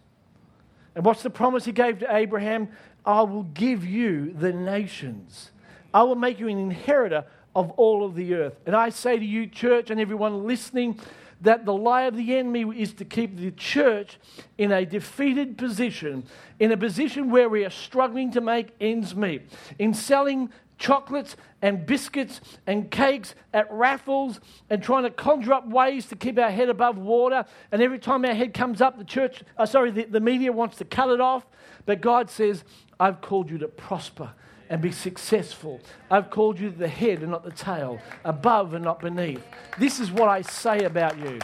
And 0.94 1.04
what's 1.04 1.22
the 1.22 1.30
promise 1.30 1.64
he 1.64 1.72
gave 1.72 2.00
to 2.00 2.14
Abraham? 2.14 2.68
I 3.04 3.22
will 3.22 3.44
give 3.44 3.84
you 3.84 4.32
the 4.32 4.52
nations. 4.52 5.52
I 5.94 6.02
will 6.02 6.16
make 6.16 6.38
you 6.38 6.48
an 6.48 6.58
inheritor 6.58 7.24
of 7.54 7.70
all 7.72 8.04
of 8.04 8.14
the 8.14 8.34
earth. 8.34 8.54
And 8.66 8.74
I 8.74 8.90
say 8.90 9.18
to 9.18 9.24
you, 9.24 9.46
church, 9.46 9.90
and 9.90 10.00
everyone 10.00 10.46
listening, 10.46 10.98
that 11.40 11.64
the 11.64 11.74
lie 11.74 12.02
of 12.02 12.16
the 12.16 12.36
enemy 12.36 12.80
is 12.80 12.92
to 12.94 13.04
keep 13.04 13.36
the 13.36 13.50
church 13.52 14.18
in 14.58 14.72
a 14.72 14.84
defeated 14.84 15.56
position, 15.56 16.24
in 16.58 16.72
a 16.72 16.76
position 16.76 17.30
where 17.30 17.48
we 17.48 17.64
are 17.64 17.70
struggling 17.70 18.30
to 18.32 18.40
make 18.40 18.68
ends 18.80 19.14
meet, 19.14 19.42
in 19.78 19.94
selling 19.94 20.50
chocolates 20.78 21.36
and 21.60 21.84
biscuits 21.84 22.40
and 22.66 22.90
cakes 22.90 23.34
at 23.52 23.70
raffles 23.70 24.40
and 24.70 24.82
trying 24.82 25.02
to 25.02 25.10
conjure 25.10 25.52
up 25.52 25.68
ways 25.68 26.06
to 26.06 26.16
keep 26.16 26.38
our 26.38 26.50
head 26.50 26.70
above 26.70 26.96
water. 26.96 27.44
And 27.70 27.82
every 27.82 27.98
time 27.98 28.24
our 28.24 28.34
head 28.34 28.54
comes 28.54 28.80
up, 28.80 28.96
the 28.96 29.04
church, 29.04 29.42
uh, 29.58 29.66
sorry, 29.66 29.90
the, 29.90 30.04
the 30.04 30.20
media 30.20 30.52
wants 30.52 30.78
to 30.78 30.84
cut 30.84 31.10
it 31.10 31.20
off. 31.20 31.44
But 31.84 32.00
God 32.00 32.30
says, 32.30 32.64
I've 32.98 33.20
called 33.20 33.50
you 33.50 33.58
to 33.58 33.68
prosper 33.68 34.32
and 34.70 34.80
be 34.80 34.92
successful. 34.92 35.80
I've 36.10 36.30
called 36.30 36.58
you 36.58 36.70
the 36.70 36.88
head 36.88 37.18
and 37.20 37.32
not 37.32 37.44
the 37.44 37.50
tail, 37.50 38.00
above 38.24 38.72
and 38.72 38.84
not 38.84 39.00
beneath. 39.00 39.44
This 39.78 39.98
is 39.98 40.10
what 40.12 40.28
I 40.28 40.42
say 40.42 40.84
about 40.84 41.18
you. 41.18 41.40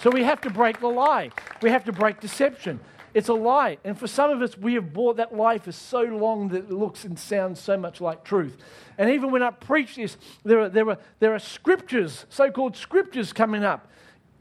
So 0.00 0.10
we 0.10 0.22
have 0.22 0.40
to 0.42 0.50
break 0.50 0.78
the 0.78 0.86
lie. 0.86 1.30
We 1.60 1.70
have 1.70 1.84
to 1.86 1.92
break 1.92 2.20
deception. 2.20 2.78
It's 3.14 3.28
a 3.28 3.34
lie. 3.34 3.78
And 3.82 3.98
for 3.98 4.06
some 4.06 4.30
of 4.30 4.40
us, 4.42 4.56
we 4.56 4.74
have 4.74 4.92
bought 4.92 5.16
that 5.16 5.34
lie 5.34 5.58
for 5.58 5.72
so 5.72 6.02
long 6.02 6.48
that 6.50 6.58
it 6.58 6.70
looks 6.70 7.04
and 7.04 7.18
sounds 7.18 7.60
so 7.60 7.76
much 7.76 8.00
like 8.00 8.22
truth. 8.22 8.56
And 8.96 9.10
even 9.10 9.32
when 9.32 9.42
I 9.42 9.50
preach 9.50 9.96
this, 9.96 10.16
there 10.44 10.60
are, 10.60 10.68
there 10.68 10.88
are, 10.88 10.98
there 11.18 11.34
are 11.34 11.40
scriptures, 11.40 12.26
so 12.28 12.48
called 12.50 12.76
scriptures, 12.76 13.32
coming 13.32 13.64
up, 13.64 13.90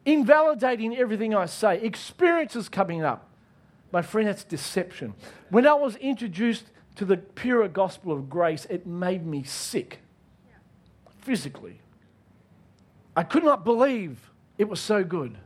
invalidating 0.06 0.96
everything 0.96 1.34
I 1.34 1.48
say, 1.48 1.82
experiences 1.82 2.70
coming 2.70 3.04
up. 3.04 3.28
My 3.92 4.04
friend, 4.04 4.28
that's 4.28 4.44
deception. 4.44 5.16
When 5.50 5.66
I 5.66 5.74
was 5.74 5.96
introduced 5.96 6.66
to 6.98 7.06
the 7.06 7.18
pure 7.18 7.68
gospel 7.68 8.12
of 8.12 8.30
grace, 8.30 8.66
it 8.70 8.86
made 8.86 9.26
me 9.26 9.44
sick 9.44 10.00
physically. 11.22 11.80
I 13.16 13.24
could 13.24 13.44
not 13.44 13.64
believe 13.64 14.32
it 14.58 14.68
was 14.70 14.80
so 14.80 15.04
good. 15.04 15.38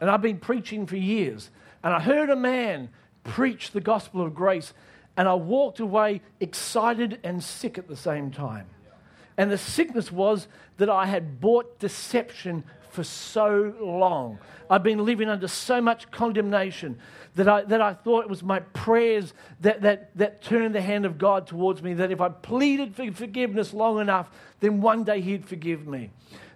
And 0.00 0.10
I've 0.10 0.22
been 0.22 0.38
preaching 0.38 0.86
for 0.86 0.96
years. 0.96 1.50
And 1.82 1.92
I 1.92 2.00
heard 2.00 2.30
a 2.30 2.36
man 2.36 2.90
preach 3.24 3.70
the 3.70 3.80
gospel 3.80 4.22
of 4.22 4.34
grace, 4.34 4.72
and 5.16 5.28
I 5.28 5.34
walked 5.34 5.80
away 5.80 6.20
excited 6.40 7.18
and 7.24 7.42
sick 7.42 7.78
at 7.78 7.88
the 7.88 7.96
same 7.96 8.30
time. 8.30 8.66
And 9.36 9.50
the 9.50 9.58
sickness 9.58 10.10
was 10.10 10.48
that 10.78 10.90
I 10.90 11.06
had 11.06 11.40
bought 11.40 11.78
deception 11.78 12.64
for 12.90 13.04
so 13.04 13.74
long. 13.80 14.38
I've 14.70 14.82
been 14.82 15.04
living 15.04 15.28
under 15.28 15.48
so 15.48 15.80
much 15.80 16.10
condemnation 16.10 16.98
that 17.36 17.48
I, 17.48 17.62
that 17.62 17.80
I 17.80 17.94
thought 17.94 18.24
it 18.24 18.28
was 18.28 18.42
my 18.42 18.60
prayers 18.60 19.32
that, 19.60 19.82
that, 19.82 20.10
that 20.16 20.42
turned 20.42 20.74
the 20.74 20.80
hand 20.80 21.04
of 21.04 21.18
God 21.18 21.46
towards 21.46 21.82
me, 21.82 21.94
that 21.94 22.10
if 22.10 22.20
I 22.20 22.28
pleaded 22.28 22.94
for 22.94 23.10
forgiveness 23.12 23.72
long 23.72 24.00
enough, 24.00 24.30
then 24.60 24.80
one 24.80 25.04
day 25.04 25.20
He'd 25.20 25.46
forgive 25.46 25.86
me. 25.86 26.10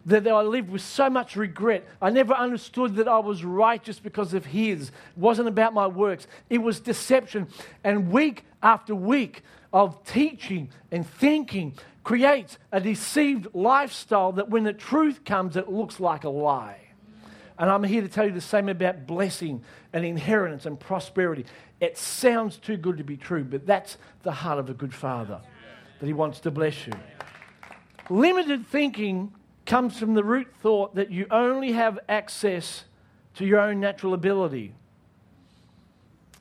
That, 0.06 0.26
I 0.26 0.42
lived 0.42 0.70
with 0.70 0.82
so 0.82 1.08
much 1.08 1.36
regret. 1.36 1.86
I 2.00 2.10
never 2.10 2.34
understood 2.34 2.96
that 2.96 3.06
I 3.06 3.20
was 3.20 3.44
righteous 3.44 4.00
because 4.00 4.34
of 4.34 4.46
His. 4.46 4.88
It 4.88 4.94
wasn't 5.16 5.48
about 5.48 5.72
my 5.72 5.86
works, 5.86 6.26
it 6.50 6.58
was 6.58 6.80
deception. 6.80 7.48
And 7.84 8.10
week 8.10 8.44
after 8.62 8.94
week 8.94 9.42
of 9.72 10.04
teaching 10.04 10.70
and 10.90 11.06
thinking 11.06 11.74
creates 12.04 12.58
a 12.72 12.80
deceived 12.80 13.48
lifestyle 13.54 14.32
that 14.32 14.50
when 14.50 14.64
the 14.64 14.72
truth 14.72 15.24
comes, 15.24 15.56
it 15.56 15.68
looks 15.68 16.00
like 16.00 16.24
a 16.24 16.28
lie. 16.28 16.78
And 17.58 17.70
I'm 17.70 17.84
here 17.84 18.02
to 18.02 18.08
tell 18.08 18.24
you 18.24 18.32
the 18.32 18.40
same 18.40 18.68
about 18.68 19.06
blessing 19.06 19.62
and 19.92 20.04
inheritance 20.04 20.66
and 20.66 20.80
prosperity. 20.80 21.44
It 21.80 21.96
sounds 21.96 22.56
too 22.56 22.76
good 22.76 22.98
to 22.98 23.04
be 23.04 23.16
true, 23.16 23.44
but 23.44 23.66
that's 23.66 23.98
the 24.22 24.32
heart 24.32 24.58
of 24.58 24.70
a 24.70 24.74
good 24.74 24.94
father, 24.94 25.40
that 26.00 26.06
he 26.06 26.12
wants 26.12 26.40
to 26.40 26.50
bless 26.50 26.86
you. 26.86 26.92
Limited 28.10 28.66
thinking 28.66 29.32
comes 29.64 29.98
from 29.98 30.14
the 30.14 30.24
root 30.24 30.48
thought 30.60 30.96
that 30.96 31.10
you 31.10 31.26
only 31.30 31.72
have 31.72 31.98
access 32.08 32.84
to 33.34 33.46
your 33.46 33.60
own 33.60 33.80
natural 33.80 34.12
ability. 34.12 34.74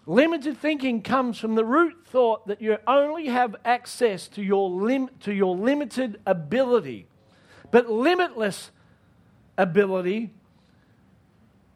Limited 0.06 0.58
thinking 0.58 1.02
comes 1.02 1.38
from 1.38 1.56
the 1.56 1.64
root 1.64 2.08
thought 2.08 2.48
that 2.48 2.62
you 2.62 2.78
only 2.88 3.28
have 3.28 3.56
access 3.64 4.28
to 4.30 4.42
your, 4.42 4.70
lim- 4.70 5.10
to 5.22 5.34
your 5.34 5.56
limited 5.56 6.20
ability. 6.26 7.08
But 7.70 7.90
limitless 7.90 8.72
ability 9.58 10.32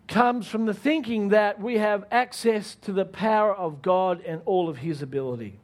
comes 0.08 0.48
from 0.48 0.66
the 0.66 0.74
thinking 0.74 1.30
that 1.30 1.60
we 1.60 1.78
have 1.78 2.06
access 2.12 2.76
to 2.76 2.92
the 2.92 3.06
power 3.06 3.54
of 3.54 3.82
God 3.82 4.22
and 4.26 4.42
all 4.46 4.70
of 4.70 4.78
his 4.78 5.02
ability. 5.02 5.60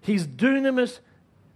His 0.00 0.26
dunamis 0.26 1.00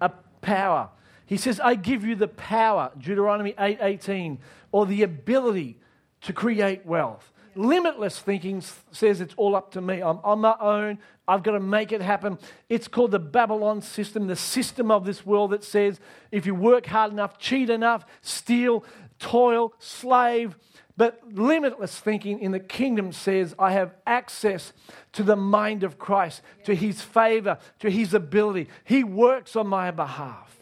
a 0.00 0.10
power. 0.42 0.90
He 1.24 1.36
says, 1.38 1.58
I 1.60 1.74
give 1.74 2.04
you 2.04 2.14
the 2.14 2.28
power, 2.28 2.90
Deuteronomy 2.98 3.54
8 3.58 3.78
18, 3.80 4.38
or 4.72 4.84
the 4.84 5.02
ability 5.02 5.78
to 6.22 6.32
create 6.32 6.84
wealth. 6.84 7.31
Limitless 7.54 8.18
thinking 8.18 8.62
says 8.92 9.20
it's 9.20 9.34
all 9.36 9.54
up 9.54 9.72
to 9.72 9.80
me. 9.80 10.00
I'm 10.00 10.18
on 10.24 10.40
my 10.40 10.54
own. 10.60 10.98
I've 11.28 11.42
got 11.42 11.52
to 11.52 11.60
make 11.60 11.92
it 11.92 12.00
happen. 12.00 12.38
It's 12.68 12.88
called 12.88 13.10
the 13.10 13.18
Babylon 13.18 13.82
system, 13.82 14.26
the 14.26 14.36
system 14.36 14.90
of 14.90 15.04
this 15.04 15.24
world 15.24 15.50
that 15.50 15.62
says 15.62 16.00
if 16.30 16.46
you 16.46 16.54
work 16.54 16.86
hard 16.86 17.12
enough, 17.12 17.38
cheat 17.38 17.70
enough, 17.70 18.04
steal, 18.22 18.84
toil, 19.18 19.74
slave, 19.78 20.56
but 20.96 21.20
limitless 21.32 21.98
thinking 21.98 22.40
in 22.40 22.52
the 22.52 22.60
kingdom 22.60 23.12
says, 23.12 23.54
I 23.58 23.72
have 23.72 23.94
access 24.06 24.72
to 25.12 25.22
the 25.22 25.36
mind 25.36 25.84
of 25.84 25.98
Christ, 25.98 26.42
to 26.64 26.74
his 26.74 27.00
favor, 27.00 27.58
to 27.78 27.90
his 27.90 28.12
ability. 28.12 28.68
He 28.84 29.02
works 29.02 29.56
on 29.56 29.68
my 29.68 29.90
behalf. 29.90 30.58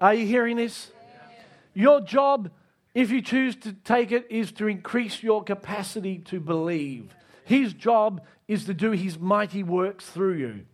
Are 0.00 0.14
you 0.14 0.26
hearing 0.26 0.56
this? 0.56 0.90
Your 1.74 2.00
job, 2.00 2.50
if 2.98 3.12
you 3.12 3.22
choose 3.22 3.54
to 3.54 3.72
take 3.72 4.10
it, 4.10 4.26
is 4.28 4.50
to 4.50 4.66
increase 4.66 5.22
your 5.22 5.44
capacity 5.44 6.18
to 6.18 6.40
believe. 6.40 7.14
His 7.44 7.72
job 7.72 8.22
is 8.48 8.64
to 8.64 8.74
do 8.74 8.90
his 8.90 9.16
mighty 9.16 9.62
works 9.62 10.04
through 10.04 10.34
you. 10.34 10.66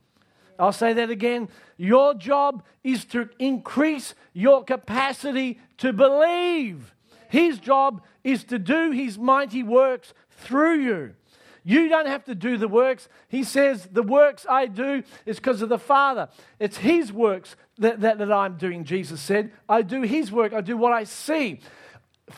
I'll 0.59 0.73
say 0.73 0.95
that 0.95 1.11
again. 1.11 1.51
Your 1.77 2.15
job 2.15 2.63
is 2.83 3.05
to 3.07 3.29
increase 3.39 4.15
your 4.33 4.65
capacity 4.65 5.61
to 5.77 5.93
believe. 5.93 6.95
His 7.29 7.59
job 7.59 8.03
is 8.23 8.43
to 8.45 8.59
do 8.59 8.91
his 8.91 9.19
mighty 9.19 9.63
works 9.63 10.15
through 10.31 10.81
you. 10.81 11.15
You 11.63 11.91
don't 11.91 12.07
have 12.07 12.25
to 12.25 12.35
do 12.35 12.57
the 12.57 12.69
works. 12.69 13.07
He 13.29 13.45
says, 13.45 13.87
The 13.93 14.03
works 14.03 14.47
I 14.49 14.65
do 14.65 15.03
is 15.27 15.37
because 15.37 15.61
of 15.61 15.69
the 15.69 15.79
Father. 15.79 16.31
It's 16.59 16.79
His 16.79 17.13
works 17.13 17.57
that, 17.79 18.01
that, 18.01 18.17
that, 18.17 18.33
I'm 18.33 18.57
doing, 18.57 18.85
Jesus 18.85 19.21
said. 19.21 19.53
I 19.69 19.83
do 19.83 20.03
His 20.03 20.33
work, 20.33 20.55
I 20.55 20.63
do 20.63 20.79
what 20.79 20.93
I 20.93 21.05
see. 21.05 21.61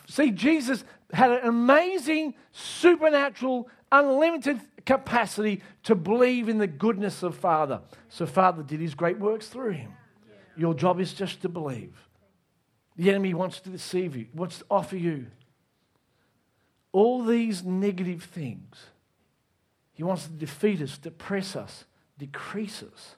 See, 0.07 0.31
Jesus 0.31 0.83
had 1.13 1.31
an 1.31 1.39
amazing, 1.43 2.33
supernatural, 2.51 3.69
unlimited 3.91 4.59
capacity 4.85 5.61
to 5.83 5.95
believe 5.95 6.49
in 6.49 6.57
the 6.57 6.67
goodness 6.67 7.23
of 7.23 7.35
Father. 7.35 7.81
So, 8.09 8.25
Father 8.25 8.63
did 8.63 8.79
His 8.79 8.95
great 8.95 9.19
works 9.19 9.47
through 9.47 9.71
Him. 9.71 9.93
Your 10.55 10.73
job 10.73 10.99
is 10.99 11.13
just 11.13 11.41
to 11.43 11.49
believe. 11.49 11.95
The 12.95 13.09
enemy 13.09 13.33
wants 13.33 13.59
to 13.61 13.69
deceive 13.69 14.15
you, 14.15 14.27
wants 14.33 14.59
to 14.59 14.65
offer 14.69 14.97
you 14.97 15.27
all 16.91 17.23
these 17.23 17.63
negative 17.63 18.23
things. 18.23 18.75
He 19.93 20.03
wants 20.03 20.23
to 20.23 20.31
defeat 20.31 20.81
us, 20.81 20.97
depress 20.97 21.55
us, 21.55 21.85
decrease 22.17 22.81
us. 22.81 23.15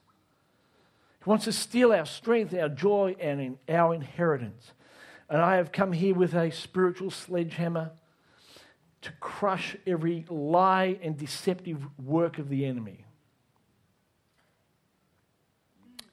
He 1.23 1.29
wants 1.29 1.45
to 1.45 1.53
steal 1.53 1.93
our 1.93 2.05
strength, 2.05 2.53
our 2.53 2.67
joy, 2.67 3.15
and 3.19 3.57
our 3.69 3.93
inheritance. 3.93 4.73
And 5.29 5.41
I 5.41 5.57
have 5.57 5.71
come 5.71 5.93
here 5.93 6.15
with 6.15 6.33
a 6.33 6.51
spiritual 6.51 7.11
sledgehammer 7.11 7.91
to 9.01 9.11
crush 9.19 9.77
every 9.85 10.25
lie 10.29 10.97
and 11.01 11.17
deceptive 11.17 11.81
work 11.99 12.39
of 12.39 12.49
the 12.49 12.65
enemy. 12.65 13.05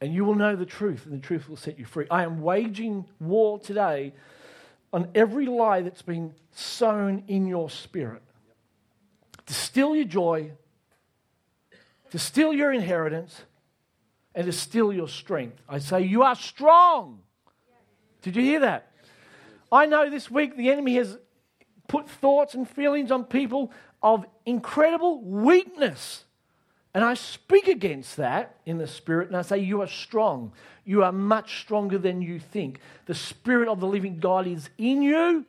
And 0.00 0.12
you 0.12 0.24
will 0.24 0.34
know 0.34 0.54
the 0.54 0.66
truth, 0.66 1.06
and 1.06 1.14
the 1.14 1.26
truth 1.26 1.48
will 1.48 1.56
set 1.56 1.78
you 1.78 1.86
free. 1.86 2.06
I 2.10 2.22
am 2.22 2.42
waging 2.42 3.06
war 3.18 3.58
today 3.58 4.12
on 4.92 5.08
every 5.14 5.46
lie 5.46 5.80
that's 5.80 6.02
been 6.02 6.34
sown 6.52 7.24
in 7.28 7.46
your 7.46 7.70
spirit 7.70 8.22
to 9.46 9.54
steal 9.54 9.94
your 9.94 10.04
joy, 10.04 10.50
to 12.10 12.18
steal 12.18 12.52
your 12.52 12.72
inheritance, 12.72 13.42
and 14.34 14.46
to 14.46 14.52
steal 14.52 14.92
your 14.92 15.08
strength. 15.08 15.60
I 15.68 15.78
say, 15.78 16.02
You 16.02 16.22
are 16.22 16.34
strong. 16.34 17.20
Did 18.22 18.36
you 18.36 18.42
hear 18.42 18.60
that? 18.60 18.90
I 19.70 19.86
know 19.86 20.08
this 20.08 20.30
week 20.30 20.56
the 20.56 20.70
enemy 20.70 20.94
has 20.96 21.18
put 21.88 22.08
thoughts 22.08 22.54
and 22.54 22.68
feelings 22.68 23.10
on 23.10 23.24
people 23.24 23.72
of 24.02 24.24
incredible 24.44 25.22
weakness. 25.22 26.24
And 26.94 27.04
I 27.04 27.14
speak 27.14 27.68
against 27.68 28.16
that 28.16 28.56
in 28.64 28.78
the 28.78 28.86
spirit 28.86 29.28
and 29.28 29.36
I 29.36 29.42
say, 29.42 29.58
You 29.58 29.82
are 29.82 29.86
strong. 29.86 30.52
You 30.84 31.02
are 31.04 31.12
much 31.12 31.60
stronger 31.60 31.98
than 31.98 32.22
you 32.22 32.38
think. 32.38 32.80
The 33.06 33.14
spirit 33.14 33.68
of 33.68 33.80
the 33.80 33.86
living 33.86 34.18
God 34.18 34.46
is 34.46 34.70
in 34.78 35.02
you, 35.02 35.44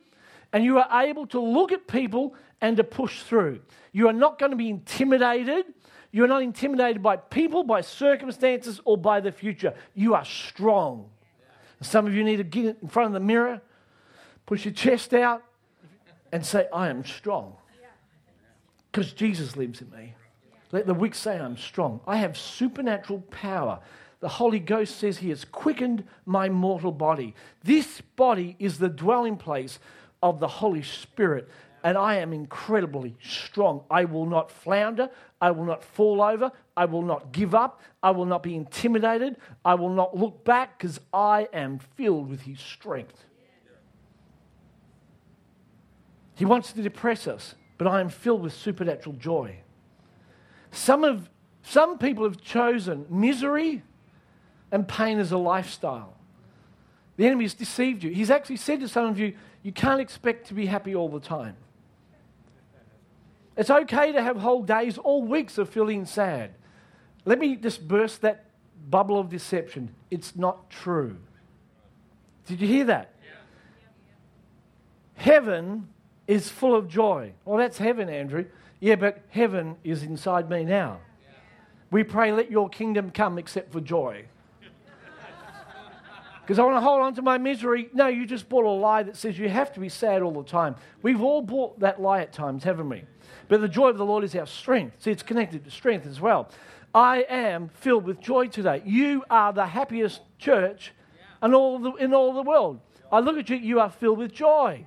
and 0.52 0.64
you 0.64 0.80
are 0.80 1.04
able 1.04 1.28
to 1.28 1.40
look 1.40 1.72
at 1.72 1.88
people 1.88 2.36
and 2.60 2.76
to 2.78 2.84
push 2.84 3.22
through. 3.22 3.62
You 3.92 4.10
are 4.10 4.14
not 4.14 4.40
going 4.40 4.52
to 4.52 4.58
be 4.58 4.70
intimidated. 4.70 5.66
You 6.12 6.24
are 6.24 6.28
not 6.28 6.42
intimidated 6.42 7.04
by 7.04 7.18
people, 7.18 7.64
by 7.64 7.82
circumstances, 7.82 8.82
or 8.84 8.98
by 8.98 9.20
the 9.20 9.32
future. 9.32 9.74
You 9.94 10.16
are 10.16 10.26
strong. 10.26 11.10
Some 11.82 12.08
of 12.08 12.14
you 12.14 12.24
need 12.24 12.38
to 12.38 12.44
get 12.44 12.78
in 12.82 12.88
front 12.88 13.08
of 13.08 13.14
the 13.14 13.20
mirror, 13.20 13.62
push 14.48 14.66
your 14.66 14.74
chest 14.74 15.14
out, 15.14 15.44
and 16.32 16.44
say, 16.44 16.68
I 16.74 16.90
am 16.90 17.06
strong. 17.06 17.56
Because 18.92 19.14
Jesus 19.14 19.56
lives 19.56 19.82
in 19.82 19.92
me. 19.92 20.16
Let 20.72 20.88
the 20.88 20.94
weak 20.94 21.14
say, 21.14 21.38
I'm 21.38 21.58
strong. 21.58 22.02
I 22.08 22.18
have 22.18 22.36
supernatural 22.36 23.22
power. 23.30 23.80
The 24.20 24.28
Holy 24.28 24.60
Ghost 24.60 24.98
says 24.98 25.20
He 25.20 25.30
has 25.30 25.46
quickened 25.46 26.04
my 26.26 26.50
mortal 26.50 26.92
body. 26.92 27.36
This 27.64 28.02
body 28.16 28.56
is 28.58 28.80
the 28.80 28.90
dwelling 28.90 29.38
place 29.38 29.80
of 30.24 30.40
the 30.40 30.48
Holy 30.48 30.82
Spirit, 30.82 31.48
and 31.84 31.98
I 31.98 32.16
am 32.16 32.34
incredibly 32.34 33.16
strong. 33.24 33.84
I 33.92 34.06
will 34.06 34.26
not 34.26 34.50
flounder. 34.50 35.10
I 35.40 35.52
will 35.52 35.66
not 35.66 35.84
fall 35.84 36.22
over. 36.22 36.52
I 36.76 36.86
will 36.86 37.04
not 37.04 37.32
give 37.32 37.54
up. 37.54 37.82
I 38.02 38.12
will 38.12 38.26
not 38.26 38.42
be 38.42 38.56
intimidated. 38.56 39.38
I 39.64 39.76
will 39.76 39.94
not 39.94 40.18
look 40.18 40.44
back 40.44 40.80
because 40.80 41.00
I 41.14 41.48
am 41.54 41.80
filled 41.96 42.30
with 42.30 42.42
His 42.42 42.60
strength. 42.60 43.27
He 46.38 46.46
wants 46.46 46.72
to 46.74 46.84
depress 46.84 47.28
us, 47.28 47.56
but 47.80 47.88
I 47.88 48.00
am 48.00 48.10
filled 48.10 48.44
with 48.44 48.54
supernatural 48.54 49.16
joy. 49.16 49.58
Some, 50.72 51.04
of, 51.04 51.32
some 51.64 51.98
people 51.98 52.26
have 52.26 52.40
chosen 52.40 53.08
misery 53.10 53.82
and 54.72 54.88
pain 54.88 55.18
as 55.18 55.32
a 55.32 55.38
lifestyle. 55.40 56.14
The 57.16 57.26
enemy 57.26 57.46
has 57.46 57.56
deceived 57.56 58.04
you. 58.04 58.12
He's 58.12 58.30
actually 58.30 58.58
said 58.58 58.82
to 58.82 58.88
some 58.88 59.08
of 59.08 59.18
you, 59.18 59.34
you 59.64 59.72
can't 59.72 60.00
expect 60.00 60.48
to 60.50 60.54
be 60.54 60.68
happy 60.68 60.94
all 60.94 61.10
the 61.10 61.20
time. 61.20 61.56
It's 63.56 63.72
okay 63.72 64.12
to 64.12 64.22
have 64.22 64.38
whole 64.38 64.62
days, 64.62 65.00
all 65.00 65.24
weeks 65.24 65.58
of 65.58 65.68
feeling 65.70 66.06
sad. 66.06 66.52
Let 67.26 67.40
me 67.40 67.56
just 67.56 67.88
burst 67.88 68.22
that 68.22 68.46
bubble 68.92 69.20
of 69.20 69.30
deception. 69.30 69.96
It's 70.12 70.36
not 70.36 70.70
true. 70.70 71.18
Did 72.46 72.62
you 72.62 72.68
hear 72.68 72.86
that? 72.86 73.16
Heaven 75.16 75.88
is 76.28 76.50
full 76.50 76.76
of 76.76 76.88
joy. 76.88 77.34
Well, 77.46 77.58
that's 77.58 77.78
heaven, 77.78 78.10
Andrew. 78.10 78.46
Yeah, 78.80 78.96
but 78.96 79.24
heaven 79.30 79.78
is 79.84 80.04
inside 80.04 80.50
me 80.50 80.64
now. 80.64 81.00
We 81.90 82.04
pray, 82.04 82.32
let 82.32 82.52
your 82.52 82.70
kingdom 82.70 83.12
come 83.12 83.38
except 83.38 83.72
for 83.72 83.82
joy. 83.82 84.26
Because 86.42 86.60
I 86.60 86.64
want 86.64 86.78
to 86.78 86.82
hold 86.82 87.02
on 87.02 87.14
to 87.16 87.22
my 87.22 87.38
misery. 87.38 87.90
No, 87.92 88.08
you 88.08 88.26
just 88.26 88.48
bought 88.48 88.64
a 88.64 88.70
lie 88.70 89.04
that 89.04 89.18
says 89.18 89.38
you 89.38 89.50
have 89.50 89.74
to 89.74 89.82
be 89.82 89.90
sad 89.90 90.22
all 90.22 90.32
the 90.32 90.50
time. 90.50 90.78
We've 91.02 91.22
all 91.22 91.42
bought 91.42 91.78
that 91.82 92.02
lie 92.02 92.22
at 92.22 92.32
times, 92.32 92.64
haven't 92.64 92.88
we? 92.88 93.04
But 93.50 93.60
the 93.60 93.68
joy 93.68 93.90
of 93.90 93.98
the 93.98 94.06
Lord 94.06 94.24
is 94.24 94.34
our 94.34 94.48
strength. 94.48 95.04
See, 95.04 95.12
it's 95.12 95.24
connected 95.24 95.66
to 95.66 95.72
strength 95.72 96.08
as 96.08 96.22
well. 96.22 96.50
I 96.96 97.26
am 97.28 97.70
filled 97.74 98.06
with 98.06 98.22
joy 98.22 98.48
today. 98.48 98.82
You 98.86 99.26
are 99.30 99.52
the 99.52 99.66
happiest 99.66 100.22
church 100.40 100.94
in 101.44 101.54
all 101.54 101.80
the, 101.80 101.92
in 101.96 102.14
all 102.14 102.34
the 102.34 102.44
world. 102.44 102.80
I 103.12 103.20
look 103.20 103.38
at 103.38 103.50
you, 103.50 103.58
you 103.58 103.80
are 103.82 103.90
filled 103.90 104.18
with 104.18 104.34
joy. 104.34 104.86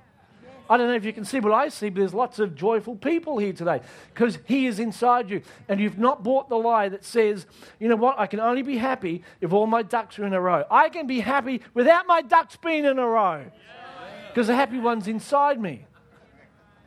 I 0.69 0.77
don't 0.77 0.87
know 0.87 0.95
if 0.95 1.03
you 1.03 1.13
can 1.13 1.25
see 1.25 1.39
what 1.39 1.53
I 1.53 1.69
see, 1.69 1.89
but 1.89 1.99
there's 1.99 2.13
lots 2.13 2.39
of 2.39 2.55
joyful 2.55 2.95
people 2.95 3.37
here 3.37 3.53
today 3.53 3.81
because 4.13 4.39
He 4.45 4.67
is 4.67 4.79
inside 4.79 5.29
you. 5.29 5.41
And 5.67 5.79
you've 5.79 5.97
not 5.97 6.23
bought 6.23 6.49
the 6.49 6.57
lie 6.57 6.89
that 6.89 7.03
says, 7.03 7.45
you 7.79 7.89
know 7.89 7.95
what, 7.95 8.19
I 8.19 8.27
can 8.27 8.39
only 8.39 8.61
be 8.61 8.77
happy 8.77 9.23
if 9.41 9.51
all 9.53 9.67
my 9.67 9.81
ducks 9.81 10.17
are 10.19 10.25
in 10.25 10.33
a 10.33 10.41
row. 10.41 10.63
I 10.71 10.89
can 10.89 11.07
be 11.07 11.19
happy 11.19 11.61
without 11.73 12.07
my 12.07 12.21
ducks 12.21 12.57
being 12.57 12.85
in 12.85 12.99
a 12.99 13.07
row 13.07 13.45
because 14.29 14.47
the 14.47 14.55
happy 14.55 14.79
one's 14.79 15.07
inside 15.07 15.59
me. 15.59 15.85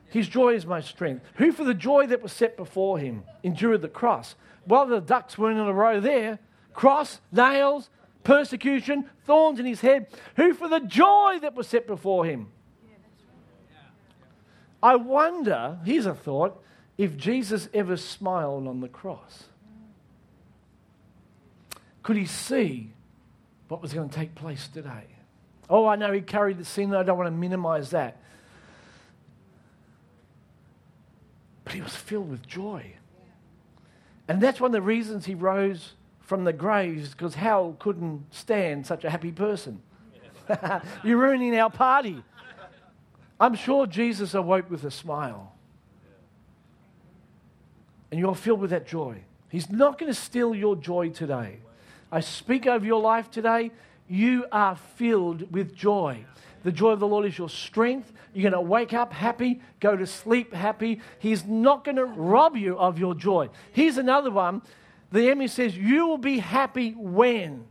His 0.09 0.29
joy 0.29 0.55
is 0.55 0.65
my 0.65 0.81
strength. 0.81 1.25
Who, 1.35 1.53
for 1.53 1.65
the 1.65 1.75
joy 1.75 2.07
that 2.07 2.23
was 2.23 2.33
set 2.33 2.57
before 2.57 2.99
him, 2.99 3.25
endured 3.43 3.83
the 3.83 3.89
cross? 3.89 4.37
While 4.65 4.87
the 4.87 5.01
ducks 5.01 5.37
weren't 5.37 5.59
in 5.59 5.67
a 5.67 5.73
row 5.73 6.01
there, 6.01 6.39
cross, 6.73 7.21
nails, 7.33 7.91
persecution, 8.23 9.11
thorns 9.27 9.61
in 9.61 9.67
his 9.67 9.81
head. 9.81 10.07
Who, 10.37 10.55
for 10.55 10.69
the 10.69 10.81
joy 10.81 11.39
that 11.43 11.55
was 11.55 11.69
set 11.69 11.87
before 11.87 12.25
him, 12.25 12.49
I 14.85 14.97
wonder, 14.97 15.79
here's 15.83 16.05
a 16.05 16.15
thought, 16.15 16.63
if 16.99 17.17
Jesus 17.17 17.71
ever 17.73 17.97
smiled 17.97 18.69
on 18.69 18.81
the 18.81 18.89
cross. 18.89 19.45
Could 22.03 22.19
he 22.19 22.27
see 22.27 22.93
what 23.69 23.81
was 23.81 23.95
going 23.95 24.11
to 24.11 24.15
take 24.15 24.35
place 24.35 24.69
today? 24.69 25.07
Oh, 25.71 25.87
I 25.87 25.97
know 25.97 26.13
he 26.13 26.21
carried 26.21 26.59
the 26.59 26.67
sin. 26.67 26.95
I 26.95 27.03
don't 27.03 27.17
want 27.17 27.29
to 27.29 27.31
minimize 27.31 27.93
that. 27.93 28.21
But 31.65 31.73
he 31.73 31.81
was 31.81 31.97
filled 31.97 32.31
with 32.31 32.47
joy. 32.47 32.93
And 34.29 34.39
that's 34.39 34.61
one 34.61 34.69
of 34.69 34.75
the 34.75 34.83
reasons 34.83 35.25
he 35.25 35.35
rose 35.35 35.95
from 36.21 36.45
the 36.45 36.53
graves, 36.53 37.13
because 37.13 37.37
hell 37.37 37.75
couldn't 37.79 38.27
stand 38.35 38.87
such 38.87 39.03
a 39.05 39.09
happy 39.09 39.33
person. 39.33 39.81
You're 41.03 41.17
ruining 41.17 41.59
our 41.59 41.71
party. 41.71 42.23
I'm 43.41 43.55
sure 43.55 43.87
Jesus 43.87 44.35
awoke 44.35 44.71
with 44.71 44.85
a 44.85 44.91
smile. 44.91 45.55
And 48.11 48.21
you're 48.21 48.35
filled 48.35 48.61
with 48.61 48.71
that 48.71 48.87
joy. 48.87 49.23
He's 49.49 49.71
not 49.71 49.99
going 49.99 50.13
to 50.13 50.19
steal 50.19 50.55
your 50.55 50.77
joy 50.77 51.11
today. 51.11 51.59
I 52.13 52.21
speak 52.21 52.67
over 52.67 52.85
your 52.85 53.01
life 53.01 53.31
today. 53.31 53.73
You 54.09 54.47
are 54.53 54.77
filled 54.77 55.51
with 55.53 55.75
joy. 55.75 56.25
The 56.63 56.73
joy 56.73 56.91
of 56.91 57.01
the 57.01 57.07
Lord 57.07 57.27
is 57.27 57.37
your 57.37 57.49
strength. 57.49 58.13
You're 58.33 58.51
going 58.51 58.65
to 58.65 58.69
wake 58.69 58.93
up 58.93 59.13
happy, 59.13 59.61
go 59.81 59.97
to 59.97 60.07
sleep 60.07 60.53
happy. 60.53 61.01
He's 61.19 61.45
not 61.45 61.85
going 61.85 61.97
to 61.97 62.05
rob 62.05 62.57
you 62.57 62.79
of 62.79 62.99
your 62.99 63.15
joy. 63.15 63.51
Here's 63.73 63.99
another 63.99 64.31
one. 64.31 64.63
The 65.13 65.27
enemy 65.27 65.49
says, 65.49 65.77
You 65.77 66.07
will 66.07 66.19
be 66.19 66.39
happy 66.39 66.93
when? 66.93 67.67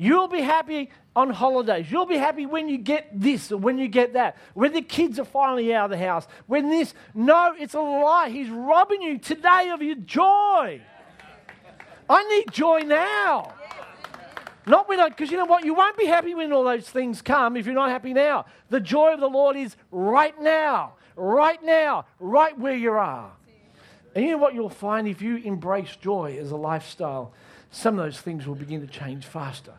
You'll 0.00 0.28
be 0.28 0.40
happy 0.40 0.90
on 1.16 1.30
holidays. 1.30 1.90
You'll 1.90 2.06
be 2.06 2.16
happy 2.16 2.46
when 2.46 2.68
you 2.68 2.78
get 2.78 3.08
this 3.12 3.50
or 3.50 3.56
when 3.56 3.78
you 3.78 3.88
get 3.88 4.12
that. 4.12 4.36
When 4.54 4.72
the 4.72 4.80
kids 4.80 5.18
are 5.18 5.24
finally 5.24 5.74
out 5.74 5.86
of 5.86 5.90
the 5.90 5.98
house. 5.98 6.28
When 6.46 6.70
this. 6.70 6.94
No, 7.14 7.52
it's 7.58 7.74
a 7.74 7.80
lie. 7.80 8.28
He's 8.30 8.48
robbing 8.48 9.02
you 9.02 9.18
today 9.18 9.70
of 9.70 9.82
your 9.82 9.96
joy. 9.96 10.80
I 12.08 12.24
need 12.28 12.52
joy 12.52 12.82
now. 12.82 13.52
Not 14.66 14.88
when 14.88 15.00
I, 15.00 15.08
because 15.08 15.32
you 15.32 15.36
know 15.36 15.46
what? 15.46 15.64
You 15.64 15.74
won't 15.74 15.98
be 15.98 16.06
happy 16.06 16.32
when 16.32 16.52
all 16.52 16.62
those 16.62 16.88
things 16.88 17.20
come 17.20 17.56
if 17.56 17.66
you're 17.66 17.74
not 17.74 17.90
happy 17.90 18.12
now. 18.12 18.46
The 18.70 18.78
joy 18.78 19.14
of 19.14 19.20
the 19.20 19.28
Lord 19.28 19.56
is 19.56 19.74
right 19.90 20.40
now, 20.40 20.92
right 21.16 21.62
now, 21.64 22.06
right 22.20 22.56
where 22.56 22.76
you 22.76 22.92
are. 22.92 23.32
And 24.14 24.24
you 24.24 24.30
know 24.30 24.38
what 24.38 24.54
you'll 24.54 24.68
find 24.68 25.08
if 25.08 25.20
you 25.20 25.38
embrace 25.38 25.96
joy 25.96 26.38
as 26.40 26.52
a 26.52 26.56
lifestyle? 26.56 27.32
Some 27.72 27.98
of 27.98 28.04
those 28.04 28.20
things 28.20 28.46
will 28.46 28.54
begin 28.54 28.80
to 28.80 28.86
change 28.86 29.26
faster. 29.26 29.74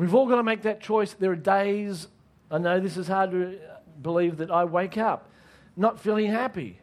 We've 0.00 0.14
all 0.14 0.26
got 0.26 0.36
to 0.36 0.42
make 0.42 0.62
that 0.62 0.80
choice. 0.80 1.12
There 1.12 1.30
are 1.30 1.36
days, 1.36 2.08
I 2.50 2.56
know 2.56 2.80
this 2.80 2.96
is 2.96 3.06
hard 3.06 3.32
to 3.32 3.58
believe, 4.00 4.38
that 4.38 4.50
I 4.50 4.64
wake 4.64 4.96
up 4.96 5.28
not 5.76 6.00
feeling 6.00 6.30
happy. 6.30 6.78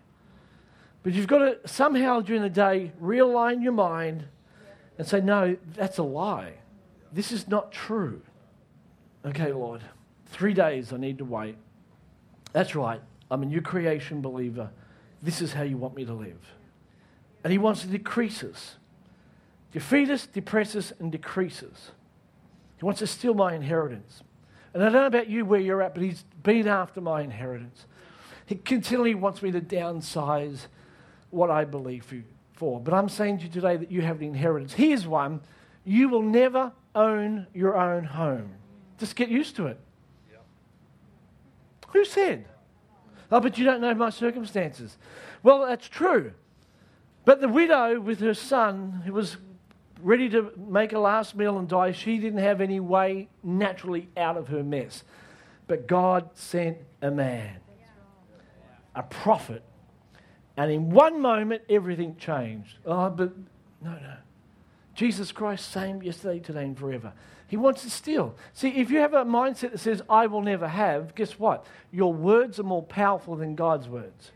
But 1.01 1.13
you've 1.13 1.25
got 1.25 1.39
to 1.39 1.67
somehow 1.67 2.21
during 2.21 2.43
the 2.43 2.49
day 2.49 2.91
realign 3.01 3.63
your 3.63 3.71
mind 3.71 4.25
and 4.99 5.07
say, 5.07 5.19
no, 5.19 5.57
that's 5.73 5.97
a 5.97 6.03
lie. 6.03 6.53
This 7.11 7.31
is 7.31 7.47
not 7.47 7.71
true. 7.71 8.21
Okay, 9.25 9.51
Lord, 9.51 9.81
three 10.27 10.53
days 10.53 10.93
I 10.93 10.97
need 10.97 11.17
to 11.17 11.25
wait. 11.25 11.57
That's 12.53 12.75
right. 12.75 13.01
I'm 13.31 13.41
a 13.41 13.47
new 13.47 13.63
creation 13.63 14.21
believer. 14.21 14.69
This 15.23 15.41
is 15.41 15.53
how 15.53 15.63
you 15.63 15.77
want 15.77 15.95
me 15.95 16.05
to 16.05 16.13
live. 16.13 16.53
And 17.43 17.51
He 17.51 17.57
wants 17.57 17.81
to 17.81 17.87
decrease 17.87 18.43
us. 18.43 18.75
Defeat 19.71 20.11
us, 20.11 20.27
depress 20.27 20.75
us, 20.75 20.93
and 20.99 21.11
decrease 21.11 21.63
us. 21.63 21.93
He 22.77 22.85
wants 22.85 22.99
to 22.99 23.07
steal 23.07 23.33
my 23.33 23.53
inheritance. 23.53 24.21
And 24.73 24.83
I 24.83 24.87
don't 24.87 24.93
know 24.93 25.07
about 25.07 25.27
you 25.29 25.45
where 25.45 25.59
you're 25.59 25.81
at, 25.81 25.93
but 25.93 26.03
He's 26.03 26.23
been 26.43 26.67
after 26.67 27.01
my 27.01 27.21
inheritance. 27.21 27.85
He 28.45 28.55
continually 28.55 29.15
wants 29.15 29.41
me 29.41 29.51
to 29.51 29.61
downsize 29.61 30.67
what 31.31 31.49
I 31.49 31.65
believe 31.65 32.05
for. 32.53 32.79
But 32.79 32.93
I'm 32.93 33.09
saying 33.09 33.39
to 33.39 33.43
you 33.45 33.49
today 33.49 33.77
that 33.77 33.91
you 33.91 34.01
have 34.01 34.17
an 34.17 34.27
inheritance. 34.27 34.73
Here's 34.73 35.07
one 35.07 35.41
you 35.83 36.09
will 36.09 36.21
never 36.21 36.73
own 36.95 37.47
your 37.53 37.77
own 37.77 38.03
home. 38.03 38.51
Just 38.97 39.15
get 39.15 39.29
used 39.29 39.55
to 39.55 39.67
it. 39.67 39.79
Who 41.93 42.03
said? 42.05 42.45
Oh, 43.31 43.39
but 43.39 43.57
you 43.57 43.65
don't 43.65 43.81
know 43.81 43.93
my 43.93 44.09
circumstances. 44.09 44.97
Well, 45.43 45.65
that's 45.65 45.87
true. 45.87 46.33
But 47.25 47.41
the 47.41 47.49
widow 47.49 47.99
with 47.99 48.19
her 48.19 48.33
son, 48.33 49.01
who 49.05 49.13
was 49.13 49.37
ready 50.01 50.29
to 50.29 50.51
make 50.57 50.93
a 50.93 50.99
last 50.99 51.35
meal 51.35 51.57
and 51.57 51.67
die, 51.67 51.91
she 51.91 52.17
didn't 52.17 52.39
have 52.39 52.61
any 52.61 52.79
way 52.79 53.29
naturally 53.43 54.09
out 54.17 54.37
of 54.37 54.47
her 54.49 54.63
mess. 54.63 55.03
But 55.67 55.87
God 55.87 56.29
sent 56.33 56.77
a 57.01 57.11
man, 57.11 57.57
a 58.95 59.03
prophet, 59.03 59.63
and 60.55 60.71
in 60.71 60.89
one 60.89 61.21
moment, 61.21 61.61
everything 61.69 62.15
changed. 62.17 62.77
Oh, 62.85 63.09
but 63.09 63.33
no, 63.81 63.91
no. 63.91 64.13
Jesus 64.95 65.31
Christ, 65.31 65.71
same 65.71 66.01
yesterday, 66.01 66.39
today, 66.39 66.63
and 66.63 66.77
forever. 66.77 67.13
He 67.47 67.55
wants 67.55 67.83
to 67.83 67.89
steal. 67.89 68.35
See, 68.53 68.69
if 68.69 68.89
you 68.89 68.97
have 68.97 69.13
a 69.13 69.23
mindset 69.23 69.71
that 69.71 69.79
says, 69.79 70.01
I 70.09 70.25
will 70.25 70.41
never 70.41 70.67
have, 70.67 71.13
guess 71.13 71.37
what? 71.37 71.65
Your 71.91 72.11
words 72.11 72.59
are 72.59 72.63
more 72.63 72.81
powerful 72.81 73.35
than 73.35 73.55
God's 73.55 73.87
words. 73.87 74.31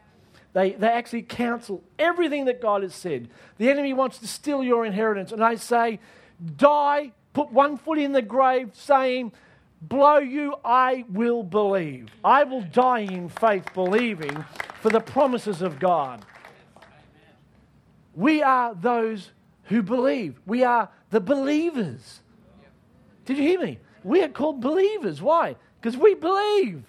They, 0.53 0.71
they 0.71 0.87
actually 0.87 1.21
counsel 1.21 1.83
everything 1.97 2.45
that 2.45 2.61
God 2.61 2.83
has 2.83 2.93
said. 2.93 3.29
The 3.57 3.69
enemy 3.69 3.93
wants 3.93 4.17
to 4.19 4.27
steal 4.27 4.63
your 4.63 4.85
inheritance. 4.85 5.31
And 5.31 5.43
I 5.43 5.55
say, 5.55 5.99
die, 6.57 7.13
put 7.33 7.51
one 7.51 7.77
foot 7.77 7.97
in 7.97 8.11
the 8.11 8.21
grave, 8.21 8.71
saying, 8.73 9.31
blow 9.81 10.17
you, 10.17 10.55
I 10.65 11.05
will 11.09 11.43
believe. 11.43 12.09
I 12.23 12.43
will 12.43 12.61
die 12.61 12.99
in 12.99 13.29
faith, 13.29 13.65
believing 13.73 14.45
for 14.81 14.89
the 14.89 14.99
promises 14.99 15.61
of 15.61 15.79
God. 15.79 16.25
We 18.13 18.43
are 18.43 18.75
those 18.75 19.31
who 19.65 19.81
believe. 19.81 20.39
We 20.45 20.63
are 20.63 20.89
the 21.11 21.21
believers. 21.21 22.19
Did 23.25 23.37
you 23.37 23.43
hear 23.43 23.61
me? 23.61 23.79
We 24.03 24.21
are 24.21 24.27
called 24.27 24.59
believers. 24.59 25.21
Why? 25.21 25.55
Because 25.79 25.97
we 25.97 26.15
believe. 26.15 26.83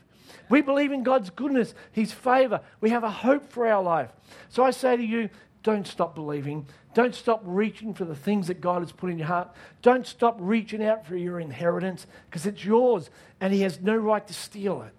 We 0.48 0.60
believe 0.60 0.92
in 0.92 1.02
God's 1.02 1.30
goodness, 1.30 1.74
His 1.90 2.12
favor. 2.12 2.60
We 2.80 2.90
have 2.90 3.04
a 3.04 3.10
hope 3.10 3.50
for 3.50 3.66
our 3.66 3.82
life. 3.82 4.10
So 4.48 4.64
I 4.64 4.70
say 4.70 4.96
to 4.96 5.02
you, 5.02 5.30
don't 5.62 5.86
stop 5.86 6.14
believing. 6.14 6.66
Don't 6.94 7.14
stop 7.14 7.42
reaching 7.44 7.94
for 7.94 8.04
the 8.04 8.14
things 8.14 8.48
that 8.48 8.60
God 8.60 8.82
has 8.82 8.92
put 8.92 9.10
in 9.10 9.18
your 9.18 9.28
heart. 9.28 9.50
Don't 9.80 10.06
stop 10.06 10.36
reaching 10.40 10.84
out 10.84 11.06
for 11.06 11.16
your 11.16 11.40
inheritance 11.40 12.06
because 12.28 12.46
it's 12.46 12.64
yours 12.64 13.10
and 13.40 13.52
He 13.52 13.62
has 13.62 13.80
no 13.80 13.96
right 13.96 14.26
to 14.26 14.34
steal 14.34 14.82
it 14.82 14.92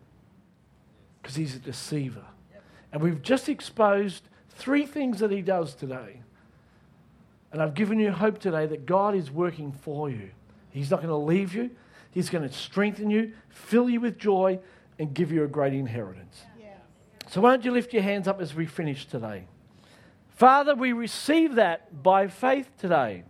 because 1.21 1.35
He's 1.35 1.55
a 1.55 1.59
deceiver. 1.59 2.25
And 2.91 3.01
we've 3.01 3.21
just 3.21 3.49
exposed 3.49 4.23
three 4.49 4.85
things 4.85 5.19
that 5.19 5.31
He 5.31 5.41
does 5.41 5.75
today. 5.75 6.21
And 7.51 7.61
I've 7.61 7.75
given 7.75 7.99
you 7.99 8.11
hope 8.11 8.39
today 8.39 8.65
that 8.65 8.85
God 8.85 9.15
is 9.15 9.29
working 9.29 9.71
for 9.71 10.09
you. 10.09 10.31
He's 10.71 10.89
not 10.89 10.97
going 10.97 11.09
to 11.09 11.15
leave 11.15 11.53
you, 11.53 11.71
He's 12.11 12.29
going 12.29 12.47
to 12.47 12.53
strengthen 12.53 13.09
you, 13.09 13.33
fill 13.49 13.89
you 13.89 13.99
with 13.99 14.17
joy, 14.17 14.59
and 14.99 15.13
give 15.13 15.31
you 15.31 15.43
a 15.43 15.47
great 15.47 15.73
inheritance. 15.73 16.43
Yeah. 16.59 16.67
So, 17.29 17.41
why 17.41 17.51
don't 17.51 17.65
you 17.65 17.71
lift 17.71 17.93
your 17.93 18.03
hands 18.03 18.27
up 18.27 18.41
as 18.41 18.53
we 18.53 18.65
finish 18.65 19.05
today? 19.05 19.45
Father, 20.35 20.75
we 20.75 20.93
receive 20.93 21.55
that 21.55 22.03
by 22.03 22.27
faith 22.27 22.69
today. 22.77 23.23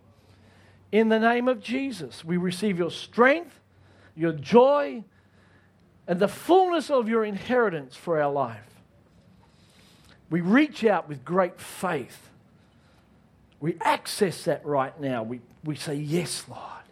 In 0.91 1.09
the 1.09 1.19
name 1.19 1.47
of 1.47 1.59
Jesus, 1.61 2.23
we 2.23 2.37
receive 2.37 2.77
your 2.77 2.91
strength, 2.91 3.59
your 4.15 4.31
joy, 4.31 5.03
and 6.07 6.19
the 6.19 6.27
fullness 6.27 6.89
of 6.89 7.09
your 7.09 7.25
inheritance 7.25 7.95
for 7.95 8.21
our 8.21 8.31
life. 8.31 8.69
We 10.29 10.41
reach 10.41 10.83
out 10.83 11.07
with 11.07 11.25
great 11.25 11.59
faith. 11.59 12.29
We 13.59 13.77
access 13.81 14.43
that 14.45 14.65
right 14.65 14.99
now. 14.99 15.23
We, 15.23 15.41
we 15.63 15.75
say, 15.75 15.95
Yes, 15.95 16.45
Lord. 16.49 16.82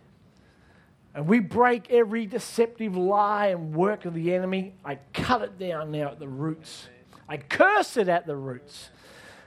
And 1.14 1.28
we 1.28 1.40
break 1.40 1.92
every 1.92 2.26
deceptive 2.26 2.96
lie 2.96 3.48
and 3.48 3.76
work 3.76 4.06
of 4.06 4.14
the 4.14 4.34
enemy. 4.34 4.74
I 4.86 5.00
cut 5.14 5.42
it 5.42 5.60
down 5.60 5.92
now 5.92 6.10
at 6.10 6.20
the 6.20 6.28
roots. 6.28 6.88
I 7.28 7.38
curse 7.38 7.98
it 7.98 8.08
at 8.08 8.26
the 8.26 8.36
roots 8.36 8.90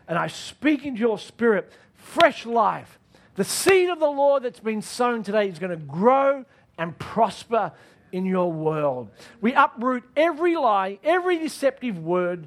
and 0.09 0.19
I 0.19 0.27
speak 0.27 0.85
into 0.85 1.01
your 1.01 1.19
spirit 1.19 1.73
fresh 1.95 2.47
life. 2.47 2.99
The 3.37 3.45
seed 3.45 3.91
of 3.91 3.99
the 3.99 4.11
Lord 4.11 4.45
that's 4.45 4.61
been 4.61 4.83
sown 4.83 5.23
today 5.23 5.49
is 5.49 5.59
going 5.59 5.71
to 5.71 5.85
grow 5.85 6.45
and 6.79 6.97
prosper 6.99 7.73
in 8.13 8.27
your 8.27 8.53
world. 8.53 9.11
We 9.41 9.55
uproot 9.55 10.05
every 10.17 10.57
lie, 10.57 10.99
every 11.03 11.39
deceptive 11.39 11.99
word, 11.99 12.47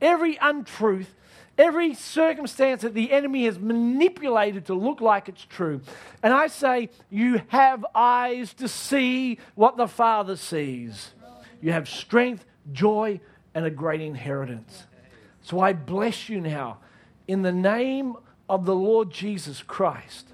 every 0.00 0.38
untruth, 0.40 1.14
every 1.58 1.94
circumstance 1.94 2.82
that 2.82 2.94
the 2.94 3.12
enemy 3.12 3.44
has 3.44 3.58
manipulated 3.58 4.66
to 4.66 4.74
look 4.74 5.00
like 5.00 5.28
it's 5.28 5.44
true. 5.44 5.80
And 6.22 6.32
I 6.32 6.46
say, 6.46 6.90
you 7.10 7.42
have 7.48 7.84
eyes 7.94 8.54
to 8.54 8.68
see 8.68 9.38
what 9.54 9.76
the 9.76 9.88
Father 9.88 10.36
sees. 10.36 11.12
You 11.60 11.72
have 11.72 11.88
strength, 11.88 12.44
joy, 12.72 13.20
and 13.54 13.64
a 13.64 13.70
great 13.70 14.00
inheritance. 14.00 14.84
So 15.42 15.60
I 15.60 15.72
bless 15.72 16.28
you 16.28 16.40
now 16.40 16.78
in 17.28 17.42
the 17.42 17.52
name 17.52 18.16
of 18.48 18.64
the 18.64 18.74
Lord 18.74 19.10
Jesus 19.10 19.62
Christ. 19.62 20.28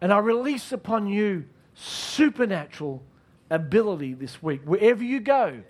And 0.00 0.12
I 0.12 0.18
release 0.18 0.72
upon 0.72 1.06
you 1.06 1.44
supernatural 1.74 3.02
ability 3.50 4.14
this 4.14 4.42
week. 4.42 4.62
Wherever 4.64 5.02
you 5.04 5.20
go, 5.20 5.62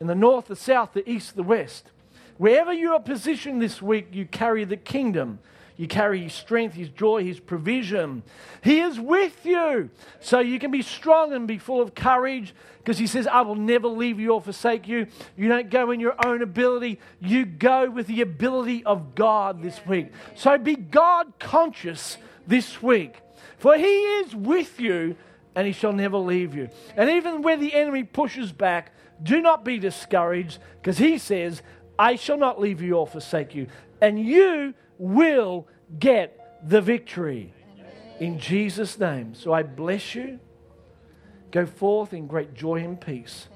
in 0.00 0.06
the 0.06 0.14
north, 0.14 0.46
the 0.46 0.56
south, 0.56 0.92
the 0.92 1.08
east, 1.08 1.36
the 1.36 1.42
west, 1.42 1.90
wherever 2.38 2.72
you 2.72 2.92
are 2.92 3.00
positioned 3.00 3.60
this 3.60 3.82
week, 3.82 4.08
you 4.12 4.24
carry 4.24 4.64
the 4.64 4.76
kingdom. 4.76 5.38
You 5.78 5.86
carry 5.86 6.24
His 6.24 6.32
strength, 6.32 6.74
His 6.74 6.88
joy, 6.88 7.22
His 7.22 7.38
provision. 7.38 8.24
He 8.64 8.80
is 8.80 8.98
with 8.98 9.46
you. 9.46 9.90
So 10.18 10.40
you 10.40 10.58
can 10.58 10.72
be 10.72 10.82
strong 10.82 11.32
and 11.32 11.46
be 11.46 11.58
full 11.58 11.80
of 11.80 11.94
courage 11.94 12.52
because 12.78 12.98
He 12.98 13.06
says, 13.06 13.28
I 13.28 13.42
will 13.42 13.54
never 13.54 13.86
leave 13.86 14.18
you 14.18 14.32
or 14.32 14.42
forsake 14.42 14.88
you. 14.88 15.06
You 15.36 15.48
don't 15.48 15.70
go 15.70 15.92
in 15.92 16.00
your 16.00 16.16
own 16.26 16.42
ability, 16.42 16.98
you 17.20 17.44
go 17.44 17.88
with 17.88 18.08
the 18.08 18.22
ability 18.22 18.84
of 18.84 19.14
God 19.14 19.62
this 19.62 19.80
week. 19.86 20.12
So 20.34 20.58
be 20.58 20.74
God 20.74 21.32
conscious 21.38 22.18
this 22.44 22.82
week. 22.82 23.20
For 23.58 23.76
He 23.76 23.84
is 23.84 24.34
with 24.34 24.80
you 24.80 25.16
and 25.54 25.64
He 25.64 25.72
shall 25.72 25.92
never 25.92 26.18
leave 26.18 26.56
you. 26.56 26.70
And 26.96 27.08
even 27.08 27.42
where 27.42 27.56
the 27.56 27.74
enemy 27.74 28.02
pushes 28.02 28.50
back, 28.50 28.92
do 29.22 29.40
not 29.40 29.64
be 29.64 29.78
discouraged 29.78 30.58
because 30.80 30.98
He 30.98 31.18
says, 31.18 31.62
I 31.98 32.16
shall 32.16 32.38
not 32.38 32.60
leave 32.60 32.80
you 32.80 32.94
or 32.94 33.06
forsake 33.06 33.54
you. 33.54 33.66
And 34.00 34.18
you 34.18 34.74
will 34.98 35.66
get 35.98 36.60
the 36.68 36.80
victory 36.80 37.52
in 38.20 38.38
Jesus' 38.38 38.98
name. 38.98 39.34
So 39.34 39.52
I 39.52 39.62
bless 39.62 40.14
you. 40.14 40.38
Go 41.50 41.66
forth 41.66 42.12
in 42.12 42.26
great 42.26 42.54
joy 42.54 42.76
and 42.76 43.00
peace. 43.00 43.48